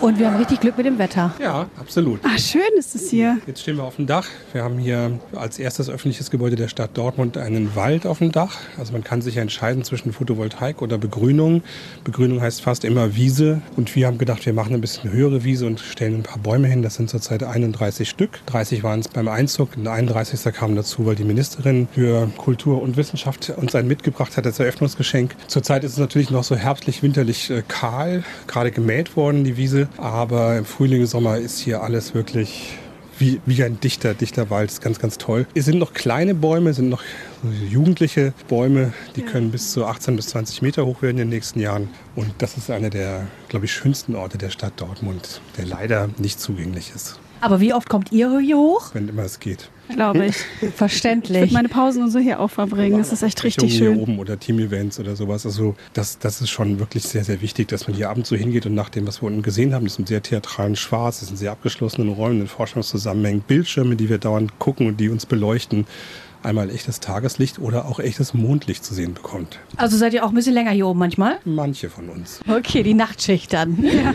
Und 0.00 0.18
wir 0.18 0.28
haben 0.28 0.36
richtig 0.36 0.60
Glück 0.60 0.78
mit 0.78 0.86
dem 0.86 0.98
Wetter. 0.98 1.34
Ja, 1.38 1.68
absolut. 1.78 2.20
Ach, 2.22 2.38
schön 2.38 2.62
ist 2.78 2.94
es 2.94 3.10
hier. 3.10 3.36
Jetzt 3.46 3.60
stehen 3.60 3.76
wir 3.76 3.84
auf 3.84 3.96
dem 3.96 4.06
Dach. 4.06 4.26
Wir 4.54 4.64
haben 4.64 4.78
hier 4.78 5.20
als 5.36 5.58
erstes 5.58 5.90
öffentliches 5.90 6.30
Gebäude 6.30 6.56
der 6.56 6.68
Stadt 6.68 6.96
Dortmund 6.96 7.36
einen 7.36 7.76
Wald 7.76 8.06
auf 8.06 8.16
dem 8.16 8.32
Dach. 8.32 8.56
Also 8.78 8.94
man 8.94 9.04
kann 9.04 9.20
sich 9.20 9.36
entscheiden 9.36 9.84
zwischen 9.84 10.14
Photovoltaik 10.14 10.80
oder 10.80 10.96
Begrünung. 10.96 11.62
Begrünung 12.02 12.40
heißt 12.40 12.62
fast 12.62 12.86
immer 12.86 13.14
Wiese. 13.14 13.60
Und 13.76 13.94
wir 13.94 14.06
haben 14.06 14.16
gedacht, 14.16 14.46
wir 14.46 14.54
machen 14.54 14.72
ein 14.72 14.80
bisschen 14.80 15.12
höhere 15.12 15.44
Wiese 15.44 15.66
und 15.66 15.80
stellen 15.80 16.14
ein 16.14 16.22
paar 16.22 16.38
Bäume 16.38 16.68
hin. 16.68 16.80
Das 16.80 16.94
sind 16.94 17.10
zurzeit 17.10 17.42
31 17.42 18.08
Stück. 18.08 18.40
30 18.46 18.82
waren 18.82 19.00
es 19.00 19.08
beim 19.08 19.28
Einzug. 19.28 19.76
Und 19.76 19.86
31. 19.86 20.42
kam 20.54 20.76
dazu, 20.76 21.04
weil 21.04 21.14
die 21.14 21.24
Ministerin 21.24 21.88
für 21.92 22.26
Kultur 22.38 22.80
und 22.80 22.96
Wissenschaft 22.96 23.50
uns 23.50 23.74
einen 23.74 23.88
mitgebracht 23.88 24.38
hat 24.38 24.46
als 24.46 24.60
Eröffnungsgeschenk. 24.60 25.36
Zurzeit 25.46 25.84
ist 25.84 25.92
es 25.92 25.98
natürlich 25.98 26.30
noch 26.30 26.44
so 26.44 26.56
herbstlich, 26.56 27.02
winterlich 27.02 27.50
äh, 27.50 27.62
kahl. 27.68 28.24
Gerade 28.46 28.70
gemäht 28.70 29.14
worden, 29.14 29.44
die 29.44 29.58
Wiese. 29.58 29.89
Aber 29.96 30.56
im 30.56 30.64
Frühling, 30.64 31.06
Sommer 31.06 31.38
ist 31.38 31.58
hier 31.58 31.82
alles 31.82 32.14
wirklich 32.14 32.78
wie, 33.20 33.40
wie 33.46 33.62
ein 33.62 33.78
dichter, 33.80 34.14
dichter 34.14 34.50
Wald. 34.50 34.70
Das 34.70 34.74
ist 34.74 34.80
ganz, 34.80 34.98
ganz 34.98 35.18
toll. 35.18 35.46
Es 35.54 35.66
sind 35.66 35.78
noch 35.78 35.92
kleine 35.92 36.34
Bäume, 36.34 36.72
sind 36.72 36.88
noch 36.88 37.02
jugendliche 37.68 38.32
Bäume, 38.48 38.92
die 39.16 39.22
können 39.22 39.50
bis 39.50 39.72
zu 39.72 39.84
18 39.84 40.16
bis 40.16 40.28
20 40.28 40.62
Meter 40.62 40.86
hoch 40.86 41.02
werden 41.02 41.18
in 41.18 41.24
den 41.24 41.28
nächsten 41.28 41.60
Jahren. 41.60 41.88
Und 42.16 42.32
das 42.38 42.56
ist 42.56 42.70
einer 42.70 42.90
der, 42.90 43.26
glaube 43.48 43.66
ich, 43.66 43.72
schönsten 43.72 44.16
Orte 44.16 44.38
der 44.38 44.50
Stadt 44.50 44.72
Dortmund, 44.76 45.40
der 45.56 45.66
leider 45.66 46.08
nicht 46.18 46.40
zugänglich 46.40 46.92
ist. 46.94 47.18
Aber 47.40 47.60
wie 47.60 47.72
oft 47.72 47.88
kommt 47.88 48.12
ihr 48.12 48.38
hier 48.38 48.56
hoch? 48.56 48.90
Wenn 48.92 49.08
immer 49.08 49.22
es 49.22 49.40
geht. 49.40 49.70
Glaube 49.88 50.26
ich. 50.26 50.36
Verständlich. 50.76 51.36
Ich 51.36 51.42
würde 51.42 51.54
meine 51.54 51.68
Pausen 51.68 52.02
und 52.02 52.10
so 52.10 52.18
hier 52.18 52.40
auch 52.40 52.50
verbringen. 52.50 52.98
Das 52.98 53.12
ist 53.12 53.22
echt 53.22 53.42
richtig 53.42 53.76
schön. 53.76 53.94
Hier 53.94 54.02
oben 54.02 54.18
oder 54.18 54.38
Team-Events 54.38 55.00
oder 55.00 55.16
sowas. 55.16 55.46
Also 55.46 55.74
das, 55.92 56.18
das 56.18 56.40
ist 56.40 56.50
schon 56.50 56.78
wirklich 56.78 57.02
sehr, 57.04 57.24
sehr 57.24 57.40
wichtig, 57.40 57.68
dass 57.68 57.88
man 57.88 57.96
hier 57.96 58.10
abends 58.10 58.28
so 58.28 58.36
hingeht 58.36 58.66
und 58.66 58.74
nach 58.74 58.88
dem, 58.88 59.06
was 59.06 59.22
wir 59.22 59.26
unten 59.26 59.42
gesehen 59.42 59.74
haben, 59.74 59.84
das 59.84 59.94
sind 59.94 60.08
sehr 60.08 60.22
theatralen 60.22 60.76
Schwarz, 60.76 61.20
das 61.20 61.28
sind 61.28 61.36
sehr 61.36 61.52
abgeschlossenen 61.52 62.10
Räumen, 62.10 62.42
in 62.42 62.46
Forschungszusammenhängen, 62.46 63.42
Bildschirme, 63.42 63.96
die 63.96 64.08
wir 64.08 64.18
dauernd 64.18 64.58
gucken 64.58 64.86
und 64.86 64.98
die 64.98 65.08
uns 65.08 65.26
beleuchten 65.26 65.86
einmal 66.42 66.70
echtes 66.70 67.00
Tageslicht 67.00 67.58
oder 67.58 67.86
auch 67.86 67.98
echtes 67.98 68.34
Mondlicht 68.34 68.84
zu 68.84 68.94
sehen 68.94 69.14
bekommt. 69.14 69.58
Also 69.76 69.96
seid 69.96 70.14
ihr 70.14 70.24
auch 70.24 70.30
ein 70.30 70.34
bisschen 70.34 70.54
länger 70.54 70.70
hier 70.70 70.86
oben 70.86 70.98
manchmal? 70.98 71.38
Manche 71.44 71.90
von 71.90 72.08
uns. 72.08 72.40
Okay, 72.48 72.82
die 72.82 72.94
Nachtschicht 72.94 73.52
dann. 73.52 73.84
Ja. 74.00 74.14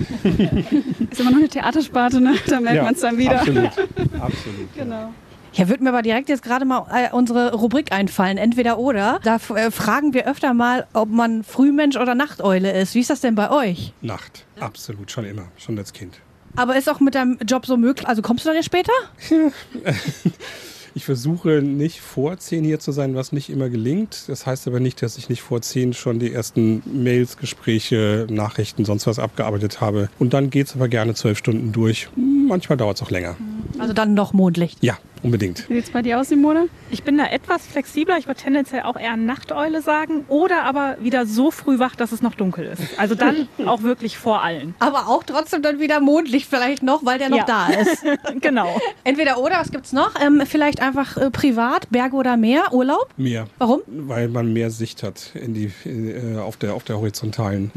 Ist 1.11 1.19
immer 1.19 1.31
noch 1.31 1.37
eine 1.37 1.49
Theatersparte, 1.49 2.19
ne? 2.19 2.35
Da 2.47 2.59
merkt 2.59 2.77
ja, 2.77 2.83
man 2.83 2.93
es 2.93 3.01
dann 3.01 3.17
wieder. 3.17 3.39
Absolut. 3.39 3.65
absolut 4.19 4.73
genau. 4.75 5.11
Ja, 5.53 5.69
wird 5.69 5.81
mir 5.81 5.89
aber 5.89 6.01
direkt 6.01 6.27
jetzt 6.29 6.43
gerade 6.43 6.65
mal 6.65 6.85
äh, 6.91 7.13
unsere 7.13 7.53
Rubrik 7.53 7.91
einfallen, 7.91 8.37
entweder 8.37 8.79
oder. 8.79 9.19
Da 9.23 9.35
äh, 9.55 9.69
fragen 9.69 10.13
wir 10.13 10.27
öfter 10.27 10.53
mal, 10.53 10.87
ob 10.93 11.09
man 11.09 11.43
Frühmensch 11.43 11.97
oder 11.97 12.15
Nachteule 12.15 12.71
ist. 12.71 12.95
Wie 12.95 12.99
ist 12.99 13.09
das 13.09 13.21
denn 13.21 13.35
bei 13.35 13.51
euch? 13.51 13.93
Nacht, 14.01 14.45
absolut, 14.59 15.11
schon 15.11 15.25
immer, 15.25 15.47
schon 15.57 15.77
als 15.77 15.93
Kind. 15.93 16.19
Aber 16.55 16.75
ist 16.77 16.89
auch 16.89 16.99
mit 16.99 17.15
deinem 17.15 17.37
Job 17.47 17.65
so 17.65 17.77
möglich? 17.77 18.07
Also 18.07 18.21
kommst 18.21 18.45
du 18.45 18.49
dann 18.49 18.57
ja 18.57 18.63
später? 18.63 18.91
Ich 20.97 21.03
versuche 21.03 21.61
nicht 21.61 21.99
vor 21.99 22.37
zehn 22.37 22.63
hier 22.63 22.79
zu 22.79 22.93
sein, 22.93 23.15
was 23.15 23.33
nicht 23.33 23.49
immer 23.49 23.67
gelingt. 23.67 24.29
Das 24.29 24.45
heißt 24.45 24.65
aber 24.65 24.79
nicht, 24.79 25.01
dass 25.01 25.17
ich 25.17 25.27
nicht 25.27 25.41
vor 25.41 25.61
zehn 25.61 25.93
schon 25.93 26.19
die 26.19 26.31
ersten 26.31 26.81
Mails, 26.85 27.35
Gespräche, 27.35 28.25
Nachrichten, 28.29 28.85
sonst 28.85 29.05
was 29.05 29.19
abgearbeitet 29.19 29.81
habe. 29.81 30.09
Und 30.19 30.33
dann 30.33 30.49
geht 30.49 30.67
es 30.67 30.75
aber 30.75 30.87
gerne 30.87 31.13
zwölf 31.13 31.37
Stunden 31.37 31.73
durch. 31.73 32.07
Manchmal 32.15 32.77
dauert 32.77 32.95
es 32.95 33.03
auch 33.03 33.11
länger. 33.11 33.35
Also 33.79 33.93
dann 33.93 34.13
noch 34.13 34.33
Mondlicht. 34.33 34.77
Ja, 34.83 34.97
unbedingt. 35.23 35.69
Wie 35.69 35.75
sieht's 35.75 35.89
bei 35.91 36.01
dir 36.01 36.19
aus, 36.19 36.29
Simone? 36.29 36.67
Ich 36.91 37.03
bin 37.03 37.17
da 37.17 37.25
etwas 37.25 37.65
flexibler. 37.65 38.17
Ich 38.17 38.27
würde 38.27 38.39
tendenziell 38.41 38.83
auch 38.83 38.95
eher 38.97 39.17
Nachteule 39.17 39.81
sagen. 39.81 40.25
Oder 40.27 40.63
aber 40.63 40.97
wieder 41.01 41.25
so 41.25 41.51
früh 41.51 41.79
wach, 41.79 41.95
dass 41.95 42.11
es 42.11 42.21
noch 42.21 42.35
dunkel 42.35 42.65
ist. 42.65 42.81
Also 42.97 43.15
dann 43.15 43.47
auch 43.65 43.81
wirklich 43.83 44.17
vor 44.17 44.43
allen. 44.43 44.75
Aber 44.79 45.07
auch 45.07 45.23
trotzdem 45.23 45.61
dann 45.61 45.79
wieder 45.79 45.99
Mondlicht 45.99 46.47
vielleicht 46.49 46.83
noch, 46.83 47.05
weil 47.05 47.17
der 47.19 47.29
noch 47.29 47.37
Ja. 47.39 47.45
da 47.45 47.67
ist. 47.67 48.03
genau. 48.41 48.79
Entweder 49.03 49.37
oder, 49.39 49.55
was 49.59 49.71
gibt's 49.71 49.91
noch? 49.93 50.11
Ähm, 50.21 50.41
vielleicht 50.45 50.81
einfach 50.81 51.17
äh, 51.17 51.31
privat, 51.31 51.89
Berge 51.89 52.15
oder 52.15 52.37
Meer, 52.37 52.71
Urlaub? 52.71 53.09
Mehr. 53.17 53.47
Warum? 53.57 53.81
Weil 53.87 54.27
man 54.29 54.53
mehr 54.53 54.69
Sicht 54.71 55.03
hat 55.03 55.31
in 55.35 55.53
die, 55.53 55.71
äh, 55.85 56.37
auf, 56.37 56.57
der, 56.57 56.73
auf 56.75 56.83
der 56.83 56.97
horizontalen. 56.99 57.71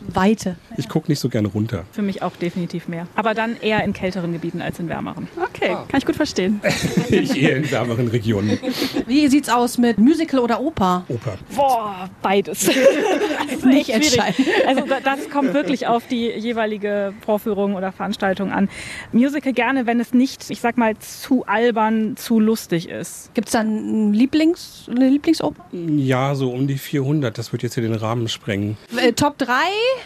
Weite. 0.00 0.56
Ich 0.76 0.88
gucke 0.88 1.10
nicht 1.10 1.20
so 1.20 1.28
gerne 1.28 1.48
runter. 1.48 1.84
Für 1.92 2.02
mich 2.02 2.22
auch 2.22 2.36
definitiv 2.36 2.88
mehr. 2.88 3.06
Aber 3.16 3.34
dann 3.34 3.56
eher 3.60 3.82
in 3.84 3.92
kälteren 3.92 4.32
Gebieten 4.32 4.60
als 4.62 4.78
in 4.78 4.88
wärmeren. 4.88 5.28
Okay, 5.42 5.68
kann 5.88 5.98
ich 5.98 6.06
gut 6.06 6.16
verstehen. 6.16 6.60
Ich 7.10 7.40
eher 7.40 7.56
in 7.56 7.70
wärmeren 7.70 8.08
Regionen. 8.08 8.58
Wie 9.06 9.28
sieht's 9.28 9.48
aus 9.48 9.78
mit 9.78 9.98
Musical 9.98 10.40
oder 10.40 10.60
Oper? 10.60 11.04
Oper. 11.08 11.36
Boah, 11.54 12.10
beides. 12.22 12.68
Nicht 13.64 13.90
entscheiden. 13.90 14.44
Also 14.66 14.84
da- 14.86 15.00
das 15.00 15.30
kommt 15.30 15.54
wirklich 15.54 15.86
auf 15.86 16.06
die 16.06 16.26
jeweilige 16.28 17.12
Vorführung 17.24 17.74
oder 17.74 17.92
Veranstaltung 17.92 18.50
an. 18.52 18.68
Musical 19.12 19.52
gerne, 19.52 19.86
wenn 19.86 20.00
es 20.00 20.12
nicht, 20.12 20.50
ich 20.50 20.60
sag 20.60 20.76
mal, 20.76 20.98
zu 20.98 21.44
albern, 21.46 22.16
zu 22.16 22.40
lustig 22.40 22.88
ist. 22.88 23.32
Gibt's 23.34 23.52
dann 23.52 24.10
ein 24.10 24.12
Lieblings, 24.14 24.86
eine 24.90 25.08
Lieblingsoper? 25.08 25.64
Ja, 25.72 26.34
so 26.34 26.50
um 26.50 26.66
die 26.66 26.78
400. 26.78 27.36
Das 27.36 27.52
wird 27.52 27.62
jetzt 27.62 27.74
hier 27.74 27.82
den 27.82 27.94
Rahmen 27.94 28.28
sprengen. 28.28 28.76
Äh, 28.96 29.12
Top 29.12 29.38
3? 29.38 29.52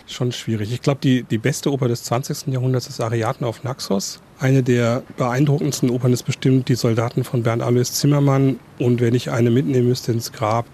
Schon 0.07 0.33
schwierig. 0.33 0.73
Ich 0.73 0.83
glaube, 0.83 1.01
die, 1.03 1.23
die 1.23 1.39
beste 1.39 1.73
Oper 1.73 1.89
des 1.89 2.05
20. 2.05 2.49
Jahrhunderts 2.49 2.89
ist 2.89 3.01
Ariadne 3.01 3.47
auf 3.47 3.65
Naxos. 3.65 4.21
Eine 4.41 4.63
der 4.63 5.03
beeindruckendsten 5.17 5.91
Opern 5.91 6.13
ist 6.13 6.23
bestimmt 6.23 6.69
Die 6.69 6.77
Soldaten 6.77 7.25
von 7.25 7.43
Bernd 7.43 7.63
Alois 7.63 7.93
Zimmermann. 7.93 8.59
Und 8.79 9.01
wenn 9.01 9.15
ich 9.15 9.31
eine 9.31 9.51
mitnehmen 9.51 9.89
müsste 9.89 10.13
ins 10.13 10.33
Grab, 10.33 10.67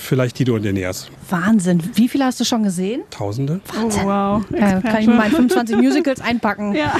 vielleicht 0.00 0.36
Tito 0.36 0.54
und 0.54 0.64
Aeneas. 0.64 1.10
Wahnsinn. 1.30 1.82
Wie 1.94 2.08
viele 2.08 2.24
hast 2.24 2.40
du 2.40 2.44
schon 2.44 2.62
gesehen? 2.62 3.02
Tausende. 3.10 3.60
Oh, 3.74 3.90
wow. 4.04 4.44
Äh, 4.52 4.80
kann 4.80 5.00
ich 5.00 5.06
mir 5.06 5.14
meine 5.14 5.30
25 5.30 5.76
Musicals 5.76 6.20
einpacken. 6.20 6.74
Ja. 6.74 6.96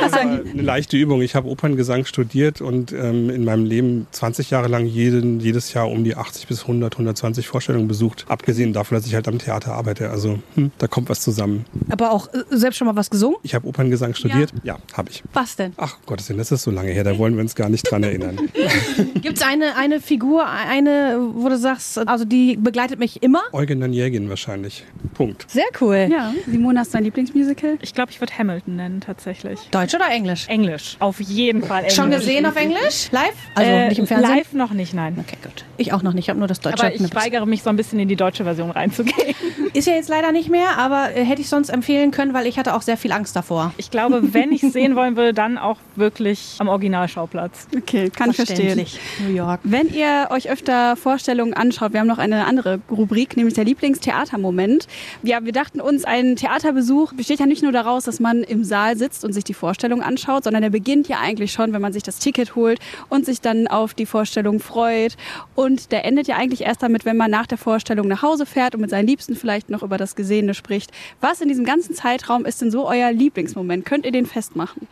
Das 0.00 0.12
war 0.12 0.20
eine 0.20 0.42
leichte 0.54 0.96
Übung. 0.96 1.22
Ich 1.22 1.34
habe 1.34 1.48
Operngesang 1.48 2.04
studiert 2.04 2.60
und 2.60 2.92
ähm, 2.92 3.30
in 3.30 3.44
meinem 3.44 3.64
Leben 3.64 4.06
20 4.10 4.50
Jahre 4.50 4.68
lang 4.68 4.86
jeden, 4.86 5.40
jedes 5.40 5.72
Jahr 5.72 5.90
um 5.90 6.04
die 6.04 6.16
80 6.16 6.46
bis 6.46 6.62
100, 6.62 6.94
120 6.94 7.48
Vorstellungen 7.48 7.88
besucht. 7.88 8.26
Abgesehen 8.28 8.72
davon, 8.72 8.96
dass 8.96 9.06
ich 9.06 9.14
halt 9.14 9.28
am 9.28 9.38
Theater 9.38 9.74
arbeite. 9.74 10.10
Also 10.10 10.38
hm, 10.54 10.72
da 10.78 10.86
kommt 10.86 11.08
was 11.08 11.20
zusammen. 11.20 11.64
Aber 11.90 12.10
auch 12.10 12.32
äh, 12.32 12.44
selbst 12.50 12.76
schon 12.78 12.86
mal 12.86 12.96
was 12.96 13.10
gesungen? 13.10 13.38
Ich 13.42 13.54
habe 13.54 13.66
Operngesang 13.66 14.14
studiert. 14.14 14.52
Ja, 14.62 14.78
habe 14.94 15.10
ich. 15.10 15.22
Was 15.32 15.56
denn? 15.56 15.72
Ach 15.76 15.96
Gottes 16.06 16.28
Willen, 16.28 16.38
das 16.38 16.52
ist 16.52 16.62
so 16.62 16.70
lange 16.70 16.90
her. 16.90 17.04
Da 17.04 17.16
wollen 17.18 17.34
wir 17.34 17.42
uns 17.42 17.54
gar 17.54 17.68
nicht 17.68 17.90
dran 17.90 18.02
erinnern. 18.02 18.38
Gibt's 19.22 19.42
eine, 19.42 19.76
eine 19.76 20.00
Figur, 20.00 20.46
eine, 20.48 21.18
wo 21.34 21.48
du 21.48 21.58
sagst, 21.58 21.98
also 22.06 22.24
die 22.24 22.56
begleitet 22.56 22.98
mich 22.98 23.22
immer? 23.22 23.27
Eugen 23.52 23.80
Danielgin 23.80 24.28
wahrscheinlich. 24.28 24.84
Punkt. 25.14 25.46
Sehr 25.50 25.64
cool. 25.80 26.08
Ja, 26.10 26.32
Simone, 26.46 26.80
hast 26.80 26.92
du 26.92 26.98
dein 26.98 27.04
Lieblingsmusical? 27.04 27.78
Ich 27.82 27.94
glaube, 27.94 28.10
ich 28.10 28.20
würde 28.20 28.36
Hamilton 28.38 28.76
nennen 28.76 29.00
tatsächlich. 29.00 29.60
Deutsch 29.70 29.94
oder 29.94 30.08
Englisch? 30.10 30.46
Englisch. 30.48 30.96
Auf 31.00 31.20
jeden 31.20 31.62
Fall 31.62 31.80
Englisch. 31.80 31.94
Schon 31.94 32.10
gesehen 32.10 32.46
auf 32.46 32.56
Englisch? 32.56 33.10
Live? 33.10 33.34
Also 33.54 33.70
äh, 33.70 33.88
nicht 33.88 33.98
im 33.98 34.06
Fernsehen? 34.06 34.36
Live 34.36 34.52
noch 34.52 34.72
nicht, 34.72 34.94
nein. 34.94 35.16
Okay, 35.18 35.36
gut. 35.42 35.64
Ich 35.76 35.92
auch 35.92 36.02
noch 36.02 36.12
nicht. 36.12 36.24
Ich 36.24 36.30
habe 36.30 36.38
nur 36.38 36.48
das 36.48 36.60
Deutsche. 36.60 36.84
Aber 36.84 36.94
ich 36.94 37.14
weigere 37.14 37.46
mich 37.46 37.62
so 37.62 37.70
ein 37.70 37.76
bisschen 37.76 37.98
in 37.98 38.08
die 38.08 38.16
deutsche 38.16 38.44
Version 38.44 38.70
reinzugehen. 38.70 39.34
Ist 39.74 39.86
ja 39.86 39.94
jetzt 39.94 40.08
leider 40.08 40.32
nicht 40.32 40.48
mehr, 40.48 40.78
aber 40.78 41.14
äh, 41.14 41.24
hätte 41.24 41.40
ich 41.40 41.48
sonst 41.48 41.68
empfehlen 41.68 42.10
können, 42.10 42.34
weil 42.34 42.46
ich 42.46 42.58
hatte 42.58 42.74
auch 42.74 42.82
sehr 42.82 42.96
viel 42.96 43.12
Angst 43.12 43.36
davor. 43.36 43.72
Ich 43.76 43.90
glaube, 43.90 44.32
wenn 44.32 44.52
ich 44.52 44.62
es 44.62 44.72
sehen 44.72 44.96
wollen 44.96 45.16
würde, 45.16 45.34
dann 45.34 45.58
auch 45.58 45.76
wirklich 45.96 46.56
am 46.58 46.68
Originalschauplatz. 46.68 47.68
Okay, 47.76 48.10
kann 48.10 48.30
ich 48.30 48.36
verstehen. 48.36 48.56
Verständlich. 48.56 49.00
New 49.26 49.34
York. 49.34 49.60
Wenn 49.64 49.88
ihr 49.92 50.28
euch 50.30 50.50
öfter 50.50 50.96
Vorstellungen 50.96 51.54
anschaut, 51.54 51.92
wir 51.92 52.00
haben 52.00 52.06
noch 52.06 52.18
eine 52.18 52.46
andere 52.46 52.80
Rubrik, 52.90 53.17
nämlich 53.36 53.54
der 53.54 53.64
Lieblingstheatermoment. 53.64 54.86
Ja, 55.22 55.44
wir 55.44 55.52
dachten 55.52 55.80
uns, 55.80 56.04
ein 56.04 56.36
Theaterbesuch 56.36 57.12
besteht 57.14 57.40
ja 57.40 57.46
nicht 57.46 57.62
nur 57.62 57.72
daraus, 57.72 58.04
dass 58.04 58.20
man 58.20 58.42
im 58.42 58.64
Saal 58.64 58.96
sitzt 58.96 59.24
und 59.24 59.32
sich 59.32 59.44
die 59.44 59.54
Vorstellung 59.54 60.02
anschaut, 60.02 60.44
sondern 60.44 60.62
der 60.62 60.70
beginnt 60.70 61.08
ja 61.08 61.18
eigentlich 61.20 61.52
schon, 61.52 61.72
wenn 61.72 61.82
man 61.82 61.92
sich 61.92 62.02
das 62.02 62.18
Ticket 62.18 62.54
holt 62.54 62.78
und 63.08 63.26
sich 63.26 63.40
dann 63.40 63.66
auf 63.66 63.94
die 63.94 64.06
Vorstellung 64.06 64.60
freut. 64.60 65.16
Und 65.54 65.90
der 65.92 66.04
endet 66.04 66.28
ja 66.28 66.36
eigentlich 66.36 66.62
erst 66.62 66.82
damit, 66.82 67.04
wenn 67.04 67.16
man 67.16 67.30
nach 67.30 67.46
der 67.46 67.58
Vorstellung 67.58 68.08
nach 68.08 68.22
Hause 68.22 68.46
fährt 68.46 68.74
und 68.74 68.80
mit 68.80 68.90
seinen 68.90 69.06
Liebsten 69.06 69.34
vielleicht 69.34 69.70
noch 69.70 69.82
über 69.82 69.98
das 69.98 70.14
Gesehene 70.14 70.54
spricht. 70.54 70.90
Was 71.20 71.40
in 71.40 71.48
diesem 71.48 71.64
ganzen 71.64 71.94
Zeitraum 71.94 72.44
ist 72.44 72.60
denn 72.60 72.70
so 72.70 72.88
euer 72.88 73.12
Lieblingsmoment? 73.12 73.84
Könnt 73.84 74.04
ihr 74.04 74.12
den 74.12 74.26
festmachen? 74.26 74.86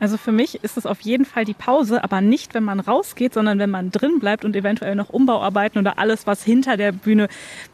Also 0.00 0.16
für 0.16 0.32
mich 0.32 0.62
ist 0.62 0.76
es 0.76 0.86
auf 0.86 1.00
jeden 1.00 1.24
Fall 1.24 1.44
die 1.44 1.54
Pause, 1.54 2.04
aber 2.04 2.20
nicht, 2.20 2.54
wenn 2.54 2.64
man 2.64 2.80
rausgeht, 2.80 3.34
sondern 3.34 3.58
wenn 3.58 3.70
man 3.70 3.90
drin 3.90 4.20
bleibt 4.20 4.44
und 4.44 4.54
eventuell 4.54 4.94
noch 4.94 5.08
Umbauarbeiten 5.08 5.78
oder 5.78 5.98
alles, 5.98 6.26
was 6.26 6.44
hinter 6.44 6.76
der 6.76 6.92
Bühne 6.92 7.28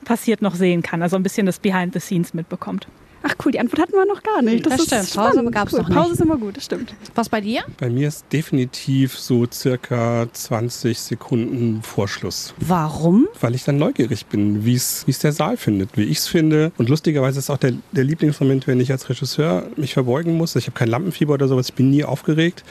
passiert, 0.05 0.41
noch 0.41 0.55
sehen 0.55 0.83
kann. 0.83 1.03
Also 1.03 1.17
ein 1.17 1.23
bisschen 1.23 1.47
das 1.47 1.59
Behind 1.59 1.93
the 1.93 2.01
Scenes 2.01 2.33
mitbekommt. 2.33 2.89
Ach 3.27 3.35
cool, 3.45 3.53
die 3.53 3.61
Antwort 3.61 3.81
hatten 3.81 3.93
wir 3.93 4.05
noch 4.05 4.23
gar 4.23 4.43
nicht. 4.43 4.67
Das 4.67 4.79
ist 4.79 4.87
stimmt. 4.89 5.09
spannend. 5.09 5.35
Pause 5.37 5.51
gab's 5.51 5.73
cool. 5.73 5.79
noch 5.81 5.89
nicht. 5.89 5.97
Pause 5.97 6.13
ist 6.13 6.21
immer 6.21 6.37
gut, 6.37 6.57
das 6.59 6.65
stimmt. 6.67 6.95
Was 7.15 7.31
bei 7.31 7.41
dir? 7.41 7.63
Bei 7.79 7.89
mir 7.89 8.09
ist 8.09 8.27
definitiv 8.31 9.19
so 9.19 9.47
circa 9.51 10.27
20 10.31 10.99
Sekunden 10.99 11.83
Vorschluss. 11.83 12.53
Warum? 12.59 13.27
Weil 13.41 13.55
ich 13.55 13.65
dann 13.65 13.79
neugierig 13.79 14.27
bin, 14.27 14.67
wie 14.67 14.75
es 14.75 15.05
es 15.09 15.21
der 15.21 15.33
Saal 15.33 15.57
findet, 15.57 15.97
wie 15.97 16.03
ich 16.03 16.19
es 16.19 16.27
finde. 16.27 16.71
Und 16.77 16.91
lustigerweise 16.91 17.39
ist 17.39 17.49
auch 17.49 17.57
der, 17.57 17.73
der 17.93 18.05
Lieblingsmoment, 18.05 18.67
wenn 18.67 18.79
ich 18.79 18.93
als 18.93 19.09
Regisseur 19.09 19.69
mich 19.77 19.95
verbeugen 19.95 20.37
muss. 20.37 20.55
Ich 20.57 20.67
habe 20.67 20.77
kein 20.77 20.89
Lampenfieber 20.89 21.33
oder 21.33 21.49
sowas, 21.49 21.71
ich 21.71 21.75
bin 21.75 21.89
nie 21.89 22.05
aufgeregt. 22.05 22.63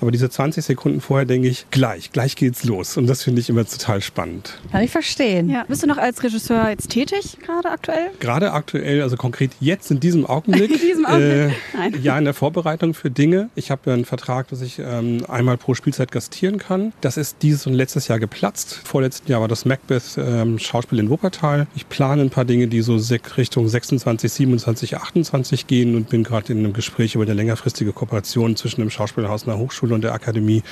Aber 0.00 0.10
diese 0.10 0.30
20 0.30 0.64
Sekunden 0.64 1.02
vorher 1.02 1.26
denke 1.26 1.48
ich, 1.48 1.66
gleich, 1.70 2.12
gleich 2.12 2.34
geht's 2.34 2.64
los. 2.64 2.96
Und 2.96 3.08
das 3.08 3.22
finde 3.24 3.42
ich 3.42 3.50
immer 3.50 3.66
total 3.66 4.00
spannend. 4.00 4.58
Kann 4.72 4.82
ich 4.82 4.90
verstehen. 4.90 5.50
Ja. 5.50 5.64
Bist 5.68 5.82
du 5.82 5.86
noch 5.86 5.98
als 5.98 6.22
Regisseur 6.22 6.70
jetzt 6.70 6.88
tätig, 6.88 7.36
gerade 7.44 7.68
aktuell? 7.70 8.10
Gerade 8.20 8.52
aktuell, 8.52 9.02
also 9.02 9.16
konkret 9.16 9.50
jetzt 9.60 9.90
in 9.98 10.00
diesem 10.00 10.26
Augenblick. 10.26 10.70
In 10.70 10.78
diesem 10.78 11.06
Augenblick? 11.06 11.54
Äh, 11.74 11.98
ja, 11.98 12.16
in 12.18 12.24
der 12.24 12.34
Vorbereitung 12.34 12.94
für 12.94 13.10
Dinge. 13.10 13.50
Ich 13.56 13.70
habe 13.70 13.82
ja 13.86 13.94
einen 13.94 14.04
Vertrag, 14.04 14.48
dass 14.48 14.60
ich 14.60 14.78
ähm, 14.78 15.24
einmal 15.28 15.56
pro 15.56 15.74
Spielzeit 15.74 16.12
gastieren 16.12 16.58
kann. 16.58 16.92
Das 17.00 17.16
ist 17.16 17.38
dieses 17.42 17.66
und 17.66 17.74
letztes 17.74 18.06
Jahr 18.06 18.20
geplatzt. 18.20 18.80
Vorletzten 18.84 19.30
Jahr 19.30 19.40
war 19.40 19.48
das 19.48 19.64
Macbeth 19.64 20.16
ähm, 20.16 20.58
Schauspiel 20.58 21.00
in 21.00 21.10
Wuppertal. 21.10 21.66
Ich 21.74 21.88
plane 21.88 22.22
ein 22.22 22.30
paar 22.30 22.44
Dinge, 22.44 22.68
die 22.68 22.80
so 22.80 22.96
Richtung 23.36 23.68
26, 23.68 24.32
27, 24.32 24.96
28 24.96 25.66
gehen 25.66 25.96
und 25.96 26.08
bin 26.08 26.22
gerade 26.22 26.52
in 26.52 26.60
einem 26.60 26.72
Gespräch 26.72 27.16
über 27.16 27.24
eine 27.24 27.34
längerfristige 27.34 27.92
Kooperation 27.92 28.54
zwischen 28.54 28.80
dem 28.80 28.90
Schauspielhaus 28.90 29.48
einer 29.48 29.58
Hochschule 29.58 29.94
und 29.94 30.02
der 30.02 30.12
Akademie. 30.12 30.62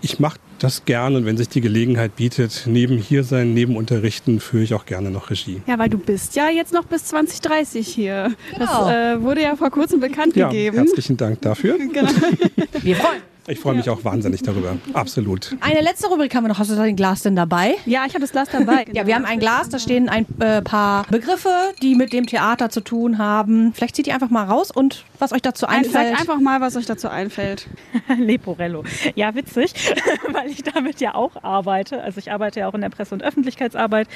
Ich 0.00 0.20
mache 0.20 0.38
das 0.58 0.84
gerne 0.84 1.18
und 1.18 1.26
wenn 1.26 1.36
sich 1.36 1.48
die 1.48 1.60
Gelegenheit 1.60 2.16
bietet, 2.16 2.64
neben 2.66 2.98
hier 2.98 3.24
sein, 3.24 3.54
neben 3.54 3.76
Unterrichten, 3.76 4.40
führe 4.40 4.62
ich 4.64 4.74
auch 4.74 4.86
gerne 4.86 5.10
noch 5.10 5.30
Regie. 5.30 5.60
Ja, 5.66 5.78
weil 5.78 5.88
du 5.88 5.98
bist 5.98 6.34
ja 6.36 6.48
jetzt 6.50 6.72
noch 6.72 6.84
bis 6.84 7.04
2030 7.06 7.86
hier. 7.86 8.32
Genau. 8.52 8.66
Das 8.66 8.92
äh, 8.92 9.22
wurde 9.22 9.42
ja 9.42 9.56
vor 9.56 9.70
kurzem 9.70 10.00
bekannt 10.00 10.36
Ja, 10.36 10.48
gegeben. 10.48 10.76
herzlichen 10.76 11.16
Dank 11.16 11.40
dafür. 11.42 11.76
Genau. 11.92 12.10
Wir 12.82 12.96
freuen. 12.96 13.22
Ich 13.48 13.60
freue 13.60 13.74
mich 13.74 13.88
auch 13.88 14.04
wahnsinnig 14.04 14.42
darüber. 14.42 14.76
Absolut. 14.92 15.56
Eine 15.60 15.80
letzte 15.80 16.08
Rubrik 16.08 16.34
haben 16.34 16.44
wir 16.44 16.48
noch. 16.48 16.58
Hast 16.58 16.70
du 16.70 16.76
da 16.76 16.84
den 16.84 16.96
Glas 16.96 17.22
denn 17.22 17.34
dabei? 17.34 17.76
Ja, 17.86 18.04
ich 18.06 18.12
habe 18.12 18.20
das 18.20 18.32
Glas 18.32 18.48
dabei. 18.50 18.84
Ja, 18.92 19.06
wir 19.06 19.14
haben 19.14 19.24
ein 19.24 19.38
Glas, 19.38 19.68
da 19.68 19.78
stehen 19.78 20.08
ein 20.08 20.26
äh, 20.40 20.62
paar 20.62 21.04
Begriffe, 21.10 21.50
die 21.82 21.94
mit 21.94 22.12
dem 22.12 22.26
Theater 22.26 22.70
zu 22.70 22.80
tun 22.80 23.18
haben. 23.18 23.72
Vielleicht 23.74 23.96
zieht 23.96 24.06
ihr 24.06 24.14
einfach 24.14 24.30
mal 24.30 24.44
raus 24.44 24.70
und 24.70 25.04
was 25.18 25.32
euch 25.32 25.42
dazu 25.42 25.66
Ein, 25.66 25.84
einfällt. 25.84 26.08
sagt 26.08 26.20
einfach 26.20 26.40
mal, 26.40 26.60
was 26.60 26.76
euch 26.76 26.86
dazu 26.86 27.08
einfällt. 27.08 27.68
Leporello. 28.18 28.84
Ja, 29.14 29.34
witzig, 29.34 29.72
weil 30.32 30.50
ich 30.50 30.62
damit 30.62 31.00
ja 31.00 31.14
auch 31.14 31.42
arbeite. 31.42 32.02
Also 32.02 32.18
ich 32.18 32.32
arbeite 32.32 32.60
ja 32.60 32.68
auch 32.68 32.74
in 32.74 32.80
der 32.80 32.90
Presse- 32.90 33.14
und 33.14 33.22
Öffentlichkeitsarbeit. 33.22 34.08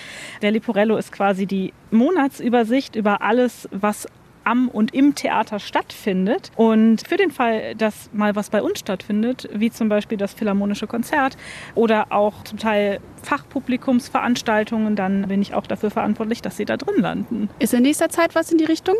Der 0.42 0.50
Leporello 0.50 0.96
ist 0.96 1.12
quasi 1.12 1.46
die 1.46 1.72
Monatsübersicht 1.90 2.96
über 2.96 3.22
alles, 3.22 3.68
was 3.70 4.06
am 4.44 4.68
und 4.68 4.94
im 4.94 5.14
Theater 5.14 5.58
stattfindet. 5.58 6.50
Und 6.56 7.06
für 7.06 7.16
den 7.16 7.30
Fall, 7.30 7.74
dass 7.74 8.10
mal 8.12 8.36
was 8.36 8.50
bei 8.50 8.62
uns 8.62 8.80
stattfindet, 8.80 9.48
wie 9.52 9.70
zum 9.70 9.88
Beispiel 9.88 10.18
das 10.18 10.34
Philharmonische 10.34 10.86
Konzert 10.86 11.36
oder 11.74 12.12
auch 12.12 12.44
zum 12.44 12.58
Teil 12.58 13.00
Fachpublikumsveranstaltungen, 13.22 14.96
dann 14.96 15.28
bin 15.28 15.42
ich 15.42 15.54
auch 15.54 15.66
dafür 15.66 15.90
verantwortlich, 15.90 16.42
dass 16.42 16.56
sie 16.56 16.64
da 16.64 16.76
drin 16.76 16.96
landen. 17.00 17.48
Ist 17.58 17.74
in 17.74 17.82
nächster 17.82 18.08
Zeit 18.08 18.34
was 18.34 18.50
in 18.52 18.58
die 18.58 18.64
Richtung? 18.64 18.94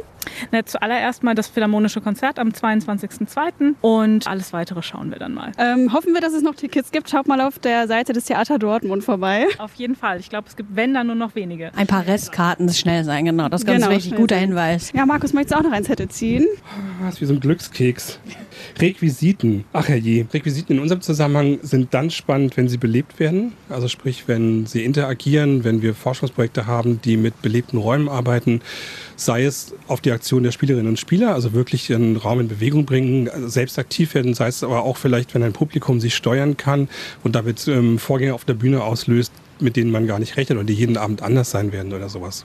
Na, 0.50 0.64
zuallererst 0.64 1.22
mal 1.22 1.34
das 1.34 1.48
Philharmonische 1.48 2.00
Konzert 2.00 2.38
am 2.38 2.48
22.02. 2.50 3.74
und 3.80 4.26
alles 4.26 4.52
weitere 4.52 4.82
schauen 4.82 5.10
wir 5.10 5.18
dann 5.18 5.34
mal. 5.34 5.52
Ähm, 5.58 5.92
hoffen 5.92 6.14
wir, 6.14 6.20
dass 6.20 6.32
es 6.32 6.42
noch 6.42 6.54
Tickets 6.54 6.90
gibt. 6.92 7.10
Schaut 7.10 7.26
mal 7.26 7.40
auf 7.40 7.58
der 7.58 7.88
Seite 7.88 8.12
des 8.12 8.24
Theater 8.26 8.58
Dortmund 8.58 9.02
vorbei. 9.04 9.46
Auf 9.58 9.74
jeden 9.74 9.96
Fall. 9.96 10.20
Ich 10.20 10.30
glaube, 10.30 10.48
es 10.48 10.56
gibt, 10.56 10.74
wenn, 10.76 10.94
dann 10.94 11.06
nur 11.08 11.16
noch 11.16 11.34
wenige. 11.34 11.72
Ein 11.76 11.86
paar 11.86 12.06
Restkarten, 12.06 12.66
das 12.66 12.78
schnell 12.78 13.04
sein, 13.04 13.24
genau. 13.24 13.48
Das 13.48 13.62
ist 13.62 13.66
ganz 13.66 13.82
Genau, 13.84 13.96
wichtig. 13.96 14.14
Guter 14.14 14.36
sein. 14.36 14.48
Hinweis. 14.48 14.92
Ja, 14.94 15.06
Markus, 15.06 15.32
möchtest 15.32 15.54
du 15.54 15.58
auch 15.58 15.64
noch 15.64 15.72
ein 15.72 15.84
Zettel 15.84 16.08
ziehen? 16.08 16.46
Das 17.02 17.14
ist 17.14 17.20
wie 17.20 17.26
so 17.26 17.34
ein 17.34 17.40
Glückskeks. 17.40 18.20
Requisiten. 18.80 19.64
Ach 19.72 19.88
herrje. 19.88 20.26
Requisiten 20.32 20.74
in 20.76 20.78
unserem 20.80 21.00
Zusammenhang 21.00 21.58
sind 21.62 21.92
dann 21.94 22.10
spannend, 22.10 22.56
wenn 22.56 22.68
sie 22.68 22.76
belebt 22.78 23.18
werden. 23.18 23.52
Also 23.68 23.88
sprich, 23.88 24.11
wenn 24.26 24.66
sie 24.66 24.84
interagieren, 24.84 25.64
wenn 25.64 25.82
wir 25.82 25.94
Forschungsprojekte 25.94 26.66
haben, 26.66 27.00
die 27.02 27.16
mit 27.16 27.42
belebten 27.42 27.78
Räumen 27.78 28.08
arbeiten. 28.08 28.60
Sei 29.16 29.44
es 29.44 29.74
auf 29.88 30.00
die 30.00 30.12
Aktion 30.12 30.42
der 30.42 30.52
Spielerinnen 30.52 30.88
und 30.88 30.98
Spieler, 30.98 31.34
also 31.34 31.52
wirklich 31.52 31.86
den 31.86 32.16
Raum 32.16 32.40
in 32.40 32.48
Bewegung 32.48 32.84
bringen, 32.84 33.30
selbst 33.48 33.78
aktiv 33.78 34.14
werden, 34.14 34.34
sei 34.34 34.48
es 34.48 34.64
aber 34.64 34.82
auch 34.82 34.96
vielleicht, 34.96 35.34
wenn 35.34 35.42
ein 35.42 35.52
Publikum 35.52 36.00
sich 36.00 36.14
steuern 36.14 36.56
kann 36.56 36.88
und 37.22 37.34
damit 37.34 37.68
ähm, 37.68 37.98
Vorgänge 37.98 38.34
auf 38.34 38.44
der 38.44 38.54
Bühne 38.54 38.82
auslöst, 38.82 39.32
mit 39.62 39.76
denen 39.76 39.90
man 39.90 40.06
gar 40.06 40.18
nicht 40.18 40.36
rechnet 40.36 40.58
und 40.58 40.66
die 40.66 40.74
jeden 40.74 40.96
Abend 40.96 41.22
anders 41.22 41.50
sein 41.50 41.72
werden 41.72 41.92
oder 41.92 42.08
sowas. 42.08 42.44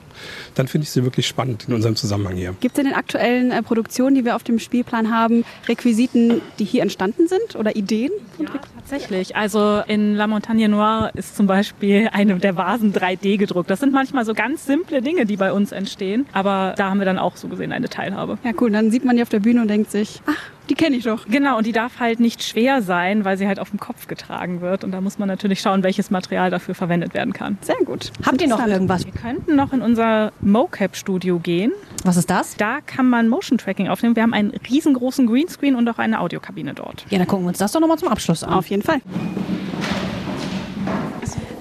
Dann 0.54 0.68
finde 0.68 0.84
ich 0.84 0.90
sie 0.90 1.04
wirklich 1.04 1.26
spannend 1.26 1.66
in 1.68 1.74
unserem 1.74 1.96
Zusammenhang 1.96 2.36
hier. 2.36 2.54
Gibt 2.60 2.76
es 2.76 2.78
in 2.78 2.86
den 2.86 2.94
aktuellen 2.94 3.50
äh, 3.50 3.62
Produktionen, 3.62 4.14
die 4.14 4.24
wir 4.24 4.36
auf 4.36 4.42
dem 4.42 4.58
Spielplan 4.58 5.10
haben, 5.10 5.44
Requisiten, 5.68 6.40
die 6.58 6.64
hier 6.64 6.82
entstanden 6.82 7.28
sind 7.28 7.56
oder 7.56 7.76
Ideen? 7.76 8.10
Ja, 8.38 8.46
tatsächlich. 8.76 9.36
Also 9.36 9.82
in 9.86 10.14
La 10.14 10.26
Montagne 10.26 10.68
Noire 10.68 11.10
ist 11.14 11.36
zum 11.36 11.46
Beispiel 11.46 12.08
eine 12.12 12.36
der 12.36 12.56
Vasen 12.56 12.92
3D 12.92 13.36
gedruckt. 13.36 13.70
Das 13.70 13.80
sind 13.80 13.92
manchmal 13.92 14.24
so 14.24 14.34
ganz 14.34 14.66
simple 14.66 15.02
Dinge, 15.02 15.26
die 15.26 15.36
bei 15.36 15.52
uns 15.52 15.72
entstehen. 15.72 16.26
Aber 16.32 16.74
da 16.76 16.90
haben 16.90 16.98
wir 16.98 17.06
dann 17.06 17.18
auch 17.18 17.36
so 17.36 17.48
gesehen 17.48 17.72
eine 17.72 17.88
Teilhabe. 17.88 18.38
Ja, 18.44 18.52
cool. 18.60 18.70
Dann 18.70 18.90
sieht 18.90 19.04
man 19.04 19.16
die 19.16 19.22
auf 19.22 19.28
der 19.28 19.40
Bühne 19.40 19.60
und 19.62 19.68
denkt 19.68 19.90
sich, 19.90 20.22
ach, 20.26 20.57
die 20.68 20.74
kenne 20.74 20.96
ich 20.96 21.04
doch. 21.04 21.26
Genau, 21.26 21.58
und 21.58 21.66
die 21.66 21.72
darf 21.72 22.00
halt 22.00 22.20
nicht 22.20 22.42
schwer 22.42 22.82
sein, 22.82 23.24
weil 23.24 23.36
sie 23.36 23.46
halt 23.46 23.58
auf 23.58 23.70
dem 23.70 23.80
Kopf 23.80 24.06
getragen 24.06 24.60
wird. 24.60 24.84
Und 24.84 24.92
da 24.92 25.00
muss 25.00 25.18
man 25.18 25.28
natürlich 25.28 25.60
schauen, 25.60 25.82
welches 25.82 26.10
Material 26.10 26.50
dafür 26.50 26.74
verwendet 26.74 27.14
werden 27.14 27.32
kann. 27.32 27.58
Sehr 27.62 27.76
gut. 27.84 28.12
Habt 28.24 28.40
ihr 28.40 28.48
noch 28.48 28.64
irgendwas? 28.64 29.04
Wir 29.04 29.12
könnten 29.12 29.56
noch 29.56 29.72
in 29.72 29.82
unser 29.82 30.32
MoCap-Studio 30.40 31.38
gehen. 31.38 31.72
Was 32.04 32.16
ist 32.16 32.30
das? 32.30 32.56
Da 32.56 32.80
kann 32.80 33.08
man 33.08 33.28
Motion 33.28 33.58
Tracking 33.58 33.88
aufnehmen. 33.88 34.16
Wir 34.16 34.22
haben 34.22 34.34
einen 34.34 34.50
riesengroßen 34.50 35.26
Greenscreen 35.26 35.74
und 35.74 35.88
auch 35.88 35.98
eine 35.98 36.20
Audiokabine 36.20 36.74
dort. 36.74 37.04
Ja, 37.10 37.18
dann 37.18 37.26
gucken 37.26 37.44
wir 37.44 37.48
uns 37.48 37.58
das 37.58 37.72
doch 37.72 37.80
nochmal 37.80 37.98
zum 37.98 38.08
Abschluss 38.08 38.44
an. 38.44 38.54
Auf 38.54 38.66
jeden 38.68 38.82
Fall. 38.82 39.00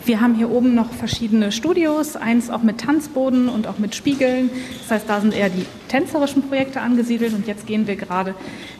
Wir 0.07 0.21
haben 0.21 0.35
hier 0.35 0.49
oben 0.49 0.73
noch 0.73 0.89
verschiedene 0.93 1.51
Studios, 1.51 2.15
eins 2.15 2.49
auch 2.49 2.63
mit 2.63 2.79
Tanzboden 2.79 3.49
und 3.49 3.67
auch 3.67 3.77
mit 3.77 3.93
Spiegeln. 3.93 4.49
Das 4.83 4.91
heißt, 4.91 5.09
da 5.09 5.19
sind 5.19 5.33
eher 5.33 5.49
die 5.49 5.65
tänzerischen 5.89 6.43
Projekte 6.43 6.79
angesiedelt 6.79 7.33
und 7.33 7.45
jetzt 7.45 7.67
gehen 7.67 7.87
wir 7.87 7.97
gerade 7.97 8.33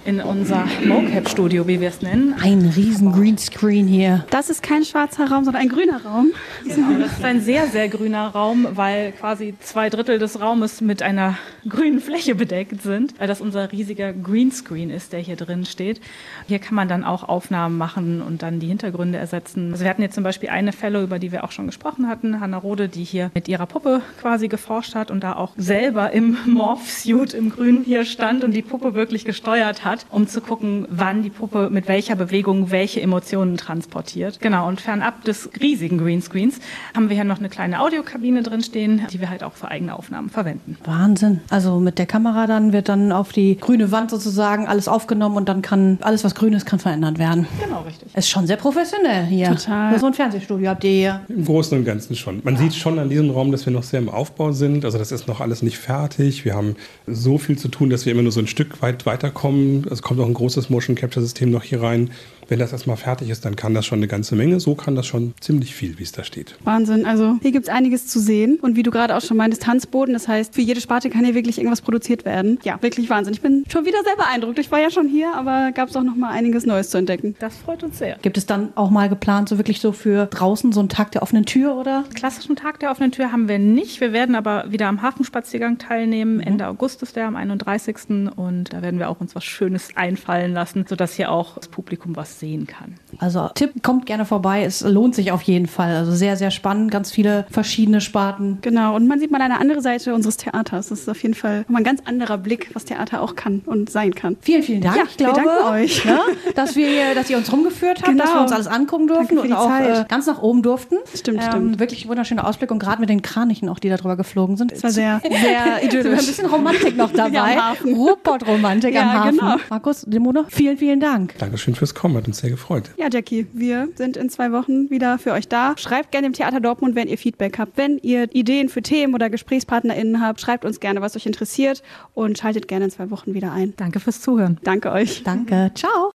in 0.05 0.21
unser 0.21 0.65
MoCap-Studio, 0.85 1.67
wie 1.67 1.81
wir 1.81 1.89
es 1.89 2.01
nennen. 2.01 2.33
Ein 2.41 2.71
riesen 2.75 3.11
Greenscreen 3.11 3.87
hier. 3.87 4.25
Das 4.29 4.49
ist 4.49 4.63
kein 4.63 4.85
schwarzer 4.85 5.29
Raum, 5.29 5.43
sondern 5.43 5.61
ein 5.61 5.69
grüner 5.69 6.01
Raum. 6.05 6.31
Genau, 6.63 6.97
das 6.97 7.11
ist 7.11 7.23
ein 7.25 7.41
sehr, 7.41 7.67
sehr 7.67 7.89
grüner 7.89 8.27
Raum, 8.27 8.65
weil 8.71 9.11
quasi 9.11 9.55
zwei 9.59 9.89
Drittel 9.89 10.19
des 10.19 10.39
Raumes 10.39 10.79
mit 10.79 11.01
einer 11.01 11.37
grünen 11.67 11.99
Fläche 11.99 12.35
bedeckt 12.35 12.81
sind, 12.81 13.19
weil 13.19 13.27
das 13.27 13.41
unser 13.41 13.71
riesiger 13.73 14.13
Greenscreen 14.13 14.89
ist, 14.89 15.11
der 15.11 15.19
hier 15.19 15.35
drin 15.35 15.65
steht. 15.65 15.99
Hier 16.47 16.59
kann 16.59 16.75
man 16.75 16.87
dann 16.87 17.03
auch 17.03 17.27
Aufnahmen 17.27 17.77
machen 17.77 18.21
und 18.21 18.43
dann 18.43 18.61
die 18.61 18.67
Hintergründe 18.67 19.17
ersetzen. 19.17 19.71
Also 19.73 19.83
wir 19.83 19.89
hatten 19.89 20.01
jetzt 20.01 20.15
zum 20.15 20.23
Beispiel 20.23 20.49
eine 20.49 20.71
Fellow, 20.71 21.03
über 21.03 21.16
die 21.19 21.31
wir 21.31 21.43
auch 21.43 21.51
schon 21.51 21.67
gesprochen 21.67 22.07
hatten, 22.07 22.39
Hanna 22.39 22.57
Rode, 22.57 22.89
die 22.89 23.03
hier 23.03 23.31
mit 23.33 23.47
ihrer 23.47 23.65
Puppe 23.65 24.01
quasi 24.21 24.47
geforscht 24.47 24.95
hat 24.95 25.11
und 25.11 25.23
da 25.23 25.35
auch 25.35 25.53
selber 25.57 26.11
im 26.11 26.37
Morph-Suit 26.45 27.33
im 27.33 27.49
Grün 27.49 27.83
hier 27.83 28.05
stand 28.05 28.43
und 28.43 28.51
die 28.51 28.61
Puppe 28.61 28.93
wirklich 28.93 29.25
gesteuert 29.25 29.85
hat, 29.85 30.05
um 30.09 30.27
zu 30.27 30.41
gucken, 30.41 30.87
wann 30.89 31.23
die 31.23 31.29
Puppe 31.29 31.69
mit 31.69 31.87
welcher 31.87 32.15
Bewegung 32.15 32.71
welche 32.71 33.01
Emotionen 33.01 33.57
transportiert. 33.57 34.39
Genau, 34.39 34.67
und 34.67 34.81
fernab 34.81 35.23
des 35.23 35.49
riesigen 35.59 35.97
Greenscreens 35.97 36.59
haben 36.95 37.09
wir 37.09 37.15
hier 37.15 37.23
noch 37.23 37.39
eine 37.39 37.49
kleine 37.49 37.81
Audiokabine 37.81 38.43
drin 38.43 38.61
stehen, 38.61 39.01
die 39.11 39.19
wir 39.19 39.29
halt 39.29 39.43
auch 39.43 39.53
für 39.53 39.69
eigene 39.69 39.95
Aufnahmen 39.95 40.29
verwenden. 40.29 40.77
Wahnsinn. 40.83 41.41
Also 41.49 41.79
mit 41.79 41.99
der 41.99 42.05
Kamera 42.05 42.47
dann 42.47 42.73
wird 42.73 42.89
dann 42.89 43.11
auf 43.11 43.31
die 43.31 43.57
grüne 43.57 43.91
Wand 43.91 44.11
sozusagen 44.11 44.67
alles 44.67 44.87
aufgenommen 44.87 45.37
und 45.37 45.49
dann 45.49 45.61
kann 45.61 45.97
alles, 46.01 46.23
was 46.23 46.35
grün 46.35 46.53
ist, 46.53 46.65
kann 46.65 46.79
verändert 46.79 47.19
werden. 47.19 47.47
Genau, 47.63 47.81
richtig. 47.81 48.15
Ist 48.15 48.29
schon 48.29 48.47
sehr 48.47 48.57
professionell 48.57 49.25
hier. 49.25 49.49
Total. 49.49 49.97
So 49.99 50.07
ein 50.07 50.13
Fernsehstudio 50.13 50.69
habt 50.69 50.83
ihr 50.83 50.91
hier. 51.07 51.35
Im 51.35 51.45
Großen 51.45 51.77
und 51.77 51.85
Ganzen 51.85 52.15
schon. 52.15 52.41
Man 52.43 52.57
sieht 52.57 52.75
schon 52.75 52.99
an 52.99 53.09
diesem 53.09 53.29
Raum, 53.29 53.51
dass 53.51 53.65
wir 53.65 53.73
noch 53.73 53.83
sehr 53.83 53.99
im 53.99 54.09
Aufbau 54.09 54.51
sind. 54.51 54.85
Also 54.85 54.97
das 54.97 55.11
ist 55.11 55.27
noch 55.27 55.41
alles 55.41 55.61
nicht 55.61 55.77
fertig. 55.77 56.45
Wir 56.45 56.55
haben 56.55 56.75
so 57.05 57.37
viel 57.37 57.57
zu 57.57 57.67
tun, 57.67 57.89
dass 57.89 58.05
wir 58.05 58.13
immer 58.13 58.21
nur 58.21 58.31
so 58.31 58.39
ein 58.39 58.47
Stück 58.47 58.81
weit 58.81 59.05
weiterkommen. 59.05 59.85
Es 59.89 60.01
kommt 60.01 60.19
auch 60.19 60.25
ein 60.25 60.33
großes 60.33 60.69
Motion 60.69 60.95
Capture 60.95 61.23
System 61.23 61.51
noch 61.51 61.63
hier 61.63 61.81
rein. 61.81 62.11
Wenn 62.49 62.59
das 62.59 62.71
erstmal 62.71 62.97
fertig 62.97 63.29
ist, 63.29 63.45
dann 63.45 63.55
kann 63.55 63.73
das 63.73 63.85
schon 63.85 63.99
eine 63.99 64.07
ganze 64.07 64.35
Menge. 64.35 64.59
So 64.59 64.75
kann 64.75 64.95
das 64.95 65.05
schon 65.05 65.33
ziemlich 65.39 65.75
viel, 65.75 65.99
wie 65.99 66.03
es 66.03 66.11
da 66.11 66.23
steht. 66.23 66.55
Wahnsinn. 66.63 67.05
Also 67.05 67.37
hier 67.41 67.51
gibt 67.51 67.67
es 67.67 67.73
einiges 67.73 68.07
zu 68.07 68.19
sehen. 68.19 68.59
Und 68.61 68.75
wie 68.75 68.83
du 68.83 68.91
gerade 68.91 69.15
auch 69.15 69.21
schon 69.21 69.37
meintest, 69.37 69.63
Tanzboden. 69.63 70.13
Das 70.13 70.27
heißt, 70.27 70.55
für 70.55 70.61
jede 70.61 70.81
Sparte 70.81 71.09
kann 71.09 71.25
hier 71.25 71.35
wirklich 71.35 71.57
irgendwas 71.57 71.81
produziert 71.81 72.25
werden. 72.25 72.59
Ja, 72.63 72.81
wirklich 72.81 73.09
Wahnsinn. 73.09 73.33
Ich 73.33 73.41
bin 73.41 73.65
schon 73.71 73.85
wieder 73.85 74.01
sehr 74.03 74.15
beeindruckt. 74.15 74.59
Ich 74.59 74.71
war 74.71 74.79
ja 74.79 74.89
schon 74.89 75.07
hier, 75.07 75.33
aber 75.35 75.71
gab 75.73 75.89
es 75.89 75.95
auch 75.95 76.03
noch 76.03 76.15
mal 76.15 76.31
einiges 76.31 76.65
Neues 76.65 76.89
zu 76.89 76.97
entdecken. 76.97 77.35
Das 77.39 77.57
freut 77.57 77.83
uns 77.83 77.97
sehr. 77.97 78.17
Gibt 78.21 78.37
es 78.37 78.45
dann 78.45 78.69
auch 78.75 78.89
mal 78.89 79.09
geplant, 79.09 79.49
so 79.49 79.57
wirklich 79.57 79.81
so 79.81 79.91
für 79.91 80.27
draußen 80.27 80.71
so 80.71 80.79
einen 80.79 80.89
Tag 80.89 81.11
der 81.11 81.23
offenen 81.23 81.45
Tür 81.45 81.75
oder? 81.75 82.05
Klassischen 82.13 82.55
Tag 82.55 82.79
der 82.79 82.91
offenen 82.91 83.11
Tür 83.11 83.31
haben 83.31 83.49
wir 83.49 83.59
nicht. 83.59 83.99
Wir 83.99 84.13
werden 84.13 84.35
aber 84.35 84.71
wieder 84.71 84.87
am 84.87 85.01
Hafenspaziergang 85.01 85.77
teilnehmen. 85.77 86.39
Ende 86.39 86.67
August 86.67 87.03
ist 87.03 87.15
der, 87.15 87.27
am 87.27 87.35
31. 87.35 87.97
Und 88.35 88.73
da 88.73 88.81
werden 88.81 88.99
wir 88.99 89.09
auch 89.09 89.19
uns 89.19 89.35
was 89.35 89.43
Schönes 89.43 89.89
einfallen 89.95 90.53
lassen, 90.53 90.85
sodass 90.87 91.13
hier 91.13 91.31
auch 91.31 91.55
das 91.55 91.67
Publikum 91.67 92.15
was 92.15 92.36
sehen 92.39 92.67
kann. 92.67 92.95
Also 93.19 93.49
Tipp, 93.55 93.81
kommt 93.83 94.05
gerne 94.05 94.25
vorbei. 94.25 94.63
Es 94.63 94.81
lohnt 94.81 95.15
sich 95.15 95.31
auf 95.31 95.41
jeden 95.43 95.67
Fall. 95.67 95.95
Also 95.95 96.11
sehr, 96.11 96.37
sehr 96.37 96.51
spannend. 96.51 96.91
Ganz 96.91 97.11
viele 97.11 97.45
verschiedene 97.49 98.01
Sparten. 98.01 98.59
Genau. 98.61 98.95
Und 98.95 99.07
man 99.07 99.19
sieht 99.19 99.31
mal 99.31 99.41
eine 99.41 99.59
andere 99.59 99.81
Seite 99.81 100.13
unseres 100.13 100.37
Theaters. 100.37 100.89
Das 100.89 100.99
ist 101.01 101.09
auf 101.09 101.21
jeden 101.23 101.33
Fall 101.35 101.65
mal 101.67 101.79
ein 101.79 101.83
ganz 101.83 102.01
anderer 102.05 102.37
Blick, 102.37 102.69
was 102.73 102.85
Theater 102.85 103.21
auch 103.21 103.35
kann 103.35 103.61
und 103.65 103.89
sein 103.89 104.13
kann. 104.13 104.37
Vielen, 104.41 104.63
vielen 104.63 104.81
Dank. 104.81 104.97
Ja, 104.97 105.03
ich 105.07 105.17
wir 105.19 105.25
glaube, 105.31 105.41
danken 105.41 105.65
euch. 105.73 106.05
Ne, 106.05 106.19
dass, 106.55 106.75
wir, 106.75 107.15
dass 107.15 107.29
ihr 107.29 107.37
uns 107.37 107.51
rumgeführt 107.51 107.99
habt, 107.99 108.07
Genau. 108.11 108.23
dass 108.23 108.33
wir 108.33 108.41
uns 108.41 108.51
alles 108.51 108.67
angucken 108.67 109.07
durften 109.07 109.37
und 109.37 109.47
die 109.47 109.53
auch 109.53 109.67
Zeit. 109.67 110.05
äh, 110.05 110.05
ganz 110.07 110.27
nach 110.27 110.41
oben 110.41 110.61
durften. 110.61 110.95
Stimmt, 111.13 111.41
ähm, 111.41 111.47
stimmt. 111.49 111.79
Wirklich 111.79 112.07
wunderschöner 112.07 112.47
Ausblick 112.47 112.71
und 112.71 112.79
gerade 112.79 112.99
mit 113.01 113.09
den 113.09 113.21
Kranichen 113.21 113.69
auch, 113.69 113.79
die 113.79 113.89
da 113.89 113.97
drüber 113.97 114.15
geflogen 114.17 114.57
sind. 114.57 114.71
Es 114.71 114.83
war 114.83 114.91
sehr, 114.91 115.21
sehr 115.29 115.75
Ein 115.75 115.85
idyllisch. 115.87 116.25
bisschen 116.27 116.45
Romantik 116.45 116.95
noch 116.97 117.11
Ja, 117.17 117.29
dabei. 117.29 117.57
am 117.57 117.63
Hafen. 117.71 117.93
Ruhrpott-Romantik 117.95 118.95
am 118.95 119.07
Ja, 119.07 119.13
Hafen. 119.25 119.37
genau. 119.39 119.55
Markus, 119.69 120.03
Demone, 120.07 120.45
vielen, 120.49 120.77
vielen 120.77 120.99
Dank. 120.99 121.35
Dankeschön 121.37 121.75
fürs 121.75 121.93
Kommen, 121.95 122.15
hat 122.27 122.29
uns 122.29 122.39
sehr 122.39 122.49
gefreut. 122.49 122.91
Ja, 122.97 123.07
Jackie, 123.11 123.47
wir 123.53 123.87
sind 123.95 124.17
in 124.17 124.29
zwei 124.29 124.51
Wochen 124.51 124.89
wieder 124.89 125.17
für 125.17 125.31
euch 125.31 125.47
da. 125.47 125.75
Schreibt 125.77 126.11
gerne 126.11 126.27
im 126.27 126.33
Theater 126.33 126.59
Dortmund, 126.59 126.95
wenn 126.95 127.07
ihr 127.07 127.17
Feedback 127.17 127.57
habt. 127.57 127.77
Wenn 127.77 127.97
ihr 127.99 128.33
Ideen 128.35 128.69
für 128.69 128.81
Themen 128.81 129.15
oder 129.15 129.29
GesprächspartnerInnen 129.29 130.21
habt, 130.21 130.41
schreibt 130.41 130.65
uns 130.65 130.79
gerne, 130.79 131.01
was 131.01 131.15
euch 131.15 131.25
interessiert 131.25 131.81
und 132.13 132.37
schaltet 132.37 132.67
gerne 132.67 132.85
in 132.85 132.91
zwei 132.91 133.09
Wochen 133.09 133.33
wieder 133.33 133.53
ein. 133.53 133.73
Danke 133.77 133.99
fürs 133.99 134.21
Zuhören. 134.21 134.59
Danke 134.63 134.91
euch. 134.91 135.23
Danke. 135.23 135.71
Ciao. 135.73 136.05